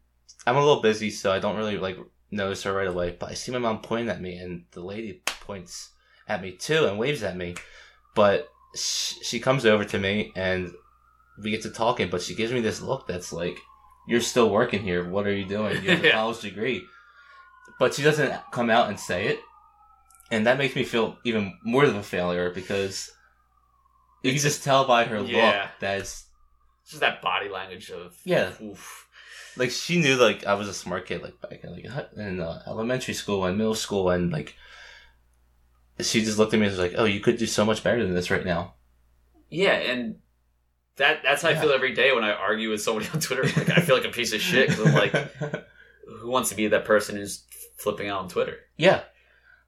I'm 0.46 0.56
a 0.56 0.60
little 0.64 0.82
busy, 0.82 1.10
so 1.10 1.30
I 1.30 1.38
don't 1.38 1.56
really 1.56 1.76
like 1.78 1.98
notice 2.32 2.64
her 2.64 2.72
right 2.72 2.88
away. 2.88 3.16
But 3.18 3.30
I 3.30 3.34
see 3.34 3.52
my 3.52 3.58
mom 3.58 3.80
pointing 3.82 4.08
at 4.08 4.20
me, 4.20 4.36
and 4.36 4.64
the 4.72 4.80
lady 4.80 5.20
points 5.24 5.90
at 6.28 6.42
me 6.42 6.52
too 6.52 6.86
and 6.86 6.98
waves 6.98 7.22
at 7.22 7.36
me, 7.36 7.54
but 8.14 8.48
she, 8.74 9.22
she 9.22 9.38
comes 9.40 9.66
over 9.66 9.84
to 9.84 9.98
me 9.98 10.32
and 10.34 10.72
we 11.42 11.50
get 11.50 11.62
to 11.62 11.70
talking, 11.70 12.08
but 12.10 12.22
she 12.22 12.34
gives 12.34 12.52
me 12.52 12.60
this 12.60 12.80
look 12.80 13.06
that's 13.06 13.32
like, 13.32 13.56
"You're 14.08 14.20
still 14.20 14.50
working 14.50 14.82
here. 14.82 15.08
What 15.08 15.26
are 15.26 15.32
you 15.34 15.44
doing? 15.46 15.82
You 15.84 15.90
have 15.90 16.00
a 16.04 16.06
Yeah. 16.08 16.12
college 16.12 16.40
degree." 16.40 16.82
But 17.78 17.94
she 17.94 18.02
doesn't 18.02 18.32
come 18.52 18.70
out 18.70 18.88
and 18.88 18.98
say 18.98 19.26
it, 19.28 19.40
and 20.30 20.46
that 20.46 20.58
makes 20.58 20.74
me 20.76 20.84
feel 20.84 21.16
even 21.24 21.58
more 21.64 21.84
of 21.84 21.94
a 21.96 22.02
failure 22.02 22.50
because 22.50 23.10
you 24.22 24.30
can 24.32 24.40
just 24.40 24.62
tell 24.62 24.86
by 24.86 25.04
her 25.04 25.18
Yeah. 25.20 25.46
look 25.46 25.70
that 25.80 25.98
it's 26.00 26.26
It's 26.82 26.90
just 26.92 27.00
that 27.00 27.20
body 27.22 27.48
language 27.48 27.90
of 27.90 28.16
Yeah. 28.24 28.52
Oof. 28.62 29.08
Like 29.56 29.70
she 29.70 30.00
knew 30.00 30.16
like 30.16 30.46
I 30.46 30.54
was 30.54 30.68
a 30.68 30.74
smart 30.74 31.06
kid 31.06 31.22
like 31.22 31.40
back 31.40 31.64
in 31.64 31.72
like 31.72 31.86
in 32.16 32.40
uh, 32.40 32.62
elementary 32.66 33.14
school 33.14 33.44
and 33.44 33.58
middle 33.58 33.74
school 33.74 34.10
and 34.10 34.32
like 34.32 34.56
she 36.00 36.24
just 36.24 36.38
looked 36.38 36.54
at 36.54 36.60
me 36.60 36.66
and 36.66 36.76
was 36.76 36.80
like, 36.80 36.94
"Oh, 36.96 37.04
you 37.04 37.20
could 37.20 37.36
do 37.36 37.46
so 37.46 37.64
much 37.64 37.84
better 37.84 38.02
than 38.02 38.14
this 38.14 38.30
right 38.30 38.44
now." 38.44 38.74
Yeah, 39.50 39.74
and 39.74 40.16
that 40.96 41.20
that's 41.22 41.42
how 41.42 41.50
I 41.50 41.54
feel 41.54 41.70
every 41.70 41.94
day 41.94 42.12
when 42.12 42.24
I 42.24 42.32
argue 42.32 42.70
with 42.70 42.82
somebody 42.82 43.08
on 43.12 43.20
Twitter. 43.20 43.44
Like 43.44 43.70
I 43.70 43.80
feel 43.80 43.96
like 43.96 44.06
a 44.06 44.10
piece 44.10 44.32
of 44.32 44.40
shit 44.40 44.68
because 44.68 44.86
I'm 44.86 44.94
like, 44.94 45.12
who 46.20 46.30
wants 46.30 46.50
to 46.50 46.56
be 46.56 46.68
that 46.68 46.84
person 46.84 47.16
who's 47.16 47.44
flipping 47.76 48.08
out 48.08 48.22
on 48.22 48.28
Twitter? 48.28 48.56
Yeah. 48.76 49.02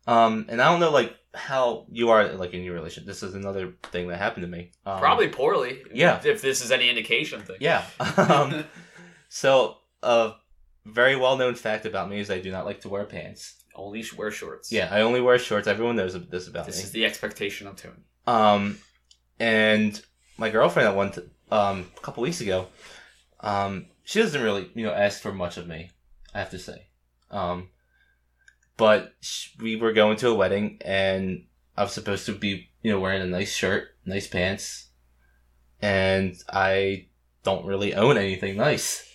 Um, 0.06 0.46
and 0.48 0.60
I 0.60 0.70
don't 0.70 0.80
know 0.80 0.90
like 0.90 1.14
how 1.34 1.86
you 1.90 2.10
are 2.10 2.32
like 2.32 2.54
in 2.54 2.62
your 2.62 2.74
relationship. 2.74 3.06
This 3.06 3.22
is 3.22 3.34
another 3.34 3.74
thing 3.84 4.08
that 4.08 4.18
happened 4.18 4.44
to 4.44 4.48
me. 4.48 4.72
Um, 4.86 4.98
Probably 4.98 5.28
poorly. 5.28 5.82
yeah. 5.92 6.20
If 6.24 6.42
this 6.42 6.64
is 6.64 6.70
any 6.70 6.88
indication 6.88 7.40
thing. 7.40 7.56
Yeah. 7.60 7.84
um, 8.16 8.64
so 9.34 9.78
a 10.00 10.34
very 10.86 11.16
well 11.16 11.36
known 11.36 11.56
fact 11.56 11.86
about 11.86 12.08
me 12.08 12.20
is 12.20 12.30
I 12.30 12.38
do 12.38 12.52
not 12.52 12.64
like 12.64 12.82
to 12.82 12.88
wear 12.88 13.04
pants. 13.04 13.64
Only 13.74 14.04
wear 14.16 14.30
shorts. 14.30 14.70
Yeah, 14.70 14.88
I 14.92 15.00
only 15.00 15.20
wear 15.20 15.40
shorts. 15.40 15.66
Everyone 15.66 15.96
knows 15.96 16.12
this 16.28 16.46
about 16.46 16.66
This 16.66 16.76
me. 16.76 16.82
This 16.82 16.84
is 16.84 16.92
the 16.92 17.04
expectation 17.04 17.66
of 17.66 17.74
Tony. 17.74 17.96
Um, 18.28 18.78
and 19.40 20.00
my 20.38 20.50
girlfriend 20.50 20.88
at 20.88 20.94
one 20.94 21.10
t- 21.10 21.22
um 21.50 21.90
a 21.96 22.00
couple 22.00 22.22
weeks 22.22 22.40
ago, 22.40 22.68
um, 23.40 23.86
she 24.04 24.20
doesn't 24.20 24.40
really 24.40 24.70
you 24.72 24.84
know 24.86 24.92
ask 24.92 25.20
for 25.20 25.32
much 25.32 25.56
of 25.56 25.66
me. 25.66 25.90
I 26.32 26.38
have 26.38 26.50
to 26.50 26.58
say, 26.60 26.86
um, 27.32 27.70
but 28.76 29.14
sh- 29.20 29.48
we 29.60 29.74
were 29.74 29.92
going 29.92 30.16
to 30.18 30.28
a 30.28 30.34
wedding 30.34 30.78
and 30.84 31.46
I 31.76 31.82
was 31.82 31.92
supposed 31.92 32.26
to 32.26 32.32
be 32.32 32.68
you 32.82 32.92
know 32.92 33.00
wearing 33.00 33.20
a 33.22 33.26
nice 33.26 33.52
shirt, 33.52 33.96
nice 34.06 34.28
pants, 34.28 34.90
and 35.82 36.36
I 36.48 37.08
don't 37.42 37.66
really 37.66 37.94
own 37.94 38.16
anything 38.16 38.56
nice. 38.56 39.10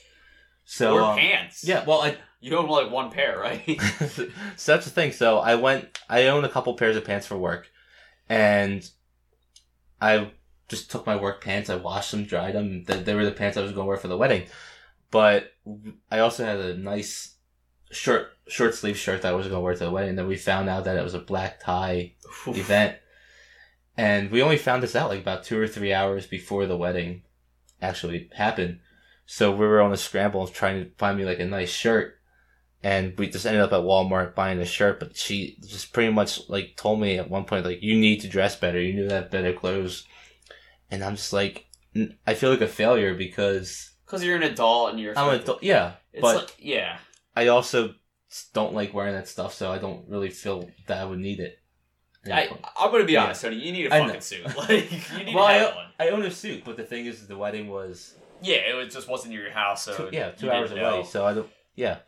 So 0.72 0.94
or 0.94 1.02
um, 1.02 1.18
pants. 1.18 1.64
yeah, 1.64 1.84
well 1.84 2.02
I 2.04 2.16
You 2.42 2.56
own 2.56 2.68
like 2.70 2.92
one 2.92 3.10
pair, 3.10 3.40
right? 3.40 3.82
so 4.56 4.72
that's 4.74 4.86
the 4.86 4.92
thing. 4.92 5.12
So 5.12 5.40
I 5.40 5.56
went. 5.56 6.00
I 6.08 6.28
own 6.28 6.46
a 6.46 6.50
couple 6.50 6.76
pairs 6.76 6.96
of 6.96 7.04
pants 7.04 7.26
for 7.26 7.36
work, 7.38 7.68
and 8.30 8.88
I 10.00 10.32
just 10.68 10.92
took 10.92 11.08
my 11.08 11.16
work 11.16 11.44
pants. 11.44 11.72
I 11.72 11.76
washed 11.76 12.12
them, 12.12 12.24
dried 12.26 12.54
them. 12.54 12.84
They, 12.84 13.02
they 13.02 13.16
were 13.16 13.26
the 13.26 13.32
pants 13.32 13.58
I 13.58 13.62
was 13.62 13.72
going 13.72 13.86
to 13.86 13.88
wear 13.90 13.98
for 13.98 14.08
the 14.10 14.16
wedding. 14.16 14.44
But 15.10 15.54
I 16.12 16.20
also 16.20 16.46
had 16.46 16.60
a 16.60 16.78
nice 16.78 17.34
short 17.90 18.28
short 18.48 18.76
sleeve 18.76 18.96
shirt 18.98 19.24
that 19.24 19.34
I 19.34 19.36
was 19.36 19.48
going 19.48 19.58
to 19.58 19.64
wear 19.64 19.74
to 19.74 19.86
the 19.86 19.92
wedding. 19.92 20.10
And 20.10 20.20
Then 20.20 20.28
we 20.28 20.38
found 20.38 20.70
out 20.70 20.84
that 20.86 20.98
it 20.98 21.04
was 21.04 21.16
a 21.16 21.20
black 21.20 21.60
tie 21.62 22.14
event, 22.46 22.96
and 23.98 24.30
we 24.30 24.44
only 24.44 24.58
found 24.58 24.84
this 24.84 24.96
out 24.96 25.10
like 25.10 25.22
about 25.22 25.44
two 25.44 25.60
or 25.60 25.68
three 25.68 25.94
hours 25.94 26.28
before 26.28 26.68
the 26.68 26.78
wedding 26.78 27.24
actually 27.82 28.30
happened. 28.36 28.82
So 29.32 29.52
we 29.52 29.68
were 29.68 29.80
on 29.80 29.94
a 29.94 29.98
scramble 29.98 30.48
trying 30.48 30.84
to 30.84 30.90
find 30.98 31.16
me 31.16 31.24
like 31.24 31.40
a 31.40 31.46
nice 31.46 31.70
shirt 31.70 32.16
and 32.82 33.16
we 33.20 33.30
just 33.30 33.46
ended 33.46 33.62
up 33.62 33.72
at 33.74 33.82
Walmart 33.82 34.34
buying 34.34 34.60
a 34.60 34.66
shirt. 34.66 35.00
But 35.00 35.16
she 35.16 35.56
just 35.68 35.94
pretty 35.94 36.12
much 36.12 36.50
like 36.50 36.76
told 36.78 37.00
me 37.00 37.20
at 37.20 37.30
one 37.30 37.46
point 37.46 37.64
like 37.64 37.84
you 37.84 37.96
need 37.96 38.22
to 38.22 38.28
dress 38.28 38.56
better. 38.56 38.82
You 38.82 38.94
need 38.94 39.08
to 39.10 39.14
have 39.14 39.30
better 39.30 39.54
clothes. 39.54 40.04
And 40.90 41.04
I'm 41.04 41.16
just 41.16 41.32
like 41.32 41.68
n- 41.96 42.18
I 42.26 42.34
feel 42.34 42.50
like 42.50 42.62
a 42.62 42.68
failure 42.68 43.14
because 43.14 43.92
Because 44.04 44.24
you're 44.24 44.36
an 44.36 44.42
adult 44.42 44.92
and 44.92 45.00
you're. 45.00 45.16
I'm 45.16 45.30
an 45.36 45.42
adult. 45.42 45.62
Yeah, 45.62 45.94
It's 46.12 46.22
but 46.24 46.36
like, 46.36 46.56
yeah. 46.58 46.98
I 47.36 47.50
also 47.50 47.94
don't 48.54 48.74
like 48.74 48.96
wearing 48.96 49.14
that 49.14 49.28
stuff, 49.28 49.54
so 49.54 49.72
I 49.72 49.78
don't 49.78 50.10
really 50.10 50.32
feel 50.32 50.72
that 50.88 50.98
I 50.98 51.06
would 51.06 51.20
need 51.20 51.40
it. 51.40 51.60
I, 52.26 52.50
I'm 52.80 52.92
gonna 52.92 53.06
be 53.06 53.14
Yeah. 53.14 53.26
honest, 53.26 53.44
Tony. 53.44 53.58
You 53.58 53.72
need 53.72 53.86
a 53.86 53.90
fucking 53.92 54.22
suit. 54.22 54.46
Like 54.58 54.92
you 55.20 55.24
need 55.26 55.36
well, 55.36 55.48
to 55.48 55.54
have 55.54 55.72
I, 55.72 55.76
one. 55.76 55.86
I 56.00 56.10
own 56.10 56.24
a 56.24 56.32
suit, 56.32 56.64
but 56.66 56.78
the 56.78 56.84
thing 56.84 57.06
is, 57.06 57.28
the 57.28 57.38
wedding 57.38 57.68
was 57.68 58.16
Yeah, 58.42 58.58
it 58.58 58.76
was, 58.76 58.94
just 58.94 59.08
wasn't 59.08 59.34
near 59.34 59.44
your 59.44 59.52
house, 59.52 59.84
so 59.84 59.96
two, 59.96 60.10
yeah 60.12 60.32
two 60.32 60.52
hours 60.52 60.72
away, 60.72 60.82
know. 60.82 61.04
so 61.04 61.26
I 61.26 61.34
don't. 61.34 61.50
Yeah, 61.76 62.00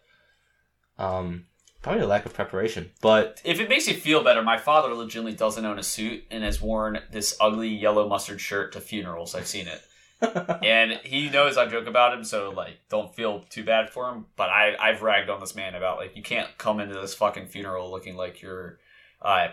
um, 0.98 1.46
probably 1.82 2.02
a 2.02 2.08
lack 2.08 2.26
of 2.26 2.34
preparation, 2.34 2.92
but 3.02 3.42
If 3.44 3.60
it 3.60 3.70
makes 3.70 3.88
you 3.88 3.96
feel 3.96 4.24
better, 4.24 4.44
my 4.44 4.58
father 4.58 4.94
legitimately 4.94 5.38
doesn't 5.38 5.66
own 5.66 5.80
a 5.80 5.84
suit 5.84 6.24
and 6.30 6.44
has 6.44 6.62
worn 6.62 7.00
this 7.12 7.36
ugly 7.40 7.70
yellow 7.70 8.08
mustard 8.08 8.40
shirt 8.40 8.74
to 8.74 8.82
funerals. 8.82 9.36
I've 9.36 9.48
seen 9.48 9.68
it. 9.68 9.82
and 10.64 11.00
he 11.04 11.30
knows 11.30 11.58
I 11.58 11.66
joke 11.66 11.88
about 11.88 12.14
him, 12.14 12.24
so 12.24 12.52
like, 12.52 12.80
don't 12.90 13.14
feel 13.16 13.42
too 13.50 13.64
bad 13.64 13.90
for 13.90 14.10
him. 14.10 14.26
But 14.36 14.50
I, 14.50 14.76
I've 14.80 15.02
ragged 15.02 15.30
on 15.30 15.40
this 15.40 15.56
man 15.56 15.74
about 15.74 15.98
like, 15.98 16.16
you 16.16 16.22
can't 16.22 16.56
come 16.58 16.80
into 16.80 16.94
this 16.94 17.16
fucking 17.16 17.48
funeral 17.48 17.90
looking 17.90 18.16
like 18.16 18.42
you're 18.42 18.78
uh, 19.22 19.48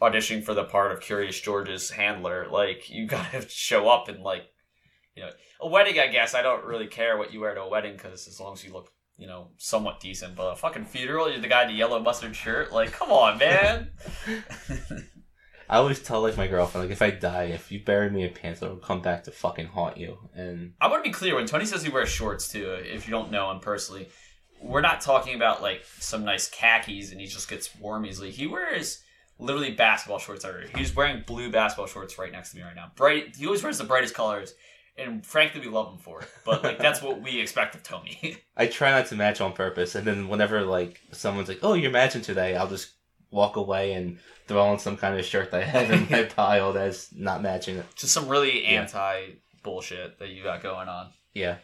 auditioning 0.00 0.42
for 0.42 0.54
the 0.54 0.64
part 0.64 0.92
of 0.92 1.00
Curious 1.00 1.38
George's 1.38 1.90
handler. 1.90 2.46
Like, 2.50 2.88
you 2.88 3.06
gotta 3.06 3.46
show 3.48 3.88
up 3.88 4.08
and 4.08 4.22
like, 4.22 4.46
you 5.16 5.22
know, 5.22 5.30
a 5.60 5.68
wedding. 5.68 5.98
I 5.98 6.06
guess 6.06 6.34
I 6.34 6.42
don't 6.42 6.64
really 6.64 6.86
care 6.86 7.16
what 7.16 7.32
you 7.32 7.40
wear 7.40 7.54
to 7.54 7.62
a 7.62 7.68
wedding 7.68 7.94
because 7.94 8.28
as 8.28 8.38
long 8.38 8.52
as 8.52 8.64
you 8.64 8.72
look, 8.72 8.92
you 9.16 9.26
know, 9.26 9.48
somewhat 9.56 10.00
decent. 10.00 10.36
But 10.36 10.52
a 10.52 10.56
fucking 10.56 10.84
funeral, 10.84 11.30
you're 11.30 11.40
the 11.40 11.48
guy 11.48 11.62
in 11.62 11.68
the 11.68 11.74
yellow 11.74 11.98
mustard 11.98 12.36
shirt. 12.36 12.72
Like, 12.72 12.92
come 12.92 13.10
on, 13.10 13.38
man. 13.38 13.90
I 15.68 15.78
always 15.78 16.00
tell 16.00 16.22
like 16.22 16.36
my 16.36 16.46
girlfriend 16.46 16.86
like 16.86 16.92
if 16.92 17.02
I 17.02 17.10
die, 17.10 17.44
if 17.44 17.72
you 17.72 17.80
bury 17.80 18.10
me 18.10 18.22
in 18.22 18.32
pants, 18.32 18.62
it'll 18.62 18.76
come 18.76 19.02
back 19.02 19.24
to 19.24 19.32
fucking 19.32 19.66
haunt 19.66 19.96
you. 19.96 20.18
And 20.34 20.74
I 20.80 20.88
want 20.88 21.04
to 21.04 21.10
be 21.10 21.14
clear 21.14 21.34
when 21.34 21.46
Tony 21.46 21.64
says 21.64 21.82
he 21.82 21.90
wears 21.90 22.08
shorts 22.08 22.48
too. 22.48 22.70
If 22.70 23.08
you 23.08 23.10
don't 23.10 23.32
know 23.32 23.50
him 23.50 23.60
personally, 23.60 24.08
we're 24.62 24.80
not 24.80 25.00
talking 25.00 25.34
about 25.34 25.62
like 25.62 25.84
some 25.98 26.24
nice 26.24 26.48
khakis 26.48 27.10
and 27.10 27.20
he 27.20 27.26
just 27.26 27.50
gets 27.50 27.74
warm 27.76 28.06
easily. 28.06 28.30
He 28.30 28.46
wears 28.46 29.02
literally 29.38 29.72
basketball 29.72 30.18
shorts 30.18 30.44
everywhere. 30.44 30.70
He's 30.76 30.94
wearing 30.94 31.24
blue 31.26 31.50
basketball 31.50 31.86
shorts 31.86 32.16
right 32.16 32.32
next 32.32 32.50
to 32.50 32.58
me 32.58 32.62
right 32.62 32.76
now. 32.76 32.92
Bright. 32.94 33.34
He 33.36 33.46
always 33.46 33.62
wears 33.62 33.78
the 33.78 33.84
brightest 33.84 34.14
colors, 34.14 34.54
and 34.98 35.24
frankly, 35.26 35.60
we 35.60 35.68
love 35.68 35.92
him 35.92 35.98
for 35.98 36.22
it. 36.22 36.28
But 36.44 36.62
like 36.64 36.78
that's 36.78 37.02
what 37.02 37.20
we 37.22 37.40
expect 37.40 37.74
of 37.74 37.82
Tony. 37.82 38.38
I 38.56 38.66
try 38.66 38.90
not 38.90 39.06
to 39.06 39.14
match 39.16 39.40
on 39.40 39.52
purpose. 39.52 39.94
And 39.94 40.06
then 40.06 40.28
whenever 40.28 40.62
like 40.62 41.00
someone's 41.12 41.48
like, 41.48 41.60
"Oh, 41.62 41.74
you're 41.74 41.90
matching 41.90 42.22
today," 42.22 42.56
I'll 42.56 42.68
just 42.68 42.92
walk 43.30 43.56
away 43.56 43.92
and 43.94 44.18
throw 44.46 44.64
on 44.64 44.78
some 44.78 44.96
kind 44.96 45.18
of 45.18 45.24
shirt 45.24 45.50
that 45.50 45.62
I 45.62 45.64
have 45.66 45.90
in 45.90 46.06
my 46.10 46.22
pile 46.36 46.72
that's 46.72 47.12
not 47.12 47.42
matching 47.42 47.76
it. 47.76 47.86
just 47.96 48.12
some 48.14 48.28
really 48.28 48.62
Yeah. 48.62 48.82
anti 48.82 49.32
bullshit 49.64 50.18
that 50.20 50.28
you 50.28 50.42
got 50.44 50.62
going 50.62 50.88
on. 50.88 51.10
Yeah, 51.34 51.56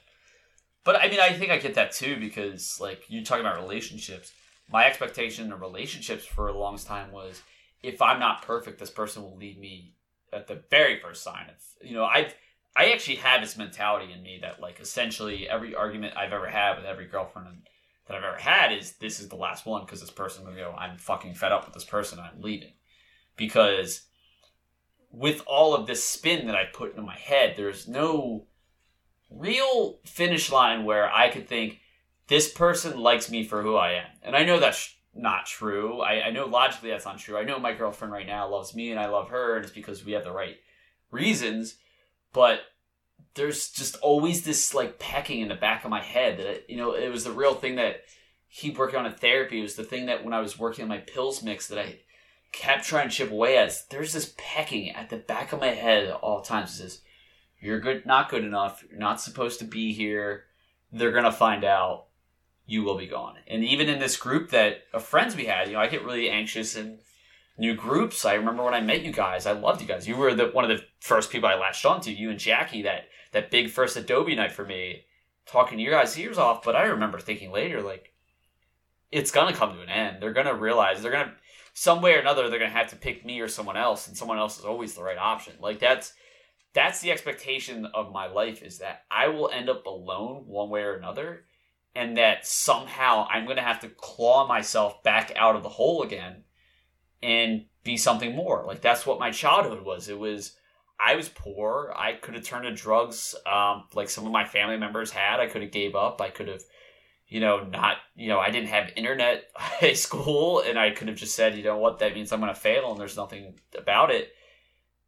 But 0.85 0.97
I 0.97 1.09
mean, 1.09 1.21
I 1.21 1.33
think 1.33 1.51
I 1.53 1.59
get 1.59 1.75
that 1.75 1.93
too 1.93 2.17
because, 2.19 2.79
like, 2.81 3.05
you're 3.09 3.23
talking 3.25 3.47
about 3.47 3.61
relationships. 3.63 4.33
my 4.71 4.87
expectation 4.87 5.53
in 5.53 5.59
relationships 5.61 6.25
for 6.27 6.49
a 6.49 6.59
long 6.59 6.77
time 6.79 7.13
was 7.13 7.41
if 7.83 8.03
I'm 8.03 8.19
not 8.19 8.43
perfect, 8.43 8.79
this 8.79 8.91
person 8.91 9.23
will 9.23 9.37
leave 9.37 9.59
me 9.59 9.95
at 10.33 10.47
the 10.49 10.63
very 10.71 10.99
first 10.99 11.23
sign 11.23 11.47
of 11.51 11.87
you 11.87 11.95
know 11.95 12.05
I 12.05 12.33
I 12.75 12.93
actually 12.93 13.17
have 13.17 13.43
this 13.43 13.59
mentality 13.59 14.13
in 14.13 14.23
me 14.23 14.39
that 14.43 14.61
like 14.61 14.81
essentially 14.81 15.49
every 15.49 15.75
argument 15.75 16.17
I've 16.17 16.33
ever 16.33 16.49
had 16.49 16.77
with 16.77 16.87
every 16.87 17.07
girlfriend 17.07 17.49
that 18.07 18.17
I've 18.17 18.25
ever 18.25 18.39
had 18.39 18.73
is 18.73 18.93
this 18.93 19.21
is 19.21 19.29
the 19.29 19.37
last 19.37 19.67
one 19.67 19.85
because 19.85 20.01
this 20.01 20.11
person 20.11 20.45
will 20.45 20.55
go 20.55 20.75
I'm 20.77 20.97
fucking 20.97 21.35
fed 21.35 21.53
up 21.53 21.65
with 21.65 21.75
this 21.75 21.85
person 21.85 22.19
I'm 22.19 22.41
leaving 22.41 22.73
because 23.37 24.03
with 25.11 25.43
all 25.47 25.75
of 25.75 25.87
this 25.87 26.03
spin 26.03 26.47
that 26.47 26.57
I 26.57 26.65
put 26.65 26.91
into 26.91 27.03
my 27.03 27.17
head 27.17 27.55
there's 27.57 27.87
no 27.87 28.47
real 29.31 29.99
finish 30.05 30.51
line 30.51 30.85
where 30.85 31.13
I 31.13 31.29
could 31.29 31.49
think 31.49 31.81
this 32.29 32.51
person 32.53 32.99
likes 32.99 33.31
me 33.31 33.45
for 33.45 33.63
who 33.63 33.77
I 33.77 33.93
am. 33.93 34.07
And 34.23 34.37
I 34.37 34.45
know 34.45 34.59
that's 34.59 34.95
not 35.15 35.47
true. 35.47 36.01
I, 36.01 36.29
I 36.29 36.31
know 36.31 36.47
logically 36.47 36.91
that's 36.91 37.05
not 37.05 37.19
true. 37.19 37.37
I 37.37 37.45
know 37.45 37.59
my 37.59 37.75
girlfriend 37.75 38.13
right 38.13 38.27
now 38.27 38.49
loves 38.49 38.75
me 38.75 38.91
and 38.91 38.99
I 38.99 39.07
love 39.07 39.29
her 39.29 39.57
and 39.57 39.65
it's 39.65 39.75
because 39.75 40.05
we 40.05 40.13
have 40.13 40.25
the 40.25 40.33
right 40.33 40.57
reasons 41.11 41.77
but 42.33 42.61
there's 43.35 43.71
just 43.71 43.97
always 43.97 44.43
this 44.43 44.75
like 44.75 44.99
pecking 44.99 45.41
in 45.41 45.49
the 45.49 45.55
back 45.55 45.85
of 45.85 45.91
my 45.91 46.03
head 46.03 46.39
that 46.39 46.69
you 46.69 46.77
know 46.77 46.93
it 46.95 47.11
was 47.11 47.25
the 47.25 47.33
real 47.33 47.55
thing 47.55 47.77
that 47.77 48.03
he 48.49 48.71
working 48.71 48.99
on 48.99 49.07
in 49.07 49.13
therapy 49.13 49.59
it 49.59 49.63
was 49.63 49.77
the 49.77 49.85
thing 49.85 50.07
that 50.07 50.25
when 50.25 50.35
I 50.35 50.41
was 50.41 50.59
working 50.59 50.83
on 50.83 50.89
my 50.89 50.99
pills 50.99 51.43
mix 51.43 51.69
that 51.69 51.79
I 51.79 51.97
kept 52.53 52.85
trying 52.85 53.09
to 53.09 53.15
chip 53.15 53.31
away 53.31 53.57
at. 53.57 53.75
There's 53.91 54.13
this 54.13 54.35
pecking 54.37 54.91
at 54.91 55.11
the 55.11 55.17
back 55.17 55.53
of 55.53 55.61
my 55.61 55.69
head 55.69 56.05
at 56.05 56.15
all 56.15 56.43
times. 56.43 56.71
It 56.71 56.83
says, 56.83 57.01
"You're 57.59 57.81
good, 57.81 58.07
not 58.07 58.29
good 58.29 58.45
enough. 58.45 58.85
You're 58.89 59.01
not 59.01 59.21
supposed 59.21 59.59
to 59.61 59.65
be 59.65 59.93
here. 59.93 60.47
They're 60.93 61.13
gonna 61.13 61.33
find 61.33 61.65
out. 61.65 62.07
You 62.67 62.83
will 62.83 62.97
be 62.97 63.07
gone." 63.07 63.39
And 63.47 63.65
even 63.65 63.89
in 63.89 63.99
this 63.99 64.17
group 64.17 64.51
that 64.51 64.85
of 64.93 65.05
friends 65.05 65.35
we 65.35 65.47
had, 65.47 65.69
you 65.69 65.75
know, 65.75 65.81
I 65.81 65.89
get 65.89 66.05
really 66.05 66.31
anxious 66.31 66.77
and 66.77 67.01
new 67.59 67.75
groups. 67.75 68.25
I 68.25 68.35
remember 68.35 68.65
when 68.65 68.75
I 68.75 68.81
met 68.81 69.03
you 69.03 69.13
guys. 69.13 69.47
I 69.47 69.53
loved 69.53 69.81
you 69.81 69.87
guys. 69.87 70.09
You 70.09 70.17
were 70.17 70.35
the 70.35 70.47
one 70.47 70.71
of 70.71 70.77
the 70.77 70.85
first 71.01 71.31
people 71.31 71.49
I 71.49 71.55
latched 71.55 71.85
onto. 71.85 72.11
You 72.11 72.31
and 72.31 72.39
Jackie. 72.39 72.83
That 72.83 73.05
that 73.33 73.51
big 73.51 73.71
first 73.71 73.97
Adobe 73.97 74.35
night 74.35 74.53
for 74.53 74.65
me. 74.65 75.05
Talking 75.47 75.79
to 75.79 75.85
your 75.85 75.93
guys' 75.93 76.19
ears 76.19 76.39
off. 76.39 76.63
But 76.63 76.77
I 76.77 76.85
remember 76.85 77.19
thinking 77.19 77.51
later, 77.51 77.83
like, 77.83 78.13
it's 79.11 79.31
gonna 79.31 79.55
come 79.55 79.75
to 79.75 79.83
an 79.83 79.89
end. 79.89 80.23
They're 80.23 80.33
gonna 80.33 80.55
realize 80.55 81.03
they're 81.03 81.13
gonna 81.13 81.35
some 81.75 82.03
way 82.03 82.15
or 82.15 82.21
another 82.21 82.49
they're 82.49 82.59
gonna 82.59 82.71
have 82.71 82.91
to 82.91 82.97
pick 82.97 83.25
me 83.25 83.41
or 83.41 83.49
someone 83.49 83.77
else, 83.77 84.09
and 84.09 84.17
someone 84.17 84.39
else 84.39 84.59
is 84.59 84.65
always 84.65 84.95
the 84.95 85.03
right 85.03 85.19
option. 85.19 85.55
Like 85.61 85.79
that's 85.79 86.15
that's 86.75 87.01
the 87.01 87.13
expectation 87.13 87.87
of 87.87 88.13
my 88.13 88.27
life 88.29 88.63
is 88.63 88.79
that 88.79 89.03
I 89.11 89.29
will 89.29 89.51
end 89.51 89.69
up 89.69 89.85
alone 89.85 90.45
one 90.47 90.71
way 90.71 90.83
or 90.83 90.95
another, 90.95 91.45
and 91.95 92.17
that 92.17 92.47
somehow 92.47 93.27
I'm 93.29 93.47
gonna 93.47 93.63
have 93.63 93.81
to 93.81 93.89
claw 93.89 94.47
myself 94.47 95.03
back 95.03 95.33
out 95.37 95.57
of 95.57 95.63
the 95.63 95.69
hole 95.69 96.03
again 96.03 96.45
and 97.23 97.65
be 97.85 97.97
something 97.97 98.35
more. 98.35 98.65
Like 98.67 98.81
that's 98.81 99.07
what 99.07 99.21
my 99.21 99.31
childhood 99.31 99.85
was. 99.85 100.09
It 100.09 100.19
was 100.19 100.57
I 101.05 101.17
was 101.17 101.29
poor. 101.29 101.93
I 101.97 102.13
could 102.13 102.35
have 102.35 102.45
turned 102.45 102.65
to 102.65 102.73
drugs, 102.73 103.35
um, 103.45 103.85
like 103.95 104.09
some 104.09 104.25
of 104.25 104.33
my 104.33 104.45
family 104.45 104.77
members 104.77 105.11
had. 105.11 105.41
I 105.41 105.47
could 105.47 105.63
have 105.63 105.73
gave 105.73 105.97
up. 105.97 106.21
I 106.21 106.31
could 106.31 106.49
have, 106.49 106.63
you 107.27 107.41
know, 107.41 107.65
not, 107.65 107.97
you 108.15 108.29
know, 108.29 108.39
I 108.39 108.51
didn't 108.51 108.69
have 108.69 108.93
internet 108.95 109.45
high 109.57 109.95
school, 109.95 110.61
and 110.61 110.79
I 110.79 110.91
could 110.91 111.09
have 111.09 111.17
just 111.17 111.35
said, 111.35 111.57
you 111.57 111.65
know 111.65 111.79
what, 111.79 111.99
that 111.99 112.15
means 112.15 112.31
I'm 112.31 112.41
going 112.41 112.55
to 112.55 112.61
fail, 112.61 112.93
and 112.93 113.01
there's 113.01 113.17
nothing 113.17 113.55
about 113.77 114.11
it. 114.11 114.33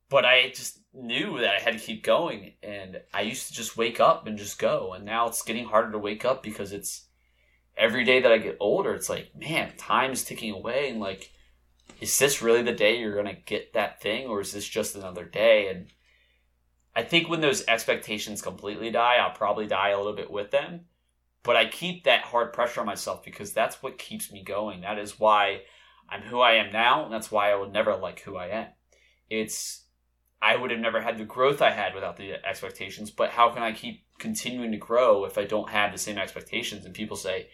But 0.08 0.24
I 0.24 0.48
just 0.48 0.80
knew 0.92 1.38
that 1.40 1.54
I 1.54 1.60
had 1.60 1.74
to 1.74 1.84
keep 1.84 2.02
going, 2.02 2.54
and 2.62 3.00
I 3.12 3.22
used 3.22 3.48
to 3.48 3.54
just 3.54 3.76
wake 3.76 4.00
up 4.00 4.26
and 4.26 4.36
just 4.36 4.58
go. 4.58 4.94
And 4.94 5.04
now 5.04 5.28
it's 5.28 5.42
getting 5.42 5.64
harder 5.64 5.92
to 5.92 5.98
wake 5.98 6.24
up 6.24 6.42
because 6.42 6.72
it's 6.72 7.06
every 7.76 8.04
day 8.04 8.20
that 8.20 8.32
I 8.32 8.38
get 8.38 8.56
older. 8.58 8.94
It's 8.94 9.08
like, 9.08 9.30
man, 9.36 9.72
time 9.76 10.10
is 10.10 10.24
ticking 10.24 10.52
away, 10.52 10.90
and 10.90 10.98
like 10.98 11.30
is 12.00 12.18
this 12.18 12.42
really 12.42 12.62
the 12.62 12.72
day 12.72 12.98
you're 12.98 13.14
going 13.14 13.34
to 13.34 13.42
get 13.42 13.72
that 13.74 14.00
thing 14.00 14.26
or 14.26 14.40
is 14.40 14.52
this 14.52 14.68
just 14.68 14.96
another 14.96 15.24
day? 15.24 15.68
And 15.68 15.86
i 16.96 17.02
think 17.02 17.28
when 17.28 17.40
those 17.40 17.64
expectations 17.66 18.40
completely 18.40 18.88
die 18.88 19.16
i'll 19.16 19.34
probably 19.34 19.66
die 19.66 19.90
a 19.90 19.96
little 19.96 20.14
bit 20.14 20.30
with 20.30 20.50
them. 20.50 20.86
But 21.42 21.56
i 21.56 21.66
keep 21.66 22.04
that 22.04 22.22
hard 22.22 22.52
pressure 22.52 22.80
on 22.80 22.86
myself 22.86 23.24
because 23.24 23.52
that's 23.52 23.82
what 23.82 23.98
keeps 23.98 24.32
me 24.32 24.42
going. 24.42 24.82
That 24.82 24.98
is 24.98 25.18
why 25.18 25.62
i'm 26.08 26.22
who 26.22 26.40
i 26.40 26.52
am 26.52 26.72
now 26.72 27.04
and 27.04 27.12
that's 27.12 27.30
why 27.30 27.50
i 27.50 27.54
will 27.54 27.70
never 27.70 27.96
like 27.96 28.20
who 28.20 28.36
i 28.36 28.48
am. 28.48 28.66
It's 29.30 29.84
i 30.42 30.56
would 30.56 30.70
have 30.70 30.80
never 30.80 31.00
had 31.00 31.18
the 31.18 31.24
growth 31.24 31.62
i 31.62 31.70
had 31.70 31.94
without 31.94 32.16
the 32.16 32.44
expectations 32.46 33.10
but 33.10 33.30
how 33.30 33.50
can 33.50 33.62
i 33.62 33.72
keep 33.72 34.04
continuing 34.18 34.70
to 34.70 34.76
grow 34.76 35.24
if 35.24 35.38
i 35.38 35.44
don't 35.44 35.70
have 35.70 35.92
the 35.92 35.98
same 35.98 36.18
expectations? 36.18 36.84
And 36.84 36.94
people 36.94 37.16
say 37.16 37.48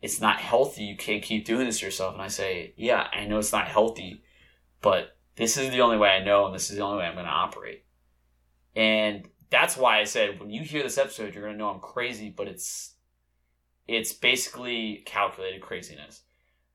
it's 0.00 0.20
not 0.20 0.40
healthy. 0.40 0.84
You 0.84 0.96
can't 0.96 1.22
keep 1.22 1.44
doing 1.44 1.66
this 1.66 1.80
to 1.80 1.86
yourself. 1.86 2.14
And 2.14 2.22
I 2.22 2.28
say, 2.28 2.74
yeah, 2.76 3.08
I 3.12 3.26
know 3.26 3.38
it's 3.38 3.52
not 3.52 3.68
healthy, 3.68 4.22
but 4.80 5.16
this 5.36 5.56
is 5.56 5.70
the 5.70 5.80
only 5.80 5.98
way 5.98 6.10
I 6.10 6.24
know, 6.24 6.46
and 6.46 6.54
this 6.54 6.70
is 6.70 6.76
the 6.76 6.82
only 6.82 6.98
way 6.98 7.04
I'm 7.04 7.14
going 7.14 7.26
to 7.26 7.30
operate. 7.30 7.84
And 8.74 9.28
that's 9.50 9.76
why 9.76 10.00
I 10.00 10.04
said, 10.04 10.40
when 10.40 10.50
you 10.50 10.62
hear 10.62 10.82
this 10.82 10.98
episode, 10.98 11.34
you're 11.34 11.42
going 11.42 11.54
to 11.54 11.58
know 11.58 11.70
I'm 11.70 11.80
crazy, 11.80 12.30
but 12.30 12.48
it's, 12.48 12.94
it's 13.86 14.12
basically 14.12 15.02
calculated 15.04 15.60
craziness. 15.60 16.22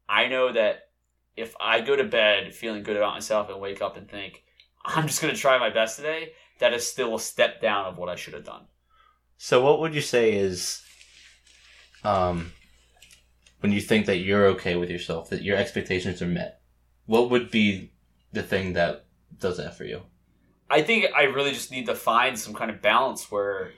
I 0.08 0.28
know 0.28 0.52
that 0.52 0.90
if 1.36 1.56
I 1.60 1.82
go 1.82 1.96
to 1.96 2.04
bed 2.04 2.54
feeling 2.54 2.84
good 2.84 2.98
about 2.98 3.14
myself 3.14 3.50
and 3.50 3.60
wake 3.60 3.82
up 3.82 3.98
and 3.98 4.10
think, 4.10 4.44
I'm 4.86 5.08
just 5.08 5.22
going 5.22 5.34
to 5.34 5.40
try 5.40 5.58
my 5.58 5.70
best 5.70 5.98
today, 5.98 6.34
that 6.60 6.74
is 6.74 6.88
still 6.88 7.16
a 7.16 7.20
step 7.20 7.62
down 7.62 7.86
of 7.86 7.98
what 7.98 8.10
I 8.10 8.16
should 8.16 8.34
have 8.34 8.46
done. 8.46 8.66
So, 9.38 9.62
what 9.64 9.80
would 9.80 9.94
you 9.94 10.02
say 10.02 10.34
is, 10.34 10.82
um, 12.04 12.54
when 13.60 13.72
you 13.72 13.82
think 13.82 14.06
that 14.06 14.18
you're 14.18 14.46
okay 14.48 14.76
with 14.76 14.90
yourself, 14.90 15.30
that 15.30 15.44
your 15.44 15.58
expectations 15.58 16.22
are 16.22 16.28
met? 16.28 16.62
What 17.06 17.30
would 17.30 17.52
be 17.52 17.92
the 18.32 18.44
thing 18.44 18.74
that 18.74 19.06
does 19.40 19.58
that 19.58 19.78
for 19.78 19.86
you? 19.86 20.04
I 20.70 20.82
think 20.82 21.08
I 21.16 21.24
really 21.24 21.52
just 21.52 21.72
need 21.72 21.86
to 21.86 21.96
find 21.96 22.38
some 22.38 22.54
kind 22.54 22.72
of 22.72 22.82
balance 22.82 23.32
where 23.32 23.72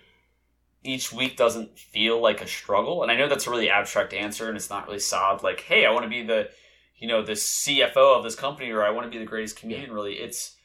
each 0.84 1.12
week 1.12 1.36
doesn't 1.36 1.78
feel 1.78 2.22
like 2.22 2.42
a 2.42 2.48
struggle. 2.48 3.04
And 3.04 3.12
I 3.12 3.18
know 3.18 3.28
that's 3.28 3.48
a 3.48 3.50
really 3.50 3.70
abstract 3.70 4.14
answer 4.14 4.48
and 4.48 4.56
it's 4.56 4.70
not 4.70 4.88
really 4.88 5.00
solid. 5.00 5.44
Like, 5.44 5.62
hey, 5.62 5.86
I 5.86 5.92
want 5.92 6.04
to 6.04 6.10
be 6.10 6.24
the, 6.24 6.50
you 6.98 7.08
know, 7.08 7.22
the 7.22 7.34
CFO 7.34 8.18
of 8.18 8.24
this 8.24 8.36
company 8.36 8.72
or 8.72 8.84
I 8.84 8.92
want 8.92 9.06
to 9.06 9.12
be 9.12 9.18
the 9.18 9.30
greatest 9.30 9.60
comedian. 9.60 9.92
Really, 9.92 10.14
it's 10.14 10.56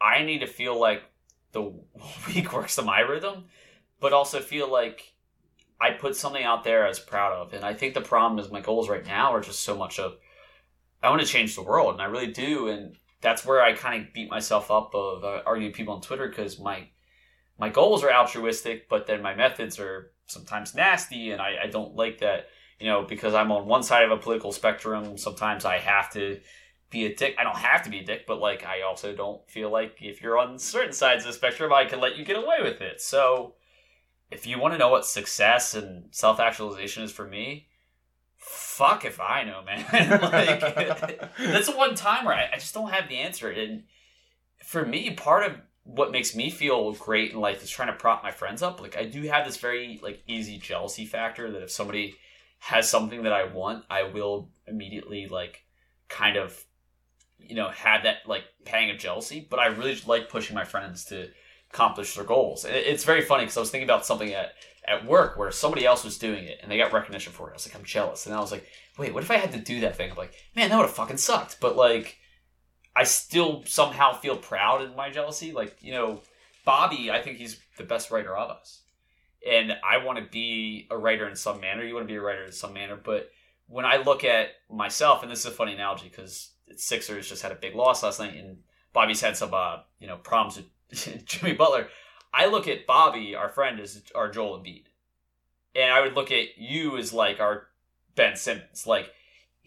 I 0.00 0.22
need 0.22 0.40
to 0.40 0.46
feel 0.46 0.78
like 0.78 1.02
the 1.52 1.72
week 2.26 2.52
works 2.52 2.76
to 2.76 2.82
my 2.82 3.00
rhythm, 3.00 3.44
but 4.00 4.12
also 4.12 4.40
feel 4.40 4.70
like 4.70 5.14
I 5.80 5.90
put 5.90 6.16
something 6.16 6.42
out 6.42 6.64
there 6.64 6.84
I 6.84 6.88
was 6.88 6.98
proud 6.98 7.32
of. 7.32 7.52
And 7.52 7.64
I 7.64 7.74
think 7.74 7.94
the 7.94 8.00
problem 8.00 8.38
is 8.38 8.50
my 8.50 8.60
goals 8.60 8.88
right 8.88 9.06
now 9.06 9.32
are 9.32 9.40
just 9.40 9.60
so 9.60 9.76
much 9.76 9.98
of 9.98 10.16
I 11.02 11.10
want 11.10 11.22
to 11.22 11.28
change 11.28 11.54
the 11.54 11.62
world, 11.62 11.92
and 11.92 12.02
I 12.02 12.06
really 12.06 12.32
do. 12.32 12.68
And 12.68 12.96
that's 13.20 13.44
where 13.44 13.62
I 13.62 13.72
kind 13.72 14.04
of 14.04 14.12
beat 14.12 14.30
myself 14.30 14.70
up 14.70 14.94
of 14.94 15.24
uh, 15.24 15.42
arguing 15.46 15.72
people 15.72 15.94
on 15.94 16.00
Twitter 16.00 16.28
because 16.28 16.58
my 16.58 16.88
my 17.58 17.68
goals 17.68 18.04
are 18.04 18.12
altruistic, 18.12 18.88
but 18.88 19.06
then 19.06 19.20
my 19.20 19.34
methods 19.34 19.80
are 19.80 20.12
sometimes 20.26 20.74
nasty, 20.74 21.30
and 21.30 21.40
I, 21.40 21.56
I 21.64 21.66
don't 21.66 21.94
like 21.94 22.18
that. 22.18 22.48
You 22.80 22.86
know, 22.86 23.02
because 23.02 23.34
I'm 23.34 23.50
on 23.50 23.66
one 23.66 23.82
side 23.82 24.04
of 24.04 24.12
a 24.12 24.16
political 24.16 24.52
spectrum, 24.52 25.18
sometimes 25.18 25.64
I 25.64 25.78
have 25.78 26.12
to 26.12 26.40
be 26.90 27.06
a 27.06 27.14
dick. 27.14 27.34
I 27.38 27.42
don't 27.42 27.56
have 27.56 27.82
to 27.82 27.90
be 27.90 27.98
a 27.98 28.04
dick, 28.04 28.24
but 28.26 28.40
like 28.40 28.64
I 28.64 28.82
also 28.82 29.14
don't 29.14 29.48
feel 29.50 29.70
like 29.70 29.96
if 30.00 30.22
you're 30.22 30.38
on 30.38 30.58
certain 30.58 30.92
sides 30.92 31.24
of 31.24 31.32
the 31.32 31.36
spectrum, 31.36 31.72
I 31.72 31.84
can 31.84 32.00
let 32.00 32.16
you 32.16 32.24
get 32.24 32.36
away 32.36 32.58
with 32.62 32.80
it. 32.80 33.00
So 33.00 33.54
if 34.30 34.46
you 34.46 34.58
want 34.58 34.74
to 34.74 34.78
know 34.78 34.88
what 34.88 35.06
success 35.06 35.74
and 35.74 36.04
self 36.10 36.40
actualization 36.40 37.02
is 37.02 37.12
for 37.12 37.26
me, 37.26 37.68
fuck 38.36 39.04
if 39.04 39.20
I 39.20 39.44
know, 39.44 39.62
man. 39.66 40.20
like 40.20 40.60
that's 41.38 41.66
the 41.66 41.76
one 41.76 41.94
time 41.94 42.24
where 42.24 42.34
I, 42.34 42.50
I 42.52 42.56
just 42.56 42.74
don't 42.74 42.90
have 42.90 43.08
the 43.08 43.18
answer. 43.18 43.50
And 43.50 43.84
for 44.64 44.84
me, 44.84 45.10
part 45.10 45.44
of 45.44 45.56
what 45.84 46.12
makes 46.12 46.36
me 46.36 46.50
feel 46.50 46.92
great 46.92 47.32
in 47.32 47.40
life 47.40 47.62
is 47.62 47.70
trying 47.70 47.88
to 47.88 47.94
prop 47.94 48.22
my 48.22 48.30
friends 48.30 48.62
up. 48.62 48.80
Like 48.80 48.96
I 48.96 49.04
do 49.04 49.22
have 49.22 49.46
this 49.46 49.56
very 49.56 49.98
like 50.02 50.22
easy 50.26 50.58
jealousy 50.58 51.06
factor 51.06 51.50
that 51.50 51.62
if 51.62 51.70
somebody 51.70 52.14
has 52.58 52.88
something 52.88 53.22
that 53.22 53.32
I 53.32 53.44
want, 53.44 53.84
I 53.88 54.02
will 54.02 54.50
immediately 54.66 55.26
like 55.28 55.64
kind 56.08 56.36
of 56.36 56.64
you 57.38 57.54
know 57.54 57.68
have 57.70 58.02
that 58.02 58.18
like 58.26 58.44
pang 58.66 58.90
of 58.90 58.98
jealousy. 58.98 59.46
But 59.48 59.60
I 59.60 59.66
really 59.66 59.98
like 60.06 60.28
pushing 60.28 60.54
my 60.54 60.64
friends 60.64 61.06
to 61.06 61.30
accomplish 61.72 62.14
their 62.14 62.24
goals. 62.24 62.64
It's 62.68 63.04
very 63.04 63.22
funny 63.22 63.44
because 63.44 63.56
I 63.56 63.60
was 63.60 63.70
thinking 63.70 63.88
about 63.88 64.06
something 64.06 64.32
at, 64.32 64.52
at 64.86 65.04
work 65.04 65.38
where 65.38 65.50
somebody 65.50 65.84
else 65.84 66.04
was 66.04 66.18
doing 66.18 66.44
it 66.44 66.58
and 66.62 66.70
they 66.70 66.78
got 66.78 66.92
recognition 66.92 67.32
for 67.32 67.48
it. 67.48 67.52
I 67.52 67.54
was 67.54 67.68
like, 67.68 67.76
I'm 67.76 67.84
jealous. 67.84 68.26
And 68.26 68.34
I 68.34 68.40
was 68.40 68.52
like, 68.52 68.66
wait, 68.98 69.12
what 69.12 69.22
if 69.22 69.30
I 69.30 69.36
had 69.36 69.52
to 69.52 69.60
do 69.60 69.80
that 69.80 69.96
thing? 69.96 70.10
I'm 70.10 70.16
like, 70.16 70.34
man, 70.56 70.70
that 70.70 70.76
would 70.76 70.86
have 70.86 70.94
fucking 70.94 71.18
sucked. 71.18 71.60
But 71.60 71.76
like, 71.76 72.16
I 72.96 73.04
still 73.04 73.62
somehow 73.66 74.12
feel 74.14 74.36
proud 74.36 74.82
in 74.82 74.96
my 74.96 75.10
jealousy. 75.10 75.52
Like, 75.52 75.76
you 75.80 75.92
know, 75.92 76.22
Bobby, 76.64 77.10
I 77.10 77.22
think 77.22 77.38
he's 77.38 77.60
the 77.76 77.84
best 77.84 78.10
writer 78.10 78.36
of 78.36 78.50
us. 78.50 78.82
And 79.48 79.72
I 79.88 80.04
want 80.04 80.18
to 80.18 80.24
be 80.24 80.88
a 80.90 80.98
writer 80.98 81.28
in 81.28 81.36
some 81.36 81.60
manner. 81.60 81.84
You 81.84 81.94
want 81.94 82.08
to 82.08 82.12
be 82.12 82.18
a 82.18 82.20
writer 82.20 82.44
in 82.44 82.52
some 82.52 82.72
manner. 82.72 82.96
But 82.96 83.30
when 83.66 83.84
I 83.84 83.98
look 83.98 84.24
at 84.24 84.48
myself, 84.70 85.22
and 85.22 85.30
this 85.30 85.40
is 85.40 85.46
a 85.46 85.50
funny 85.50 85.74
analogy 85.74 86.08
because 86.08 86.50
Sixers 86.76 87.28
just 87.28 87.42
had 87.42 87.52
a 87.52 87.56
big 87.56 87.74
loss 87.74 88.02
last 88.02 88.18
night 88.18 88.34
and 88.34 88.58
Bobby's 88.92 89.20
had 89.20 89.36
some, 89.36 89.54
uh, 89.54 89.78
you 90.00 90.06
know, 90.06 90.16
problems 90.16 90.56
with 90.56 90.66
Jimmy 91.24 91.54
Butler, 91.54 91.88
I 92.32 92.46
look 92.46 92.68
at 92.68 92.86
Bobby, 92.86 93.34
our 93.34 93.48
friend, 93.48 93.80
as 93.80 94.02
our 94.14 94.30
Joel 94.30 94.58
Embiid, 94.58 94.84
and 95.74 95.92
I 95.92 96.00
would 96.00 96.14
look 96.14 96.30
at 96.30 96.58
you 96.58 96.96
as 96.96 97.12
like 97.12 97.40
our 97.40 97.68
Ben 98.14 98.36
Simmons. 98.36 98.86
Like 98.86 99.12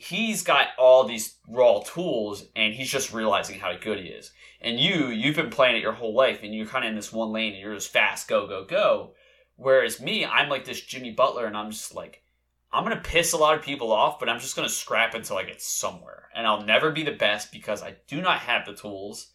he's 0.01 0.43
got 0.43 0.69
all 0.79 1.03
these 1.03 1.35
raw 1.47 1.79
tools 1.85 2.45
and 2.55 2.73
he's 2.73 2.89
just 2.89 3.13
realizing 3.13 3.59
how 3.59 3.77
good 3.77 3.99
he 3.99 4.05
is. 4.05 4.31
And 4.59 4.79
you, 4.79 5.07
you've 5.07 5.35
been 5.35 5.51
playing 5.51 5.75
it 5.75 5.83
your 5.83 5.91
whole 5.91 6.15
life 6.15 6.41
and 6.41 6.55
you're 6.55 6.65
kind 6.65 6.83
of 6.83 6.89
in 6.89 6.95
this 6.95 7.13
one 7.13 7.31
lane 7.31 7.53
and 7.53 7.61
you're 7.61 7.75
just 7.75 7.93
fast, 7.93 8.27
go, 8.27 8.47
go, 8.47 8.65
go. 8.65 9.13
Whereas 9.57 10.01
me, 10.01 10.25
I'm 10.25 10.49
like 10.49 10.65
this 10.65 10.81
Jimmy 10.81 11.11
Butler 11.11 11.45
and 11.45 11.55
I'm 11.55 11.69
just 11.69 11.93
like, 11.93 12.23
I'm 12.73 12.83
going 12.83 12.95
to 12.95 13.09
piss 13.09 13.33
a 13.33 13.37
lot 13.37 13.55
of 13.55 13.61
people 13.63 13.91
off, 13.91 14.19
but 14.19 14.27
I'm 14.27 14.39
just 14.39 14.55
going 14.55 14.67
to 14.67 14.73
scrap 14.73 15.13
until 15.13 15.37
I 15.37 15.43
get 15.43 15.61
somewhere. 15.61 16.29
And 16.33 16.47
I'll 16.47 16.63
never 16.63 16.91
be 16.91 17.03
the 17.03 17.11
best 17.11 17.51
because 17.51 17.83
I 17.83 17.97
do 18.07 18.21
not 18.21 18.39
have 18.39 18.65
the 18.65 18.73
tools. 18.73 19.30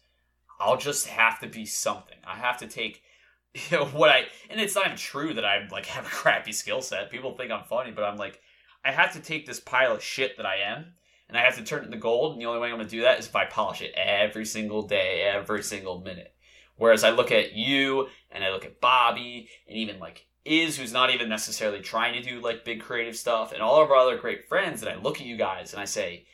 I'll 0.59 0.77
just 0.77 1.07
have 1.07 1.39
to 1.41 1.47
be 1.47 1.65
something. 1.65 2.17
I 2.25 2.35
have 2.35 2.57
to 2.59 2.67
take 2.67 3.03
you 3.53 3.77
know 3.77 3.85
what 3.85 4.09
I 4.09 4.23
and 4.49 4.59
it's 4.59 4.75
not 4.75 4.85
even 4.85 4.97
true 4.97 5.33
that 5.33 5.45
I 5.45 5.67
like 5.71 5.85
have 5.87 6.05
a 6.05 6.09
crappy 6.09 6.51
skill 6.51 6.81
set. 6.81 7.11
People 7.11 7.35
think 7.35 7.51
I'm 7.51 7.65
funny, 7.65 7.91
but 7.91 8.03
I'm 8.03 8.17
like 8.17 8.41
I 8.83 8.91
have 8.91 9.13
to 9.13 9.19
take 9.19 9.45
this 9.45 9.59
pile 9.59 9.93
of 9.93 10.03
shit 10.03 10.37
that 10.37 10.45
I 10.45 10.57
am 10.57 10.93
and 11.29 11.37
I 11.37 11.41
have 11.41 11.57
to 11.57 11.63
turn 11.63 11.83
it 11.83 11.85
into 11.85 11.97
gold. 11.97 12.33
And 12.33 12.41
the 12.41 12.45
only 12.45 12.59
way 12.59 12.69
I'm 12.69 12.75
going 12.75 12.87
to 12.87 12.89
do 12.89 13.01
that 13.01 13.19
is 13.19 13.27
if 13.27 13.35
I 13.35 13.45
polish 13.45 13.81
it 13.81 13.93
every 13.95 14.45
single 14.45 14.83
day, 14.83 15.29
every 15.33 15.63
single 15.63 15.99
minute. 15.99 16.33
Whereas 16.77 17.03
I 17.03 17.09
look 17.09 17.31
at 17.31 17.53
you 17.53 18.07
and 18.31 18.43
I 18.43 18.51
look 18.51 18.65
at 18.65 18.79
Bobby 18.79 19.49
and 19.67 19.77
even 19.77 19.99
like 19.99 20.27
Iz, 20.45 20.77
who's 20.77 20.93
not 20.93 21.13
even 21.13 21.27
necessarily 21.27 21.81
trying 21.81 22.13
to 22.13 22.27
do 22.27 22.39
like 22.39 22.63
big 22.63 22.81
creative 22.81 23.17
stuff, 23.17 23.51
and 23.51 23.61
all 23.61 23.83
of 23.83 23.91
our 23.91 23.97
other 23.97 24.17
great 24.17 24.47
friends, 24.47 24.81
and 24.81 24.89
I 24.89 24.95
look 24.95 25.19
at 25.19 25.27
you 25.27 25.35
guys 25.35 25.73
and 25.73 25.81
I 25.81 25.85
say, 25.85 26.25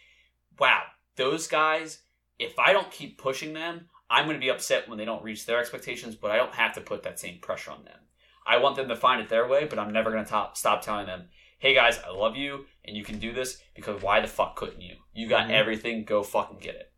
wow, 0.60 0.84
those 1.16 1.48
guys, 1.48 2.00
if 2.38 2.60
I 2.60 2.74
don't 2.74 2.92
keep 2.92 3.18
pushing 3.18 3.54
them, 3.54 3.88
I'm 4.10 4.26
going 4.26 4.36
to 4.36 4.46
be 4.46 4.52
upset 4.52 4.88
when 4.88 4.98
they 4.98 5.06
don't 5.06 5.24
reach 5.24 5.46
their 5.46 5.60
expectations, 5.60 6.16
but 6.16 6.32
I 6.32 6.38
don't 6.38 6.54
have 6.54 6.74
to 6.76 6.82
put 6.82 7.04
that 7.04 7.20
same 7.20 7.40
pressure 7.40 7.72
on 7.72 7.84
them. 7.86 8.00
I 8.46 8.58
want 8.58 8.76
them 8.76 8.90
to 8.90 8.96
find 8.96 9.22
it 9.22 9.30
their 9.30 9.48
way, 9.48 9.66
but 9.66 9.80
I'm 9.80 9.94
never 9.94 10.12
going 10.12 10.26
to 10.26 10.50
stop 10.54 10.82
telling 10.82 11.06
them, 11.06 11.30
hey 11.60 11.74
guys, 11.74 11.98
I 12.06 12.10
love 12.10 12.36
you 12.36 12.66
and 12.84 12.96
you 12.96 13.04
can 13.04 13.20
do 13.20 13.32
this 13.32 13.62
because 13.74 14.02
why 14.02 14.20
the 14.20 14.28
fuck 14.28 14.56
couldn't 14.56 14.82
you? 14.82 14.98
You 15.14 15.30
got 15.30 15.48
Mhm. 15.48 15.52
everything, 15.52 16.04
go 16.04 16.22
fucking 16.22 16.60
get 16.60 16.76
it. 16.76 16.92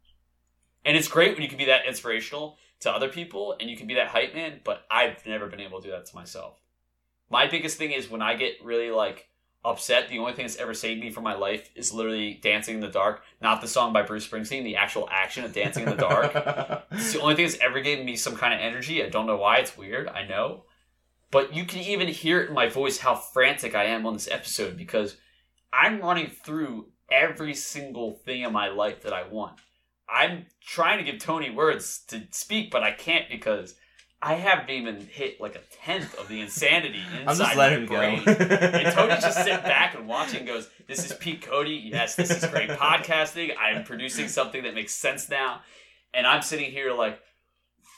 And 0.84 0.98
it's 0.98 1.08
great 1.08 1.34
when 1.34 1.44
you 1.44 1.50
can 1.50 1.58
be 1.58 1.66
that 1.66 1.86
inspirational 1.86 2.58
to 2.80 2.92
other 2.92 3.10
people 3.10 3.56
and 3.60 3.70
you 3.70 3.78
can 3.78 3.88
be 3.88 3.94
that 3.94 4.08
hype 4.08 4.34
man, 4.34 4.62
but 4.64 4.86
I've 4.90 5.26
never 5.26 5.48
been 5.48 5.60
able 5.60 5.82
to 5.82 5.88
do 5.88 5.92
that 5.92 6.06
to 6.08 6.16
myself. 6.16 6.60
My 7.30 7.48
biggest 7.48 7.78
thing 7.78 7.92
is 7.92 8.10
when 8.10 8.22
I 8.22 8.36
get 8.36 8.64
really 8.64 8.92
like 8.92 9.30
upset, 9.66 10.10
the 10.10 10.20
only 10.20 10.34
thing 10.34 10.46
that's 10.46 10.58
ever 10.58 10.74
saved 10.74 11.02
me 11.02 11.10
from 11.10 11.24
my 11.24 11.34
life 11.34 11.70
is 11.76 11.92
literally 11.92 12.40
Dancing 12.42 12.76
in 12.76 12.82
the 12.82 12.88
Dark, 12.88 13.24
not 13.42 13.62
the 13.62 13.68
song 13.68 13.92
by 13.92 14.04
Bruce 14.04 14.28
Springsteen, 14.28 14.64
the 14.64 14.76
actual 14.76 15.10
action 15.12 15.44
of 15.44 15.54
Dancing 15.54 15.84
in 15.84 15.90
the 15.90 15.96
Dark. 15.96 16.34
It's 16.92 17.14
the 17.14 17.22
only 17.22 17.36
thing 17.36 17.46
that's 17.46 17.60
ever 17.60 17.82
given 17.82 18.06
me 18.06 18.16
some 18.16 18.36
kind 18.36 18.54
of 18.54 18.60
energy. 18.60 19.04
I 19.04 19.10
don't 19.10 19.26
know 19.26 19.38
why. 19.38 19.58
It's 19.58 19.78
weird. 19.78 20.08
I 20.08 20.26
know. 20.26 20.64
But 21.32 21.54
you 21.54 21.66
can 21.66 21.80
even 21.82 22.08
hear 22.08 22.42
it 22.42 22.50
in 22.50 22.56
my 22.56 22.70
voice 22.70 23.00
how 23.00 23.16
frantic 23.16 23.76
I 23.76 23.86
am 23.86 24.06
on 24.06 24.14
this 24.14 24.30
episode 24.30 24.78
because 24.78 25.18
I'm 25.74 26.00
running 26.00 26.30
through 26.30 26.88
every 27.12 27.54
single 27.54 28.14
thing 28.14 28.44
in 28.44 28.54
my 28.54 28.70
life 28.70 29.04
that 29.04 29.14
I 29.14 29.28
want. 29.28 29.60
I'm 30.08 30.46
trying 30.62 31.04
to 31.04 31.12
give 31.12 31.20
Tony 31.20 31.50
words 31.50 32.04
to 32.08 32.24
speak, 32.32 32.72
but 32.72 32.84
I 32.84 32.92
can't 32.92 33.30
because 33.30 33.76
I 34.22 34.36
haven't 34.36 34.70
even 34.70 35.02
hit 35.02 35.40
like 35.40 35.56
a 35.56 35.62
tenth 35.84 36.18
of 36.18 36.28
the 36.28 36.42
insanity 36.42 37.02
inside 37.22 37.30
I'm 37.30 37.38
just 37.38 37.56
my 37.56 37.86
brain. 37.86 38.24
go. 38.24 38.32
And 38.32 38.94
Tony 38.96 39.14
just 39.22 39.38
sitting 39.38 39.58
back 39.64 39.96
and 39.96 40.08
watching 40.08 40.40
and 40.40 40.48
goes, 40.48 40.70
This 40.88 41.06
is 41.06 41.16
Pete 41.18 41.42
Cody. 41.42 41.90
Yes, 41.92 42.16
this 42.16 42.32
is 42.32 42.50
great 42.50 42.70
podcasting. 42.70 43.52
I'm 43.60 43.84
producing 43.84 44.28
something 44.28 44.64
that 44.64 44.74
makes 44.74 44.96
sense 44.96 45.30
now. 45.30 45.62
And 46.14 46.26
I'm 46.26 46.42
sitting 46.42 46.72
here 46.72 46.94
like, 46.94 47.20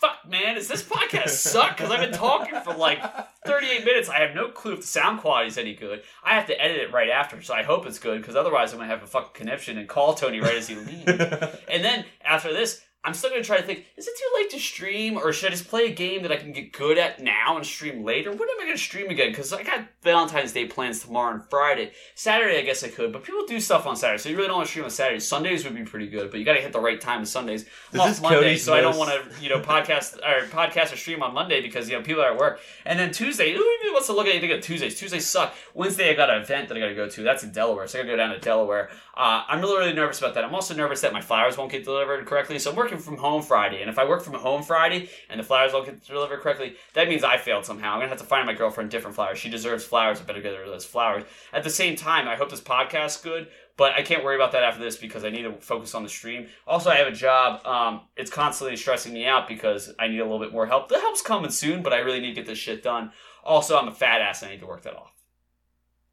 Fuck, 0.01 0.29
man, 0.29 0.55
does 0.55 0.67
this 0.67 0.83
podcast 0.83 1.29
suck? 1.29 1.75
Because 1.75 1.89
I've 1.91 2.01
been 2.01 2.11
talking 2.17 2.59
for 2.61 2.73
like 2.75 3.01
38 3.47 3.83
minutes. 3.83 4.09
I 4.09 4.19
have 4.19 4.35
no 4.35 4.49
clue 4.49 4.73
if 4.73 4.81
the 4.81 4.87
sound 4.87 5.21
quality 5.21 5.47
is 5.47 5.57
any 5.57 5.73
good. 5.73 6.03
I 6.23 6.35
have 6.35 6.45
to 6.47 6.61
edit 6.61 6.77
it 6.77 6.93
right 6.93 7.09
after, 7.09 7.41
so 7.41 7.55
I 7.55 7.63
hope 7.63 7.87
it's 7.87 7.97
good, 7.97 8.21
because 8.21 8.35
otherwise 8.35 8.73
I'm 8.73 8.77
going 8.77 8.89
to 8.89 8.95
have 8.95 9.03
a 9.03 9.07
fucking 9.07 9.31
conniption 9.33 9.79
and 9.79 9.87
call 9.89 10.13
Tony 10.13 10.39
right 10.39 10.55
as 10.55 10.67
he 10.67 10.75
leaves. 10.75 11.07
And 11.67 11.83
then 11.83 12.05
after 12.23 12.53
this, 12.53 12.81
I'm 13.07 13.13
still 13.13 13.29
gonna 13.29 13.41
try 13.41 13.55
to 13.55 13.63
think: 13.63 13.85
Is 13.95 14.05
it 14.05 14.13
too 14.17 14.29
late 14.35 14.49
to 14.49 14.59
stream, 14.59 15.15
or 15.15 15.31
should 15.31 15.47
I 15.47 15.51
just 15.51 15.69
play 15.69 15.85
a 15.85 15.93
game 15.93 16.23
that 16.23 16.31
I 16.33 16.35
can 16.35 16.51
get 16.51 16.73
good 16.73 16.97
at 16.97 17.23
now 17.23 17.55
and 17.55 17.65
stream 17.65 18.03
later? 18.03 18.31
When 18.31 18.41
am 18.41 18.59
I 18.61 18.65
gonna 18.65 18.77
stream 18.77 19.09
again? 19.09 19.29
Because 19.29 19.53
I 19.53 19.63
got 19.63 19.87
Valentine's 20.01 20.51
Day 20.51 20.65
plans 20.65 20.99
tomorrow 20.99 21.33
and 21.33 21.49
Friday. 21.49 21.93
Saturday, 22.15 22.57
I 22.59 22.63
guess 22.63 22.83
I 22.83 22.89
could, 22.89 23.13
but 23.13 23.23
people 23.23 23.45
do 23.47 23.61
stuff 23.61 23.87
on 23.87 23.95
Saturday, 23.95 24.21
so 24.21 24.27
you 24.27 24.35
really 24.35 24.49
don't 24.49 24.57
want 24.57 24.67
to 24.67 24.71
stream 24.71 24.83
on 24.83 24.91
Saturdays. 24.91 25.25
Sundays 25.25 25.63
would 25.63 25.73
be 25.73 25.83
pretty 25.83 26.07
good, 26.07 26.29
but 26.31 26.39
you 26.41 26.45
got 26.45 26.55
to 26.55 26.61
hit 26.61 26.73
the 26.73 26.81
right 26.81 26.99
time 26.99 27.19
on 27.19 27.25
Sundays. 27.25 27.65
I'm 27.93 28.01
off 28.01 28.21
Monday, 28.21 28.39
Cody's 28.39 28.65
so 28.65 28.73
I 28.73 28.81
don't 28.81 28.97
want 28.97 29.11
to, 29.11 29.41
you 29.41 29.47
know, 29.47 29.61
podcast 29.61 30.17
or 30.27 30.45
podcast 30.47 30.91
or 30.91 30.97
stream 30.97 31.23
on 31.23 31.33
Monday 31.33 31.61
because 31.61 31.89
you 31.89 31.95
know 31.97 32.03
people 32.03 32.21
are 32.21 32.33
at 32.33 32.37
work. 32.37 32.59
And 32.85 32.99
then 32.99 33.13
Tuesday, 33.13 33.53
who 33.53 33.59
even 33.59 33.93
wants 33.93 34.07
to 34.07 34.13
look 34.13 34.27
at 34.27 34.31
anything 34.31 34.51
at 34.51 34.63
Tuesdays? 34.63 34.99
Tuesdays 34.99 35.25
suck. 35.25 35.55
Wednesday, 35.73 36.09
I 36.09 36.13
got 36.13 36.29
an 36.29 36.41
event 36.41 36.67
that 36.67 36.75
I 36.75 36.81
got 36.81 36.87
to 36.87 36.95
go 36.95 37.07
to. 37.07 37.23
That's 37.23 37.43
in 37.43 37.51
Delaware, 37.51 37.87
so 37.87 37.99
I 37.99 38.01
got 38.01 38.07
to 38.07 38.13
go 38.13 38.17
down 38.17 38.29
to 38.31 38.39
Delaware. 38.39 38.89
Uh, 39.15 39.43
I'm 39.47 39.61
really, 39.61 39.77
really 39.77 39.93
nervous 39.93 40.19
about 40.19 40.33
that. 40.35 40.43
I'm 40.43 40.53
also 40.53 40.75
nervous 40.75 41.01
that 41.01 41.13
my 41.13 41.21
flowers 41.21 41.57
won't 41.57 41.71
get 41.71 41.85
delivered 41.85 42.25
correctly. 42.25 42.59
So 42.59 42.69
I'm 42.69 42.75
working 42.75 42.96
from 42.99 43.17
home 43.17 43.41
Friday, 43.41 43.81
and 43.81 43.89
if 43.89 43.99
I 43.99 44.07
work 44.07 44.23
from 44.23 44.33
home 44.33 44.63
Friday 44.63 45.09
and 45.29 45.39
the 45.39 45.43
flowers 45.43 45.71
don't 45.71 45.85
get 45.85 46.05
delivered 46.05 46.41
correctly, 46.41 46.75
that 46.93 47.07
means 47.07 47.23
I 47.23 47.37
failed 47.37 47.65
somehow. 47.65 47.93
I'm 47.93 47.99
gonna 47.99 48.09
have 48.09 48.19
to 48.19 48.23
find 48.23 48.45
my 48.45 48.53
girlfriend 48.53 48.89
different 48.89 49.15
flowers. 49.15 49.39
She 49.39 49.49
deserves 49.49 49.83
flowers. 49.83 50.19
I 50.19 50.23
better 50.23 50.41
get 50.41 50.55
her 50.55 50.65
those 50.65 50.85
flowers. 50.85 51.23
At 51.53 51.63
the 51.63 51.69
same 51.69 51.95
time, 51.95 52.27
I 52.27 52.35
hope 52.35 52.49
this 52.49 52.61
podcast's 52.61 53.21
good. 53.21 53.47
But 53.77 53.93
I 53.93 54.01
can't 54.01 54.23
worry 54.23 54.35
about 54.35 54.53
that 54.53 54.63
after 54.63 54.81
this 54.81 54.97
because 54.97 55.23
I 55.23 55.29
need 55.29 55.43
to 55.43 55.53
focus 55.53 55.93
on 55.93 56.01
the 56.01 56.09
stream. 56.09 56.47
Also, 56.65 56.89
I 56.89 56.95
have 56.95 57.07
a 57.07 57.11
job. 57.11 57.63
Um, 57.63 58.01
it's 58.15 58.31
constantly 58.31 58.75
stressing 58.75 59.13
me 59.13 59.27
out 59.27 59.47
because 59.47 59.93
I 59.99 60.07
need 60.07 60.17
a 60.17 60.23
little 60.23 60.39
bit 60.39 60.51
more 60.51 60.65
help. 60.65 60.89
The 60.89 60.99
help's 60.99 61.21
coming 61.21 61.51
soon, 61.51 61.83
but 61.83 61.93
I 61.93 61.97
really 61.99 62.19
need 62.19 62.29
to 62.29 62.41
get 62.41 62.47
this 62.47 62.57
shit 62.57 62.81
done. 62.81 63.11
Also, 63.43 63.77
I'm 63.77 63.87
a 63.87 63.93
fat 63.93 64.19
ass 64.19 64.41
and 64.41 64.49
I 64.49 64.55
need 64.55 64.61
to 64.61 64.67
work 64.67 64.81
that 64.81 64.95
off. 64.95 65.16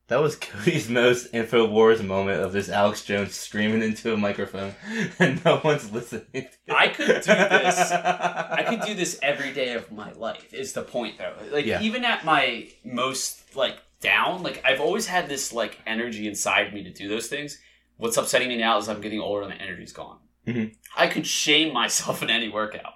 That 0.08 0.20
was 0.20 0.36
Cody's 0.40 0.88
most 0.90 1.32
InfoWars 1.32 2.04
moment 2.04 2.42
of 2.42 2.52
this 2.52 2.68
Alex 2.68 3.04
Jones 3.04 3.34
screaming 3.34 3.82
into 3.82 4.12
a 4.12 4.16
microphone 4.16 4.74
and 5.18 5.42
no 5.44 5.60
one's 5.64 5.90
listening. 5.92 6.48
I 6.68 6.88
could 6.88 7.06
do 7.06 7.32
this. 7.34 7.90
I 7.90 8.64
could 8.68 8.80
do 8.82 8.94
this 9.02 9.18
every 9.22 9.52
day 9.52 9.72
of 9.72 9.90
my 9.90 10.12
life. 10.12 10.52
Is 10.52 10.72
the 10.74 10.82
point 10.82 11.16
though? 11.18 11.34
Like 11.50 11.64
Yeah. 11.66 11.80
even 11.80 12.04
at 12.04 12.24
my 12.24 12.68
most 12.84 13.56
like 13.56 13.78
down, 14.00 14.42
like 14.42 14.62
I've 14.64 14.80
always 14.80 15.06
had 15.06 15.28
this 15.28 15.52
like 15.52 15.78
energy 15.86 16.28
inside 16.28 16.74
me 16.74 16.82
to 16.84 16.90
do 16.92 17.08
those 17.08 17.28
things. 17.28 17.58
What's 17.96 18.16
upsetting 18.18 18.48
me 18.48 18.56
now 18.58 18.76
is 18.78 18.88
I'm 18.88 19.00
getting 19.00 19.20
older 19.20 19.42
and 19.42 19.52
the 19.52 19.56
energy's 19.62 19.92
gone. 19.92 20.18
Mhm. 20.46 20.74
I 20.96 21.06
could 21.06 21.26
shame 21.26 21.72
myself 21.72 22.22
in 22.22 22.28
any 22.28 22.48
workout. 22.50 22.92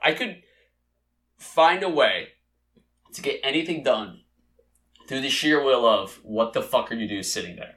I 0.00 0.12
could 0.12 0.42
find 1.38 1.82
a 1.82 1.88
way 1.88 2.28
to 3.14 3.20
get 3.22 3.40
anything 3.42 3.82
done 3.82 4.20
through 5.06 5.20
the 5.20 5.30
sheer 5.30 5.62
will 5.62 5.86
of 5.86 6.20
what 6.22 6.52
the 6.52 6.62
fuck 6.62 6.90
are 6.90 6.94
you 6.94 7.06
doing 7.08 7.22
sitting 7.22 7.56
there. 7.56 7.76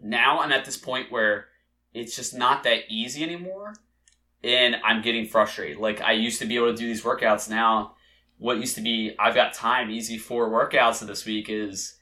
Now 0.00 0.40
I'm 0.40 0.52
at 0.52 0.64
this 0.64 0.76
point 0.76 1.10
where 1.12 1.46
it's 1.94 2.14
just 2.16 2.34
not 2.34 2.62
that 2.64 2.82
easy 2.88 3.22
anymore 3.22 3.74
and 4.44 4.76
I'm 4.84 5.02
getting 5.02 5.26
frustrated. 5.26 5.78
Like 5.78 6.00
I 6.00 6.12
used 6.12 6.38
to 6.40 6.46
be 6.46 6.56
able 6.56 6.70
to 6.72 6.76
do 6.76 6.86
these 6.86 7.02
workouts 7.02 7.48
now. 7.50 7.94
What 8.38 8.58
used 8.58 8.76
to 8.76 8.80
be 8.82 9.14
I've 9.18 9.34
got 9.34 9.52
time 9.54 9.90
easy 9.90 10.16
for 10.18 10.48
workouts 10.48 11.04
this 11.06 11.24
week 11.26 11.48
is 11.48 11.94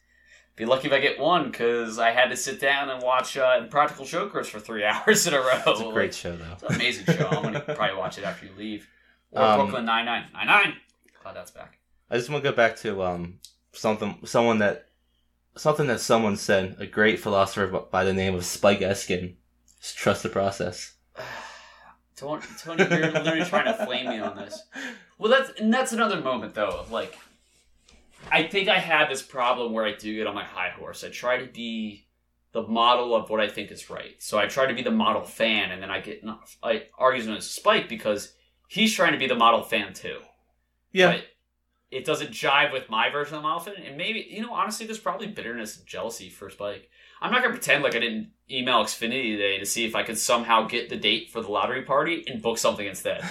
be 0.56 0.64
lucky 0.64 0.86
if 0.88 0.92
I 0.92 1.00
get 1.00 1.18
one 1.18 1.50
because 1.50 1.98
I 1.98 2.10
had 2.12 2.30
to 2.30 2.36
sit 2.36 2.60
down 2.60 2.88
and 2.88 3.02
watch 3.02 3.36
uh, 3.36 3.64
Practical 3.66 4.04
Jokers 4.06 4.48
for 4.48 4.58
three 4.60 4.84
hours 4.86 5.26
in 5.26 5.34
a 5.34 5.38
row. 5.38 5.60
It's 5.66 5.80
a 5.80 5.92
great 5.92 6.14
show, 6.14 6.34
though. 6.34 6.52
It's 6.52 6.62
an 6.62 6.74
amazing 6.74 7.14
show. 7.14 7.28
I'm 7.28 7.42
gonna 7.42 7.60
probably 7.74 7.96
watch 7.96 8.16
it 8.18 8.24
after 8.24 8.46
you 8.46 8.52
leave. 8.56 8.88
Or 9.32 9.42
Um, 9.42 9.60
Brooklyn 9.60 9.84
Nine 9.84 10.06
Nine 10.06 10.24
Nine 10.32 10.46
Nine. 10.46 10.74
Glad 11.22 11.36
that's 11.36 11.50
back. 11.50 11.78
I 12.10 12.16
just 12.16 12.30
want 12.30 12.42
to 12.44 12.50
go 12.50 12.56
back 12.56 12.76
to 12.76 13.02
um 13.02 13.38
something 13.76 14.18
someone 14.24 14.58
that 14.58 14.86
something 15.56 15.86
that 15.86 16.00
someone 16.00 16.36
said. 16.36 16.76
A 16.78 16.86
great 16.86 17.20
philosopher 17.20 17.66
by 17.90 18.04
the 18.04 18.12
name 18.12 18.34
of 18.34 18.44
Spike 18.44 18.80
Eskin. 18.80 19.34
Just 19.80 19.96
trust 19.96 20.22
the 20.22 20.28
process. 20.28 20.94
Tony, 22.16 22.42
Tony, 22.58 22.84
you're 22.84 23.10
literally 23.10 23.44
trying 23.44 23.66
to 23.66 23.84
flame 23.84 24.08
me 24.08 24.18
on 24.18 24.36
this. 24.36 24.62
Well, 25.18 25.30
that's 25.30 25.60
and 25.60 25.72
that's 25.72 25.92
another 25.92 26.20
moment 26.20 26.54
though 26.54 26.68
of 26.68 26.90
like, 26.90 27.16
I 28.30 28.44
think 28.44 28.68
I 28.68 28.78
have 28.78 29.08
this 29.08 29.22
problem 29.22 29.72
where 29.72 29.84
I 29.84 29.92
do 29.92 30.14
get 30.14 30.26
on 30.26 30.34
my 30.34 30.44
high 30.44 30.70
horse. 30.70 31.04
I 31.04 31.10
try 31.10 31.38
to 31.38 31.46
be 31.46 32.06
the 32.52 32.62
model 32.62 33.14
of 33.14 33.28
what 33.28 33.40
I 33.40 33.48
think 33.48 33.70
is 33.70 33.90
right. 33.90 34.14
So 34.18 34.38
I 34.38 34.46
try 34.46 34.66
to 34.66 34.74
be 34.74 34.82
the 34.82 34.90
model 34.90 35.22
fan, 35.22 35.70
and 35.70 35.82
then 35.82 35.90
I 35.90 36.00
get 36.00 36.24
I 36.62 36.84
argues 36.98 37.28
with 37.28 37.44
Spike 37.44 37.88
because 37.88 38.32
he's 38.68 38.94
trying 38.94 39.12
to 39.12 39.18
be 39.18 39.26
the 39.26 39.34
model 39.34 39.62
fan 39.62 39.92
too. 39.92 40.20
Yeah, 40.92 41.20
it 41.90 42.04
doesn't 42.04 42.30
jive 42.30 42.72
with 42.72 42.90
my 42.90 43.10
version 43.10 43.34
of 43.36 43.42
the 43.42 43.48
model 43.48 43.72
and 43.84 43.96
maybe 43.96 44.26
you 44.28 44.42
know 44.42 44.52
honestly, 44.52 44.86
there's 44.86 44.98
probably 44.98 45.28
bitterness 45.28 45.78
and 45.78 45.86
jealousy 45.86 46.28
for 46.28 46.50
Spike. 46.50 46.90
I'm 47.20 47.32
not 47.32 47.42
gonna 47.42 47.54
pretend 47.54 47.82
like 47.82 47.94
I 47.94 48.00
didn't 48.00 48.30
email 48.50 48.82
Xfinity 48.84 49.36
today 49.36 49.58
to 49.58 49.66
see 49.66 49.84
if 49.84 49.94
I 49.94 50.02
could 50.02 50.18
somehow 50.18 50.66
get 50.66 50.88
the 50.88 50.96
date 50.96 51.30
for 51.30 51.40
the 51.40 51.48
lottery 51.48 51.82
party 51.82 52.24
and 52.26 52.42
book 52.42 52.58
something 52.58 52.86
instead. 52.86 53.24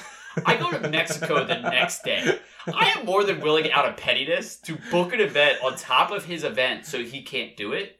I 0.46 0.58
go 0.58 0.72
to 0.72 0.90
Mexico 0.90 1.46
the 1.46 1.60
next 1.62 2.04
day. 2.04 2.40
I 2.74 2.90
am 2.98 3.06
more 3.06 3.24
than 3.24 3.42
willing, 3.42 3.72
out 3.72 3.86
of 3.86 3.96
pettiness, 3.96 4.58
to 4.62 4.78
book 4.92 5.14
an 5.14 5.22
event 5.22 5.64
on 5.64 5.78
top 5.78 6.12
of 6.12 6.26
his 6.26 6.44
event 6.44 6.86
so 6.86 7.04
he 7.04 7.22
can't 7.22 7.56
do 7.56 7.74
it, 7.74 8.00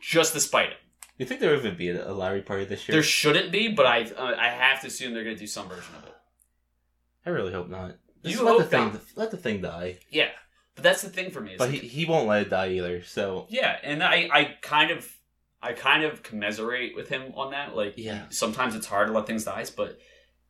just 0.00 0.32
to 0.32 0.40
spite 0.40 0.70
him. 0.70 0.78
you 1.18 1.26
think 1.26 1.40
there 1.40 1.50
will 1.50 1.58
even 1.58 1.76
be 1.76 1.90
a, 1.90 2.10
a 2.10 2.12
lottery 2.12 2.42
party 2.42 2.64
this 2.64 2.88
year? 2.88 2.94
There 2.94 3.02
shouldn't 3.02 3.52
be, 3.52 3.68
but 3.68 3.86
I 3.86 4.02
uh, 4.02 4.34
I 4.38 4.48
have 4.48 4.80
to 4.80 4.86
assume 4.86 5.14
they're 5.14 5.24
going 5.24 5.36
to 5.36 5.40
do 5.40 5.46
some 5.46 5.68
version 5.68 5.94
of 5.96 6.04
it. 6.04 6.14
I 7.26 7.30
really 7.30 7.52
hope 7.52 7.68
not. 7.68 7.96
Just 8.24 8.36
You 8.38 8.44
let 8.44 8.58
the 8.58 8.64
thing 8.64 8.84
not. 8.92 9.00
let 9.16 9.30
the 9.30 9.36
thing 9.36 9.60
die. 9.62 9.98
Yeah, 10.10 10.28
but 10.74 10.84
that's 10.84 11.02
the 11.02 11.08
thing 11.10 11.30
for 11.30 11.40
me. 11.40 11.54
But 11.58 11.70
like- 11.70 11.80
he, 11.80 11.88
he 11.88 12.04
won't 12.04 12.28
let 12.28 12.42
it 12.42 12.50
die 12.50 12.70
either. 12.70 13.02
So 13.02 13.46
Yeah, 13.48 13.76
and 13.82 14.02
I, 14.02 14.28
I 14.32 14.56
kind 14.62 14.90
of 14.90 15.10
I 15.62 15.72
kind 15.74 16.04
of 16.04 16.22
commiserate 16.22 16.96
with 16.96 17.08
him 17.08 17.32
on 17.34 17.50
that. 17.50 17.76
Like, 17.76 17.94
Yeah. 17.98 18.24
sometimes 18.30 18.74
it's 18.74 18.86
hard 18.86 19.08
to 19.08 19.12
let 19.12 19.26
things 19.26 19.44
die, 19.44 19.64
but 19.76 19.98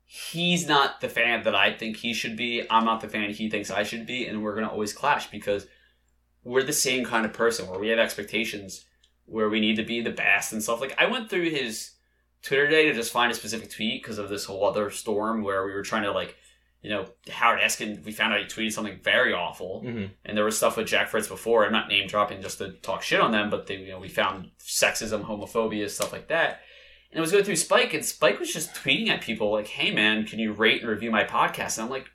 he's 0.05 0.69
not 0.69 1.01
the 1.01 1.09
fan 1.09 1.43
that 1.45 1.55
I 1.55 1.73
think 1.73 1.97
he 1.97 2.15
should 2.15 2.37
be. 2.37 2.65
I'm 2.71 2.85
not 2.85 3.01
the 3.01 3.09
fan 3.09 3.31
he 3.31 3.51
thinks 3.51 3.71
I 3.71 3.83
should 3.83 4.07
be, 4.07 4.27
and 4.27 4.43
we're 4.43 4.55
gonna 4.55 4.69
always 4.71 4.93
clash 4.93 5.31
because 5.31 5.67
we're 6.45 6.63
the 6.63 6.73
same 6.73 7.05
kind 7.05 7.27
of 7.27 7.33
person 7.33 7.69
where 7.69 7.79
we 7.79 7.89
have 7.89 7.99
expectations 7.99 8.85
where 9.27 9.49
we 9.49 9.61
need 9.61 9.77
to 9.77 9.85
be 9.85 10.01
the 10.01 10.11
best 10.11 10.53
and 10.53 10.63
stuff. 10.63 10.81
Like, 10.81 10.95
I 11.01 11.07
went 11.07 11.31
through 11.31 11.51
his 11.51 11.93
Twitter 12.43 12.67
day 12.69 12.87
to 12.87 12.95
just 12.95 13.13
find 13.13 13.31
a 13.31 13.35
specific 13.35 13.71
tweet 13.71 14.03
because 14.03 14.19
of 14.19 14.29
this 14.29 14.45
whole 14.47 14.65
other 14.67 14.91
storm 14.91 15.43
where 15.45 15.65
we 15.67 15.73
were 15.73 15.83
trying 15.83 16.03
to 16.05 16.11
like, 16.13 16.35
you 16.83 16.91
know, 16.91 17.07
Howard 17.31 17.61
Eskin. 17.61 18.05
We 18.05 18.13
found 18.13 18.33
out 18.33 18.41
he 18.41 18.47
tweeted 18.47 18.73
something 18.73 18.99
very 19.03 19.33
awful, 19.33 19.81
hmm 19.81 20.07
and 20.25 20.37
there 20.37 20.45
was 20.45 20.57
stuff 20.57 20.77
with 20.77 20.87
Jack 20.87 21.09
Fritz 21.09 21.29
before. 21.29 21.65
I'm 21.65 21.73
not 21.73 21.89
name 21.89 22.07
dropping 22.07 22.43
just 22.43 22.59
to 22.59 22.73
talk 22.73 23.03
shit 23.03 23.21
on 23.21 23.33
them, 23.33 23.51
but 23.51 23.67
they, 23.67 23.77
you 23.77 23.89
know, 23.91 23.99
we 23.99 24.09
found 24.09 24.51
sexism, 24.61 25.25
homophobia, 25.25 25.89
stuff 25.91 26.13
like 26.13 26.29
that. 26.29 26.61
And 27.11 27.19
it 27.19 27.21
was 27.21 27.33
going 27.33 27.45
through 27.45 27.57
Spike, 27.57 27.93
and 27.93 28.05
Spike 28.05 28.39
was 28.39 28.53
just 28.53 28.73
tweeting 28.75 29.09
at 29.09 29.21
people 29.21 29.51
like, 29.53 29.67
"Hey, 29.67 29.91
man, 29.91 30.25
can 30.27 30.39
you 30.39 30.53
rate 30.53 30.81
and 30.83 30.91
review 30.91 31.11
my 31.11 31.25
podcast?" 31.25 31.77
And 31.79 31.85
I'm 31.85 31.91
like, 31.91 32.09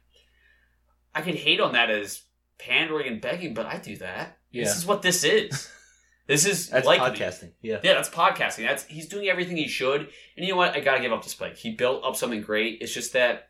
I 1.13 1.21
could 1.21 1.35
hate 1.35 1.59
on 1.59 1.73
that 1.73 1.89
as 1.89 2.21
pandering 2.57 3.07
and 3.07 3.21
begging, 3.21 3.53
but 3.53 3.65
I 3.65 3.77
do 3.77 3.95
that. 3.97 4.37
Yeah. 4.51 4.63
This 4.63 4.77
is 4.77 4.85
what 4.85 5.01
this 5.01 5.23
is. 5.23 5.69
this 6.27 6.45
is 6.45 6.69
That's 6.69 6.85
like 6.87 7.01
me. 7.01 7.07
podcasting. 7.19 7.51
Yeah. 7.61 7.79
Yeah, 7.83 7.93
that's 7.93 8.09
podcasting. 8.09 8.65
That's 8.67 8.85
he's 8.85 9.07
doing 9.07 9.27
everything 9.27 9.57
he 9.57 9.67
should. 9.67 10.01
And 10.01 10.45
you 10.45 10.49
know 10.51 10.57
what? 10.57 10.73
I 10.75 10.79
gotta 10.79 11.01
give 11.01 11.11
up 11.11 11.21
to 11.23 11.29
Spike. 11.29 11.57
He 11.57 11.71
built 11.75 12.03
up 12.03 12.15
something 12.15 12.41
great. 12.41 12.79
It's 12.81 12.93
just 12.93 13.13
that, 13.13 13.49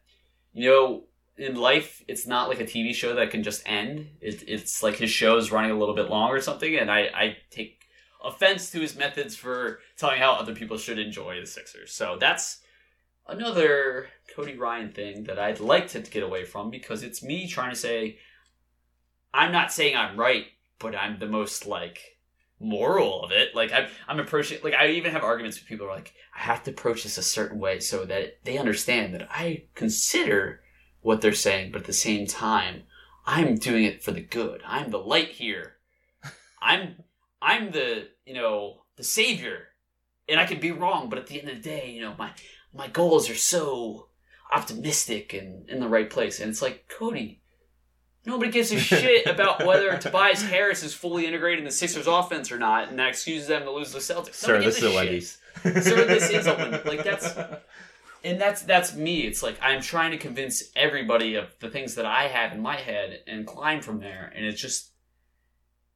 you 0.55 0.69
know, 0.69 1.03
in 1.37 1.55
life, 1.55 2.01
it's 2.07 2.25
not 2.25 2.47
like 2.47 2.61
a 2.61 2.65
TV 2.65 2.95
show 2.95 3.13
that 3.15 3.29
can 3.29 3.43
just 3.43 3.61
end. 3.65 4.07
It, 4.21 4.43
it's 4.47 4.81
like 4.81 4.95
his 4.95 5.11
show 5.11 5.37
is 5.37 5.51
running 5.51 5.71
a 5.71 5.77
little 5.77 5.93
bit 5.93 6.09
long 6.09 6.29
or 6.29 6.39
something. 6.39 6.77
And 6.77 6.89
I, 6.89 7.01
I 7.13 7.37
take 7.51 7.83
offense 8.23 8.71
to 8.71 8.79
his 8.79 8.95
methods 8.95 9.35
for 9.35 9.79
telling 9.97 10.17
how 10.17 10.31
other 10.31 10.55
people 10.55 10.77
should 10.77 10.97
enjoy 10.97 11.41
the 11.41 11.45
Sixers. 11.45 11.91
So 11.91 12.17
that's 12.17 12.61
another 13.27 14.07
Cody 14.33 14.55
Ryan 14.55 14.93
thing 14.93 15.25
that 15.25 15.37
I'd 15.37 15.59
like 15.59 15.89
to 15.89 15.99
get 15.99 16.23
away 16.23 16.45
from 16.45 16.69
because 16.69 17.03
it's 17.03 17.21
me 17.21 17.47
trying 17.47 17.71
to 17.71 17.75
say, 17.75 18.17
I'm 19.33 19.51
not 19.51 19.73
saying 19.73 19.97
I'm 19.97 20.17
right, 20.17 20.45
but 20.79 20.95
I'm 20.95 21.19
the 21.19 21.27
most 21.27 21.67
like 21.67 22.14
moral 22.59 23.23
of 23.23 23.31
it. 23.31 23.55
Like 23.55 23.71
I'm, 23.71 23.87
I'm 24.07 24.19
approaching. 24.19 24.59
Like 24.63 24.73
I 24.73 24.89
even 24.89 25.11
have 25.11 25.23
arguments 25.23 25.59
with 25.59 25.67
people 25.67 25.85
who 25.85 25.91
are 25.91 25.95
like, 25.95 26.13
I 26.35 26.41
have 26.41 26.63
to 26.63 26.71
approach 26.71 27.03
this 27.03 27.17
a 27.17 27.23
certain 27.23 27.59
way 27.59 27.79
so 27.79 28.05
that 28.05 28.39
they 28.43 28.57
understand 28.57 29.13
that 29.13 29.27
I 29.29 29.65
consider 29.75 30.61
what 31.01 31.21
they're 31.21 31.33
saying, 31.33 31.71
but 31.71 31.81
at 31.81 31.87
the 31.87 31.93
same 31.93 32.25
time, 32.25 32.83
I'm 33.27 33.55
doing 33.55 33.83
it 33.83 34.03
for 34.03 34.11
the 34.11 34.21
good. 34.21 34.61
I'm 34.65 34.91
the 34.91 34.97
light 34.97 35.29
here. 35.29 35.75
I'm, 36.61 37.03
I'm 37.41 37.71
the, 37.71 38.07
you 38.25 38.33
know, 38.33 38.85
the 38.97 39.03
savior, 39.03 39.67
and 40.27 40.39
I 40.39 40.45
could 40.45 40.59
be 40.59 40.71
wrong, 40.71 41.09
but 41.09 41.19
at 41.19 41.27
the 41.27 41.39
end 41.39 41.49
of 41.49 41.57
the 41.57 41.61
day, 41.61 41.91
you 41.91 42.01
know, 42.01 42.15
my 42.17 42.31
my 42.73 42.87
goals 42.87 43.29
are 43.29 43.35
so 43.35 44.09
optimistic 44.51 45.33
and 45.33 45.69
in 45.69 45.79
the 45.79 45.87
right 45.87 46.09
place, 46.09 46.39
and 46.39 46.49
it's 46.49 46.61
like 46.61 46.87
Cody. 46.89 47.41
Nobody 48.25 48.51
gives 48.51 48.71
a 48.71 48.79
shit 48.79 49.27
about 49.27 49.65
whether 49.65 49.97
Tobias 49.97 50.41
Harris 50.41 50.81
is 50.83 50.93
fully 50.93 51.27
integrated 51.27 51.59
in 51.59 51.65
the 51.65 51.71
Sixers 51.71 52.07
offense 52.07 52.51
or 52.51 52.57
not, 52.57 52.89
and 52.89 52.97
that 52.99 53.09
excuses 53.09 53.47
them 53.47 53.63
to 53.63 53.71
lose 53.71 53.91
the 53.91 53.99
Celtics. 53.99 54.33
Sir, 54.35 54.53
Nobody 54.59 54.65
this 54.65 54.79
gives 54.79 54.83
is 54.83 54.83
a 54.83 54.89
shit. 54.89 54.95
Wendy's. 54.95 55.85
Sir, 55.85 56.05
this 56.05 56.29
is 56.31 56.47
a 56.47 56.55
Wendy's. 56.55 56.85
Like, 56.85 57.03
that's- 57.03 57.59
and 58.23 58.41
that's 58.41 58.63
that's 58.63 58.95
me. 58.95 59.21
It's 59.21 59.43
like 59.43 59.55
I'm 59.61 59.81
trying 59.81 60.09
to 60.09 60.17
convince 60.17 60.63
everybody 60.75 61.35
of 61.35 61.55
the 61.59 61.69
things 61.69 61.93
that 61.93 62.07
I 62.07 62.23
have 62.27 62.53
in 62.53 62.59
my 62.59 62.75
head 62.75 63.19
and 63.27 63.45
climb 63.45 63.81
from 63.81 63.99
there, 63.99 64.33
and 64.35 64.43
it's 64.43 64.59
just 64.59 64.89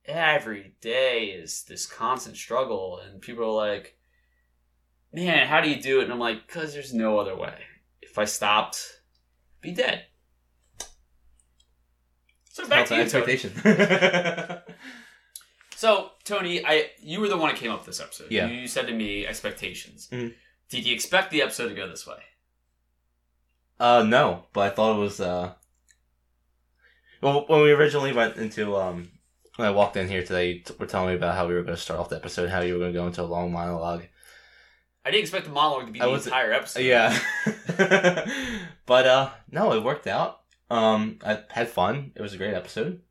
every 0.05 0.73
day 0.81 1.25
is 1.25 1.63
this 1.63 1.87
constant 1.87 2.35
struggle, 2.37 2.99
and 2.99 3.19
people 3.19 3.45
are 3.45 3.67
like, 3.69 3.97
"Man, 5.11 5.47
how 5.47 5.59
do 5.61 5.69
you 5.71 5.81
do 5.81 6.01
it?" 6.01 6.03
And 6.03 6.13
I'm 6.13 6.19
like, 6.19 6.47
"Cause 6.47 6.71
there's 6.73 6.93
no 6.93 7.17
other 7.17 7.35
way. 7.35 7.61
If 7.99 8.19
I 8.19 8.25
stopped, 8.25 9.01
I'd 9.57 9.61
be 9.61 9.71
dead." 9.73 10.05
So 12.63 12.67
back 12.69 12.85
to 12.87 12.95
you, 12.97 13.05
Tony. 13.09 13.23
expectation. 13.33 14.61
So, 15.75 16.11
Tony, 16.25 16.65
I 16.65 16.89
you 17.01 17.21
were 17.21 17.29
the 17.29 17.37
one 17.37 17.49
that 17.49 17.57
came 17.57 17.71
up 17.71 17.79
with 17.79 17.85
this 17.87 18.01
episode. 18.01 18.27
Yeah. 18.31 18.47
You 18.47 18.67
said 18.67 18.87
to 18.87 18.93
me 18.93 19.25
expectations. 19.25 20.09
Mhm. 20.11 20.33
Did 20.69 20.85
you 20.85 20.93
expect 20.93 21.31
the 21.31 21.41
episode 21.41 21.69
to 21.69 21.73
go 21.75 21.87
this 21.87 22.05
way? 22.05 22.17
uh, 23.79 24.03
no, 24.05 24.43
but 24.51 24.61
I 24.61 24.69
thought 24.75 24.97
it 24.97 24.99
was. 24.99 25.21
uh 25.21 25.53
Well, 27.21 27.45
when 27.47 27.61
we 27.61 27.71
originally 27.71 28.11
went 28.11 28.35
into 28.35 28.75
um, 28.75 29.09
when 29.55 29.69
I 29.69 29.71
walked 29.71 29.95
in 29.95 30.09
here 30.09 30.21
today, 30.21 30.51
you 30.51 30.59
t- 30.63 30.73
were 30.77 30.85
telling 30.85 31.09
me 31.11 31.15
about 31.15 31.35
how 31.35 31.47
we 31.47 31.53
were 31.53 31.63
going 31.63 31.77
to 31.77 31.81
start 31.81 31.97
off 31.99 32.09
the 32.09 32.17
episode, 32.17 32.49
how 32.49 32.59
you 32.59 32.73
were 32.73 32.79
going 32.79 32.91
to 32.93 32.99
go 32.99 33.07
into 33.07 33.21
a 33.21 33.23
long 33.23 33.51
monologue. 33.53 34.03
I 35.05 35.11
didn't 35.11 35.21
expect 35.23 35.45
the 35.45 35.51
monologue 35.51 35.85
to 35.87 35.93
be 35.93 36.01
I 36.01 36.05
the 36.07 36.11
was- 36.11 36.27
entire 36.27 36.51
episode. 36.51 36.81
Yeah. 36.81 37.17
but 38.85 39.07
uh 39.07 39.29
no, 39.49 39.71
it 39.71 39.81
worked 39.83 40.07
out. 40.07 40.38
Um 40.69 41.19
I 41.25 41.39
had 41.49 41.69
fun. 41.69 42.11
It 42.15 42.21
was 42.21 42.33
a 42.33 42.37
great 42.37 42.53
episode. 42.53 43.01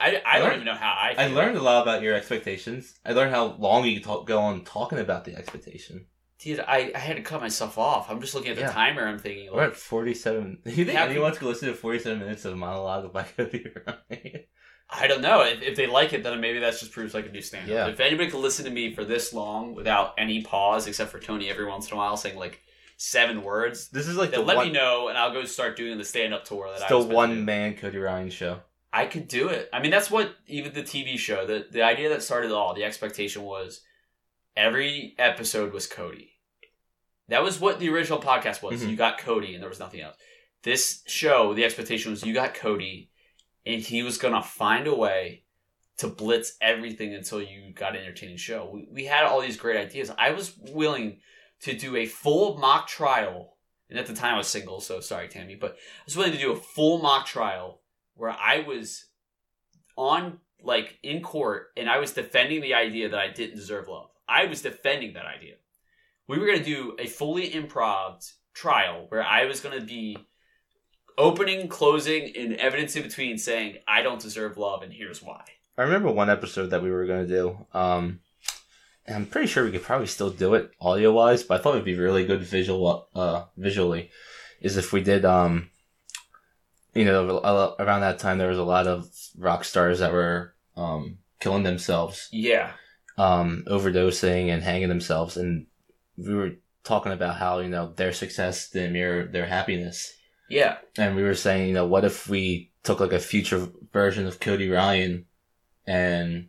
I, 0.00 0.16
I, 0.16 0.22
I 0.24 0.38
don't 0.38 0.44
learned- 0.48 0.54
even 0.62 0.66
know 0.66 0.74
how 0.78 0.92
I. 0.92 1.14
I 1.18 1.26
learned 1.26 1.56
a 1.56 1.62
lot 1.62 1.82
about 1.82 2.02
your 2.02 2.14
expectations. 2.14 2.94
I 3.04 3.12
learned 3.12 3.32
how 3.34 3.46
long 3.58 3.84
you 3.84 4.00
talk, 4.00 4.26
go 4.26 4.38
on 4.38 4.64
talking 4.64 4.98
about 5.00 5.24
the 5.24 5.34
expectation. 5.34 6.06
Dude, 6.38 6.60
I, 6.60 6.92
I 6.94 6.98
had 6.98 7.16
to 7.16 7.22
cut 7.22 7.40
myself 7.40 7.78
off. 7.78 8.08
I'm 8.08 8.20
just 8.20 8.32
looking 8.32 8.50
at 8.52 8.56
the 8.56 8.62
Yeah. 8.62 8.70
timer. 8.70 9.04
I'm 9.08 9.18
thinking, 9.18 9.48
We're 9.52 9.64
at 9.64 9.74
47. 9.76 10.58
You 10.66 10.84
think 10.84 10.96
anyone's 10.96 11.36
going 11.38 11.40
to 11.40 11.48
listen 11.48 11.68
to 11.68 11.74
47 11.74 12.20
minutes 12.20 12.44
of 12.44 12.56
monologue 12.56 13.12
Cody 13.36 13.66
Ryan? 13.84 14.44
I 14.88 15.08
don't 15.08 15.20
know. 15.20 15.42
If, 15.42 15.62
if 15.62 15.74
they 15.76 15.88
like 15.88 16.12
it, 16.12 16.22
then 16.22 16.40
maybe 16.40 16.60
that's 16.60 16.78
just 16.78 16.92
proves 16.92 17.16
I 17.16 17.22
can 17.22 17.32
do 17.32 17.40
stand 17.42 17.64
up. 17.64 17.68
Yeah. 17.68 17.86
If 17.88 17.98
anybody 17.98 18.30
could 18.30 18.38
listen 18.38 18.64
to 18.66 18.70
me 18.70 18.94
for 18.94 19.04
this 19.04 19.32
long 19.34 19.74
without 19.74 20.14
any 20.16 20.42
pause, 20.42 20.86
except 20.86 21.10
for 21.10 21.18
Tony 21.18 21.50
every 21.50 21.66
once 21.66 21.88
in 21.88 21.94
a 21.94 21.96
while 21.96 22.16
saying 22.16 22.38
like 22.38 22.62
seven 22.98 23.42
words, 23.44 23.88
This 23.88 24.08
is 24.08 24.16
like 24.16 24.32
the 24.32 24.40
let 24.40 24.56
one, 24.56 24.66
me 24.66 24.72
know 24.72 25.08
and 25.08 25.16
I'll 25.16 25.32
go 25.32 25.44
start 25.44 25.76
doing 25.76 25.96
the 25.96 26.04
stand 26.04 26.34
up 26.34 26.44
tour 26.44 26.68
that 26.70 26.82
I 26.82 26.88
the 26.88 26.98
one 26.98 27.44
man 27.44 27.76
Cody 27.76 27.96
Ryan 27.96 28.28
show. 28.28 28.60
I 28.92 29.06
could 29.06 29.28
do 29.28 29.48
it. 29.48 29.68
I 29.72 29.80
mean, 29.80 29.90
that's 29.90 30.10
what 30.10 30.34
even 30.46 30.72
the 30.74 30.82
TV 30.82 31.16
show, 31.16 31.46
the 31.46 31.66
the 31.70 31.82
idea 31.82 32.08
that 32.10 32.22
started 32.22 32.48
it 32.48 32.54
all, 32.54 32.74
the 32.74 32.84
expectation 32.84 33.42
was 33.42 33.82
every 34.56 35.14
episode 35.18 35.72
was 35.72 35.86
Cody. 35.86 36.32
That 37.28 37.42
was 37.42 37.60
what 37.60 37.78
the 37.78 37.88
original 37.88 38.20
podcast 38.20 38.62
was. 38.62 38.82
Mhm. 38.82 38.90
You 38.90 38.96
got 38.96 39.18
Cody 39.18 39.54
and 39.54 39.62
there 39.62 39.70
was 39.70 39.78
nothing 39.78 40.00
else. 40.00 40.16
This 40.64 41.02
show, 41.06 41.54
the 41.54 41.64
expectation 41.64 42.10
was 42.10 42.24
you 42.26 42.34
got 42.34 42.54
Cody 42.54 43.10
and 43.64 43.80
he 43.80 44.02
was 44.02 44.18
to 44.34 44.42
find 44.42 44.86
a 44.88 44.94
way 44.94 45.44
to 45.98 46.08
blitz 46.08 46.56
everything 46.60 47.14
until 47.14 47.40
you 47.40 47.72
got 47.72 47.94
an 47.94 48.02
entertaining 48.02 48.38
show. 48.38 48.68
We, 48.72 48.88
we 48.90 49.04
had 49.04 49.24
all 49.24 49.40
these 49.40 49.56
great 49.56 49.76
ideas. 49.76 50.10
I 50.18 50.30
was 50.32 50.56
willing 50.72 51.20
to 51.62 51.76
do 51.76 51.96
a 51.96 52.06
full 52.06 52.58
mock 52.58 52.86
trial. 52.88 53.56
And 53.90 53.98
at 53.98 54.06
the 54.06 54.14
time 54.14 54.34
I 54.34 54.38
was 54.38 54.48
single, 54.48 54.80
so 54.80 55.00
sorry, 55.00 55.28
Tammy, 55.28 55.54
but 55.54 55.72
I 55.72 56.04
was 56.04 56.16
willing 56.16 56.32
to 56.32 56.38
do 56.38 56.52
a 56.52 56.56
full 56.56 56.98
mock 56.98 57.26
trial 57.26 57.80
where 58.14 58.30
I 58.30 58.60
was 58.60 59.06
on 59.96 60.38
like 60.62 60.98
in 61.02 61.22
court 61.22 61.68
and 61.76 61.88
I 61.88 61.98
was 61.98 62.12
defending 62.12 62.60
the 62.60 62.74
idea 62.74 63.08
that 63.08 63.18
I 63.18 63.30
didn't 63.30 63.56
deserve 63.56 63.88
love. 63.88 64.10
I 64.28 64.44
was 64.44 64.62
defending 64.62 65.14
that 65.14 65.24
idea. 65.24 65.54
We 66.26 66.38
were 66.38 66.46
going 66.46 66.58
to 66.58 66.64
do 66.64 66.96
a 66.98 67.06
fully 67.06 67.50
improv 67.50 68.30
trial 68.52 69.06
where 69.08 69.24
I 69.24 69.46
was 69.46 69.60
going 69.60 69.78
to 69.78 69.84
be 69.84 70.18
opening, 71.16 71.68
closing, 71.68 72.36
and 72.36 72.54
evidence 72.56 72.94
in 72.96 73.02
between 73.02 73.38
saying 73.38 73.78
I 73.86 74.02
don't 74.02 74.20
deserve 74.20 74.58
love 74.58 74.82
and 74.82 74.92
here's 74.92 75.22
why. 75.22 75.42
I 75.78 75.82
remember 75.82 76.10
one 76.10 76.28
episode 76.28 76.70
that 76.70 76.82
we 76.82 76.90
were 76.90 77.06
going 77.06 77.26
to 77.26 77.34
do. 77.34 77.66
Um, 77.72 78.20
I'm 79.12 79.26
pretty 79.26 79.46
sure 79.46 79.64
we 79.64 79.72
could 79.72 79.82
probably 79.82 80.06
still 80.06 80.30
do 80.30 80.54
it 80.54 80.70
audio 80.80 81.12
wise, 81.12 81.42
but 81.42 81.60
I 81.60 81.62
thought 81.62 81.74
it'd 81.74 81.84
be 81.84 81.96
really 81.98 82.26
good 82.26 82.42
visual, 82.42 83.08
uh, 83.14 83.44
visually, 83.56 84.10
is 84.60 84.76
if 84.76 84.92
we 84.92 85.02
did, 85.02 85.24
um, 85.24 85.70
you 86.94 87.04
know, 87.04 87.38
around 87.78 88.00
that 88.02 88.18
time 88.18 88.38
there 88.38 88.48
was 88.48 88.58
a 88.58 88.64
lot 88.64 88.86
of 88.86 89.08
rock 89.36 89.64
stars 89.64 90.00
that 90.00 90.12
were, 90.12 90.54
um, 90.76 91.18
killing 91.40 91.62
themselves, 91.62 92.28
Yeah. 92.32 92.72
um, 93.16 93.64
overdosing 93.68 94.48
and 94.48 94.62
hanging 94.62 94.88
themselves, 94.88 95.36
and 95.36 95.66
we 96.16 96.34
were 96.34 96.52
talking 96.84 97.12
about 97.12 97.36
how 97.36 97.60
you 97.60 97.68
know 97.68 97.92
their 97.94 98.12
success 98.12 98.70
didn't 98.70 98.92
mirror 98.92 99.24
their 99.26 99.46
happiness, 99.46 100.14
Yeah. 100.48 100.78
and 100.96 101.14
we 101.16 101.22
were 101.22 101.34
saying, 101.34 101.68
you 101.68 101.74
know, 101.74 101.86
what 101.86 102.04
if 102.04 102.28
we 102.28 102.72
took 102.82 103.00
like 103.00 103.12
a 103.12 103.18
future 103.20 103.68
version 103.92 104.26
of 104.26 104.40
Cody 104.40 104.68
Ryan, 104.68 105.26
and 105.86 106.48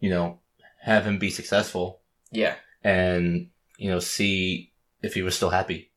you 0.00 0.10
know, 0.10 0.40
have 0.86 1.04
him 1.06 1.18
be 1.18 1.30
successful, 1.30 2.00
Yeah. 2.32 2.54
and 2.82 3.50
you 3.76 3.90
know, 3.90 3.98
see 3.98 4.72
if 5.02 5.12
he 5.14 5.22
was 5.22 5.34
still 5.36 5.50
happy. 5.50 5.90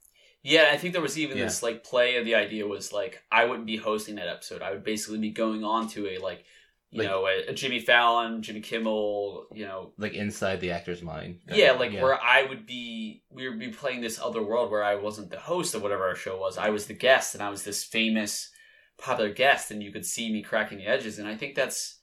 Yeah, 0.43 0.69
I 0.73 0.77
think 0.77 0.93
there 0.93 1.01
was 1.01 1.17
even 1.17 1.37
Yeah. 1.37 1.45
this 1.45 1.61
like 1.63 1.83
play 1.83 2.17
of 2.17 2.25
the 2.25 2.35
idea 2.35 2.67
was 2.67 2.91
like 2.91 3.21
I 3.31 3.45
wouldn't 3.45 3.65
be 3.67 3.77
hosting 3.77 4.15
that 4.15 4.27
episode. 4.27 4.61
I 4.61 4.71
would 4.71 4.83
basically 4.83 5.19
be 5.19 5.31
going 5.31 5.63
on 5.63 5.87
to 5.89 6.07
a 6.09 6.17
like 6.17 6.43
you 6.91 6.99
Like- 6.99 7.07
know 7.09 7.27
a, 7.27 7.47
a 7.51 7.53
Jimmy 7.53 7.79
Fallon, 7.79 8.41
Jimmy 8.41 8.61
Kimmel, 8.61 9.47
you 9.53 9.65
know 9.65 9.93
Like 9.97 10.13
inside 10.13 10.59
the 10.59 10.71
actor's 10.71 11.01
mind. 11.03 11.41
yeah, 11.53 11.71
like 11.73 11.93
where 11.93 12.19
I 12.21 12.43
would 12.43 12.65
be 12.65 13.23
we 13.29 13.47
would 13.47 13.59
be 13.59 13.69
playing 13.69 14.01
this 14.01 14.19
other 14.19 14.41
world 14.41 14.71
where 14.71 14.83
I 14.83 14.95
wasn't 14.95 15.29
the 15.29 15.39
host 15.39 15.75
of 15.75 15.81
whatever 15.83 16.05
our 16.07 16.15
show 16.15 16.37
was. 16.39 16.57
I 16.57 16.69
was 16.71 16.87
the 16.87 16.93
guest 17.07 17.35
and 17.35 17.43
I 17.43 17.49
was 17.49 17.63
this 17.63 17.83
famous 17.83 18.49
popular 18.97 19.31
guest 19.31 19.71
and 19.71 19.83
you 19.83 19.91
could 19.91 20.05
see 20.05 20.31
me 20.33 20.41
cracking 20.41 20.79
the 20.79 20.87
edges 20.87 21.19
and 21.19 21.27
I 21.27 21.35
think 21.35 21.53
that's 21.55 21.98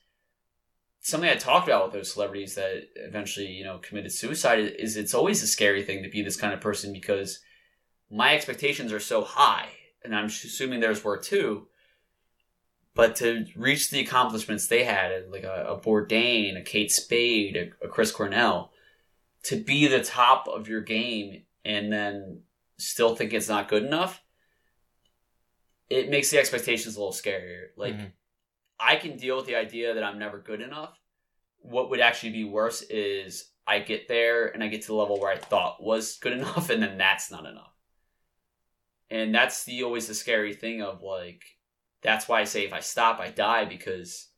something 1.06 1.30
I 1.30 1.36
talked 1.36 1.68
about 1.68 1.84
with 1.84 1.92
those 1.92 2.12
celebrities 2.12 2.56
that 2.56 2.88
eventually, 2.96 3.46
you 3.46 3.62
know, 3.62 3.78
committed 3.78 4.10
suicide 4.10 4.58
is 4.58 4.96
it's 4.96 5.14
always 5.14 5.40
a 5.40 5.46
scary 5.46 5.84
thing 5.84 6.02
to 6.02 6.08
be 6.08 6.20
this 6.20 6.36
kind 6.36 6.52
of 6.52 6.60
person 6.60 6.92
because 6.92 7.38
my 8.10 8.34
expectations 8.34 8.92
are 8.92 8.98
so 8.98 9.22
high, 9.22 9.68
and 10.02 10.16
I'm 10.16 10.24
assuming 10.26 10.80
theirs 10.80 11.04
were 11.04 11.16
too. 11.16 11.68
But 12.94 13.14
to 13.16 13.46
reach 13.54 13.90
the 13.90 14.00
accomplishments 14.00 14.66
they 14.66 14.82
had, 14.82 15.30
like 15.30 15.44
a, 15.44 15.66
a 15.68 15.80
Bourdain, 15.80 16.58
a 16.58 16.62
Kate 16.62 16.90
Spade, 16.90 17.56
a, 17.56 17.86
a 17.86 17.88
Chris 17.88 18.10
Cornell, 18.10 18.72
to 19.44 19.62
be 19.62 19.86
the 19.86 20.02
top 20.02 20.48
of 20.48 20.66
your 20.66 20.80
game 20.80 21.42
and 21.64 21.92
then 21.92 22.40
still 22.78 23.14
think 23.14 23.32
it's 23.32 23.48
not 23.48 23.68
good 23.68 23.84
enough, 23.84 24.22
it 25.88 26.10
makes 26.10 26.30
the 26.30 26.38
expectations 26.38 26.96
a 26.96 26.98
little 26.98 27.12
scarier. 27.12 27.68
Like, 27.76 27.94
Mhm. 27.94 28.12
I 28.78 28.96
can 28.96 29.16
deal 29.16 29.36
with 29.36 29.46
the 29.46 29.56
idea 29.56 29.94
that 29.94 30.04
I'm 30.04 30.18
never 30.18 30.38
good 30.38 30.60
enough. 30.60 30.98
What 31.58 31.90
would 31.90 32.00
actually 32.00 32.32
be 32.32 32.44
worse 32.44 32.82
is 32.82 33.50
I 33.66 33.80
get 33.80 34.08
there 34.08 34.48
and 34.48 34.62
I 34.62 34.68
get 34.68 34.82
to 34.82 34.88
the 34.88 34.94
level 34.94 35.18
where 35.18 35.32
I 35.32 35.38
thought 35.38 35.82
was 35.82 36.18
good 36.18 36.32
enough, 36.38 36.70
and 36.70 36.82
then 36.82 36.98
that's 36.98 37.30
not 37.30 37.46
enough. 37.46 37.72
And 39.10 39.34
that's 39.34 39.64
the 39.64 39.82
always 39.82 40.08
the 40.08 40.14
scary 40.14 40.54
thing 40.54 40.82
of 40.82 41.02
like, 41.02 41.42
that's 42.02 42.28
why 42.28 42.40
I 42.40 42.44
say 42.44 42.64
if 42.64 42.72
I 42.72 42.80
stop, 42.80 43.20
I 43.20 43.30
die 43.30 43.64
because 43.64 44.28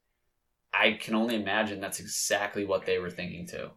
I 0.72 0.92
can 0.92 1.14
only 1.14 1.34
imagine 1.34 1.80
that's 1.80 2.00
exactly 2.00 2.64
what 2.64 2.86
they 2.86 2.98
were 2.98 3.10
thinking 3.10 3.46
too. 3.46 3.70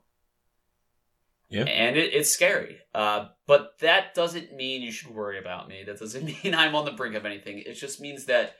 Yeah. 1.50 1.64
And 1.64 1.98
it, 1.98 2.14
it's 2.14 2.34
scary. 2.34 2.78
Uh, 2.96 3.28
but 3.46 3.78
that 3.80 4.14
doesn't 4.14 4.56
mean 4.56 4.82
you 4.82 4.92
should 4.92 5.14
worry 5.14 5.38
about 5.38 5.68
me. 5.68 5.84
That 5.86 6.00
doesn't 6.00 6.26
mean 6.44 6.56
I'm 6.56 6.76
on 6.76 6.86
the 6.86 6.92
brink 6.92 7.16
of 7.16 7.26
anything. 7.26 7.60
It 7.60 7.74
just 7.74 8.02
means 8.02 8.26
that 8.26 8.56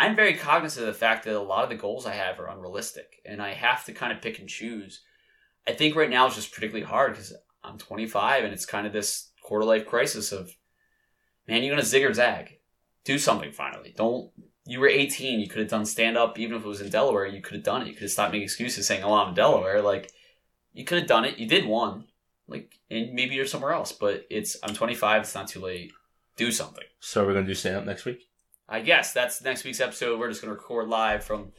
I'm 0.00 0.16
very 0.16 0.32
cognizant 0.32 0.88
of 0.88 0.94
the 0.94 0.98
fact 0.98 1.26
that 1.26 1.36
a 1.36 1.42
lot 1.42 1.62
of 1.62 1.68
the 1.68 1.76
goals 1.76 2.06
I 2.06 2.14
have 2.14 2.40
are 2.40 2.48
unrealistic, 2.48 3.20
and 3.26 3.42
I 3.42 3.52
have 3.52 3.84
to 3.84 3.92
kind 3.92 4.12
of 4.14 4.22
pick 4.22 4.38
and 4.38 4.48
choose. 4.48 5.02
I 5.68 5.72
think 5.72 5.94
right 5.94 6.08
now 6.08 6.26
it's 6.26 6.36
just 6.36 6.54
particularly 6.54 6.86
hard 6.86 7.12
because 7.12 7.34
I'm 7.62 7.76
25, 7.76 8.44
and 8.44 8.52
it's 8.54 8.64
kind 8.64 8.86
of 8.86 8.94
this 8.94 9.30
quarter 9.42 9.66
life 9.66 9.84
crisis 9.84 10.32
of, 10.32 10.56
man, 11.46 11.62
you're 11.62 11.74
gonna 11.74 11.84
zig 11.84 12.02
or 12.02 12.14
zag, 12.14 12.60
do 13.04 13.18
something 13.18 13.52
finally. 13.52 13.92
Don't. 13.94 14.30
You 14.64 14.80
were 14.80 14.88
18. 14.88 15.38
You 15.38 15.48
could 15.48 15.60
have 15.60 15.68
done 15.68 15.84
stand 15.84 16.16
up, 16.16 16.38
even 16.38 16.56
if 16.56 16.64
it 16.64 16.68
was 16.68 16.80
in 16.80 16.88
Delaware. 16.88 17.26
You 17.26 17.42
could 17.42 17.56
have 17.56 17.64
done 17.64 17.82
it. 17.82 17.88
You 17.88 17.92
could 17.92 18.04
have 18.04 18.10
stopped 18.10 18.32
making 18.32 18.44
excuses 18.44 18.86
saying, 18.86 19.04
"Oh, 19.04 19.12
I'm 19.12 19.28
in 19.28 19.34
Delaware." 19.34 19.82
Like, 19.82 20.10
you 20.72 20.86
could 20.86 20.98
have 21.00 21.08
done 21.08 21.26
it. 21.26 21.36
You 21.36 21.46
did 21.46 21.66
one. 21.66 22.06
Like, 22.48 22.78
and 22.90 23.12
maybe 23.12 23.34
you're 23.34 23.44
somewhere 23.44 23.72
else. 23.72 23.92
But 23.92 24.26
it's 24.30 24.56
I'm 24.62 24.74
25. 24.74 25.22
It's 25.22 25.34
not 25.34 25.48
too 25.48 25.60
late. 25.60 25.92
Do 26.36 26.50
something. 26.50 26.84
So 27.00 27.26
we're 27.26 27.34
gonna 27.34 27.46
do 27.46 27.54
stand 27.54 27.76
up 27.76 27.84
next 27.84 28.06
week. 28.06 28.29
I 28.70 28.80
guess 28.80 29.12
that's 29.12 29.42
next 29.42 29.64
week's 29.64 29.80
episode. 29.80 30.18
We're 30.18 30.28
just 30.28 30.40
going 30.40 30.54
to 30.54 30.58
record 30.58 30.88
live 30.88 31.24
from 31.24 31.50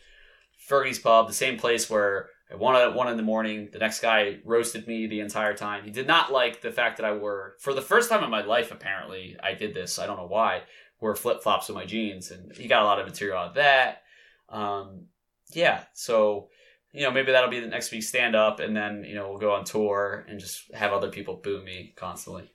Fergie's 0.69 0.97
Pub, 0.97 1.27
the 1.27 1.33
same 1.33 1.59
place 1.59 1.89
where 1.89 2.29
I 2.49 2.55
won 2.55 2.75
at 2.75 2.95
one 2.95 3.09
in 3.09 3.17
the 3.17 3.23
morning. 3.23 3.69
The 3.71 3.79
next 3.79 4.01
guy 4.01 4.37
roasted 4.45 4.87
me 4.87 5.07
the 5.07 5.19
entire 5.19 5.53
time. 5.53 5.83
He 5.83 5.91
did 5.91 6.07
not 6.07 6.31
like 6.31 6.61
the 6.61 6.71
fact 6.71 6.97
that 6.97 7.05
I 7.05 7.13
wore, 7.13 7.55
for 7.59 7.73
the 7.73 7.81
first 7.81 8.09
time 8.09 8.23
in 8.23 8.29
my 8.29 8.43
life, 8.43 8.71
apparently, 8.71 9.35
I 9.43 9.55
did 9.55 9.73
this. 9.73 9.99
I 9.99 10.05
don't 10.05 10.17
know 10.17 10.27
why. 10.27 10.61
Wore 11.01 11.15
flip 11.15 11.43
flops 11.43 11.67
with 11.67 11.75
my 11.75 11.85
jeans, 11.85 12.31
and 12.31 12.55
he 12.55 12.67
got 12.67 12.83
a 12.83 12.85
lot 12.85 12.99
of 12.99 13.07
material 13.07 13.37
out 13.37 13.49
of 13.49 13.55
that. 13.55 14.03
Um, 14.47 15.07
yeah, 15.53 15.83
so 15.93 16.49
you 16.93 17.03
know 17.03 17.11
maybe 17.11 17.31
that'll 17.31 17.49
be 17.49 17.59
the 17.59 17.67
next 17.67 17.91
week's 17.91 18.07
stand 18.07 18.35
up, 18.35 18.59
and 18.59 18.75
then 18.75 19.03
you 19.03 19.15
know 19.15 19.29
we'll 19.29 19.39
go 19.39 19.53
on 19.53 19.65
tour 19.65 20.25
and 20.29 20.39
just 20.39 20.73
have 20.73 20.93
other 20.93 21.09
people 21.09 21.41
boo 21.43 21.61
me 21.63 21.93
constantly. 21.97 22.51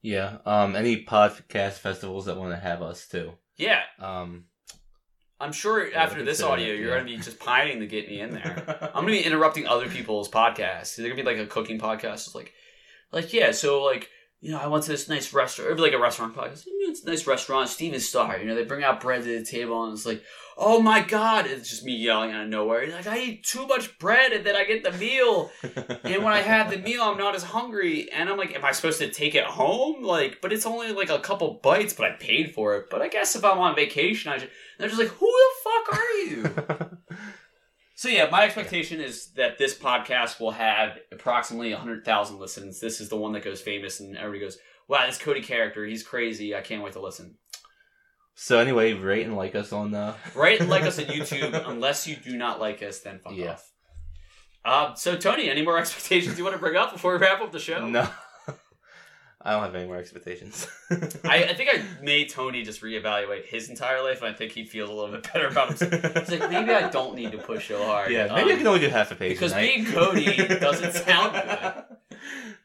Yeah. 0.00 0.38
Um. 0.46 0.74
Any 0.74 1.04
podcast 1.04 1.74
festivals 1.74 2.24
that 2.26 2.36
want 2.36 2.52
to 2.52 2.60
have 2.60 2.82
us 2.82 3.06
too. 3.06 3.34
Yeah, 3.58 3.82
Um. 3.98 4.44
I'm 5.40 5.52
sure 5.52 5.88
Yeah, 5.88 6.02
after 6.02 6.24
this 6.24 6.42
audio, 6.42 6.74
it, 6.74 6.78
you're 6.80 6.88
yeah. 6.88 6.94
going 6.96 7.06
to 7.06 7.16
be 7.16 7.22
just 7.22 7.38
pining 7.38 7.78
to 7.80 7.86
get 7.86 8.08
me 8.08 8.20
in 8.20 8.30
there. 8.32 8.90
I'm 8.94 9.02
gonna 9.02 9.06
be 9.12 9.22
interrupting 9.22 9.68
other 9.68 9.88
people's 9.88 10.28
podcasts. 10.28 10.96
They're 10.96 11.08
gonna 11.08 11.22
be 11.22 11.28
like 11.28 11.38
a 11.38 11.46
cooking 11.46 11.78
podcast. 11.78 12.26
It's 12.26 12.34
like, 12.34 12.52
like 13.12 13.32
yeah, 13.32 13.52
so 13.52 13.84
like 13.84 14.10
you 14.40 14.52
know, 14.52 14.58
I 14.58 14.66
went 14.68 14.84
to 14.84 14.90
this 14.90 15.08
nice 15.08 15.32
restaurant, 15.32 15.70
or 15.72 15.78
like 15.78 15.92
a 15.92 15.98
restaurant 15.98 16.36
podcast. 16.36 16.66
"Mm, 16.66 16.88
It's 16.90 17.02
a 17.02 17.08
nice 17.10 17.26
restaurant, 17.26 17.68
Stephen 17.68 18.00
Starr. 18.00 18.38
You 18.38 18.46
know, 18.46 18.54
they 18.54 18.64
bring 18.64 18.84
out 18.84 19.00
bread 19.00 19.22
to 19.24 19.38
the 19.38 19.44
table, 19.44 19.84
and 19.84 19.92
it's 19.94 20.06
like, 20.06 20.22
oh 20.56 20.80
my 20.80 21.00
god, 21.00 21.46
it's 21.46 21.68
just 21.70 21.84
me 21.84 21.94
yelling 21.96 22.32
out 22.32 22.44
of 22.44 22.48
nowhere. 22.48 22.86
Like 22.90 23.06
I 23.06 23.18
eat 23.18 23.44
too 23.44 23.66
much 23.66 23.98
bread, 23.98 24.32
and 24.32 24.44
then 24.46 24.54
I 24.56 24.64
get 24.64 24.84
the 24.84 24.92
meal, 24.92 25.50
and 26.04 26.22
when 26.24 26.32
I 26.32 26.40
have 26.40 26.70
the 26.70 26.78
meal, 26.78 27.02
I'm 27.02 27.18
not 27.18 27.34
as 27.34 27.42
hungry. 27.42 28.10
And 28.12 28.28
I'm 28.28 28.36
like, 28.38 28.54
am 28.54 28.64
I 28.64 28.72
supposed 28.72 29.00
to 29.00 29.10
take 29.10 29.34
it 29.34 29.44
home? 29.44 30.02
Like, 30.04 30.38
but 30.40 30.52
it's 30.52 30.66
only 30.66 30.92
like 30.92 31.10
a 31.10 31.18
couple 31.18 31.60
bites, 31.62 31.92
but 31.94 32.06
I 32.06 32.10
paid 32.12 32.54
for 32.54 32.76
it. 32.76 32.90
But 32.90 33.02
I 33.02 33.08
guess 33.08 33.34
if 33.36 33.44
I'm 33.44 33.58
on 33.58 33.74
vacation, 33.74 34.32
I 34.32 34.38
should. 34.38 34.50
And 34.50 34.50
they're 34.78 34.88
just 34.88 35.00
like, 35.00 35.10
who 35.10 35.26
the 35.26 35.64
fuck 35.64 35.98
are 35.98 36.12
you? 36.26 36.88
So 37.98 38.08
yeah, 38.08 38.30
my 38.30 38.44
expectation 38.44 39.00
is 39.00 39.32
that 39.32 39.58
this 39.58 39.76
podcast 39.76 40.38
will 40.38 40.52
have 40.52 40.98
approximately 41.10 41.72
100,000 41.72 42.38
listens. 42.38 42.78
This 42.78 43.00
is 43.00 43.08
the 43.08 43.16
one 43.16 43.32
that 43.32 43.42
goes 43.42 43.60
famous 43.60 43.98
and 43.98 44.16
everybody 44.16 44.38
goes, 44.38 44.56
"Wow, 44.86 45.04
this 45.04 45.18
Cody 45.18 45.42
character, 45.42 45.84
he's 45.84 46.04
crazy. 46.04 46.54
I 46.54 46.60
can't 46.60 46.80
wait 46.84 46.92
to 46.92 47.00
listen." 47.00 47.38
so 48.36 48.60
anyway, 48.60 48.92
rate 48.92 49.26
and 49.26 49.36
like 49.36 49.56
us 49.56 49.72
on 49.72 49.92
uh 49.96 50.14
Right? 50.36 50.64
Like 50.64 50.84
us 50.84 51.00
on 51.00 51.04
YouTube. 51.16 51.68
Unless 51.68 52.06
you 52.06 52.14
do 52.14 52.36
not 52.36 52.60
like 52.60 52.84
us, 52.84 53.00
then 53.00 53.18
fuck 53.18 53.32
Yeah. 53.34 53.54
off. 53.54 53.72
Uh, 54.64 54.94
so 54.94 55.16
Tony, 55.16 55.50
any 55.50 55.62
more 55.62 55.76
expectations 55.82 56.38
you 56.38 56.44
want 56.44 56.54
to 56.54 56.60
bring 56.60 56.76
up 56.76 56.92
before 56.92 57.14
we 57.14 57.18
wrap 57.18 57.40
up 57.40 57.50
the 57.50 57.58
show? 57.58 57.84
No. 57.84 58.08
I 59.48 59.52
don't 59.52 59.62
have 59.62 59.74
any 59.74 59.86
more 59.86 59.96
expectations. 59.96 60.66
I, 61.24 61.44
I 61.44 61.54
think 61.56 61.70
I 61.72 61.82
made 62.02 62.28
Tony 62.28 62.62
just 62.62 62.82
reevaluate 62.82 63.46
his 63.46 63.70
entire 63.70 64.02
life, 64.02 64.20
and 64.20 64.28
I 64.34 64.36
think 64.36 64.52
he 64.52 64.64
feels 64.64 64.90
a 64.90 64.92
little 64.92 65.10
bit 65.10 65.22
better 65.32 65.46
about 65.48 65.68
himself. 65.68 65.92
He's 66.28 66.38
like, 66.40 66.50
maybe 66.50 66.70
I 66.72 66.88
don't 66.90 67.14
need 67.14 67.32
to 67.32 67.38
push 67.38 67.68
so 67.68 67.82
hard. 67.82 68.10
yeah, 68.12 68.26
maybe 68.34 68.50
I 68.50 68.52
Um, 68.54 68.58
can 68.58 68.66
only 68.66 68.80
do 68.80 68.88
half 68.88 69.10
a 69.10 69.14
page. 69.14 69.32
because 69.36 69.52
tonight. 69.52 69.74
being 69.76 69.86
Cody 69.86 70.46
doesn't 70.58 70.92
sound 70.92 71.32
good. 71.32 71.84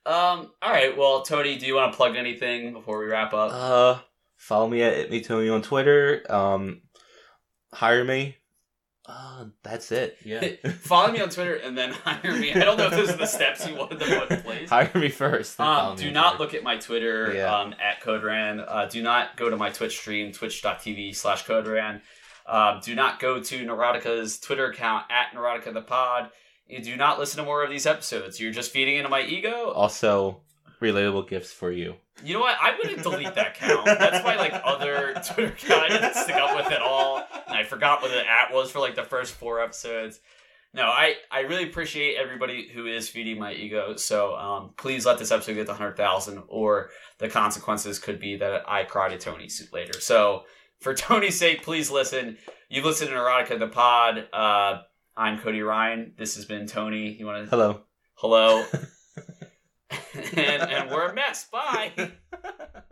Um. 0.05 0.51
All 0.61 0.69
right. 0.71 0.97
Well, 0.97 1.21
Tony, 1.21 1.57
do 1.57 1.65
you 1.65 1.75
want 1.75 1.93
to 1.93 1.95
plug 1.95 2.17
anything 2.17 2.73
before 2.73 2.99
we 2.99 3.05
wrap 3.05 3.33
up? 3.33 3.51
Uh, 3.53 3.99
follow 4.35 4.67
me 4.67 4.81
at 4.81 5.09
me 5.09 5.21
Tony 5.21 5.47
on 5.47 5.61
Twitter. 5.61 6.25
Um, 6.29 6.81
hire 7.73 8.03
me. 8.03 8.35
Uh, 9.05 9.45
that's 9.63 9.91
it. 9.91 10.17
Yeah. 10.23 10.47
Follow 10.79 11.11
me 11.11 11.19
on 11.21 11.29
Twitter 11.29 11.55
and 11.55 11.77
then 11.77 11.91
hire 12.05 12.33
me. 12.37 12.53
I 12.53 12.59
don't 12.59 12.77
know 12.77 12.85
if 12.85 12.91
those 12.91 13.09
are 13.09 13.17
the 13.17 13.25
steps 13.25 13.67
you 13.67 13.75
wanted 13.75 13.99
to 13.99 14.05
put 14.19 14.31
in 14.31 14.41
place. 14.41 14.69
hire 14.69 14.91
me 14.95 15.09
first. 15.09 15.59
Um, 15.59 15.95
do 15.97 16.09
not 16.09 16.39
look 16.39 16.53
at 16.53 16.63
my 16.63 16.77
Twitter 16.77 17.33
Yeah. 17.33 17.53
um, 17.53 17.73
at 17.83 18.01
CodeRan. 18.01 18.63
Uh, 18.65 18.85
do 18.85 19.01
not 19.03 19.35
go 19.35 19.49
to 19.49 19.57
my 19.57 19.69
Twitch 19.71 19.97
stream, 19.97 20.31
twitch.tv 20.31 21.15
slash 21.15 21.45
CodeRan. 21.45 22.01
Um, 22.45 22.79
do 22.83 22.95
not 22.95 23.19
go 23.19 23.41
to 23.41 23.65
Neurotica's 23.65 24.39
Twitter 24.39 24.67
account 24.67 25.05
at 25.09 25.37
Neurotica 25.37 25.73
the 25.73 25.81
Pod. 25.81 26.29
You 26.67 26.81
do 26.81 26.95
not 26.95 27.19
listen 27.19 27.37
to 27.39 27.43
more 27.45 27.61
of 27.63 27.69
these 27.69 27.85
episodes. 27.85 28.39
You're 28.39 28.51
just 28.53 28.71
feeding 28.71 28.95
into 28.95 29.09
my 29.09 29.21
ego. 29.21 29.71
Also, 29.71 30.41
relatable 30.83 31.27
gifts 31.27 31.51
for 31.51 31.71
you. 31.71 31.95
You 32.23 32.35
know 32.35 32.41
what? 32.41 32.57
I'm 32.61 32.75
gonna 32.81 33.01
delete 33.01 33.33
that 33.35 33.55
count. 33.55 33.85
That's 33.85 34.23
my 34.23 34.35
like 34.35 34.53
other 34.63 35.13
Twitter 35.33 35.53
account. 35.53 35.83
I 35.83 35.87
didn't 35.87 36.13
stick 36.15 36.35
up 36.35 36.55
with 36.55 36.71
it 36.71 36.81
all. 36.81 37.25
And 37.47 37.57
I 37.57 37.63
forgot 37.63 38.01
what 38.01 38.11
the 38.11 38.19
at 38.19 38.53
was 38.53 38.69
for 38.71 38.79
like 38.79 38.95
the 38.95 39.03
first 39.03 39.33
four 39.33 39.61
episodes. 39.61 40.19
No, 40.75 40.83
I, 40.85 41.15
I 41.31 41.41
really 41.41 41.65
appreciate 41.65 42.17
everybody 42.17 42.67
who 42.67 42.87
is 42.87 43.07
feeding 43.07 43.37
my 43.39 43.53
ego. 43.53 43.95
So 43.95 44.35
um, 44.35 44.71
please 44.75 45.05
let 45.05 45.19
this 45.19 45.29
episode 45.29 45.53
get 45.53 45.65
to 45.65 45.71
100,000 45.71 46.41
or 46.47 46.89
the 47.19 47.29
consequences 47.29 47.99
could 47.99 48.19
be 48.19 48.37
that 48.37 48.63
I 48.67 48.83
cry 48.83 49.09
to 49.09 49.19
Tony 49.19 49.49
suit 49.49 49.71
later. 49.71 49.99
So 50.01 50.45
for 50.81 50.93
Tony's 50.95 51.37
sake, 51.37 51.63
please 51.63 51.91
listen. 51.91 52.37
You've 52.69 52.85
listened 52.85 53.11
to 53.11 53.15
Neurotica 53.15 53.59
the 53.59 53.67
Pod. 53.67 54.27
Uh, 54.33 54.81
I'm 55.15 55.39
Cody 55.39 55.61
Ryan. 55.61 56.13
This 56.17 56.35
has 56.37 56.45
been 56.45 56.65
Tony. 56.65 57.13
You 57.13 57.27
want 57.27 57.43
to 57.43 57.49
Hello. 57.51 57.81
hello? 58.15 58.65
and, 60.35 60.71
and 60.71 60.91
we're 60.91 61.07
a 61.07 61.13
mess. 61.13 61.45
Bye. 61.51 61.91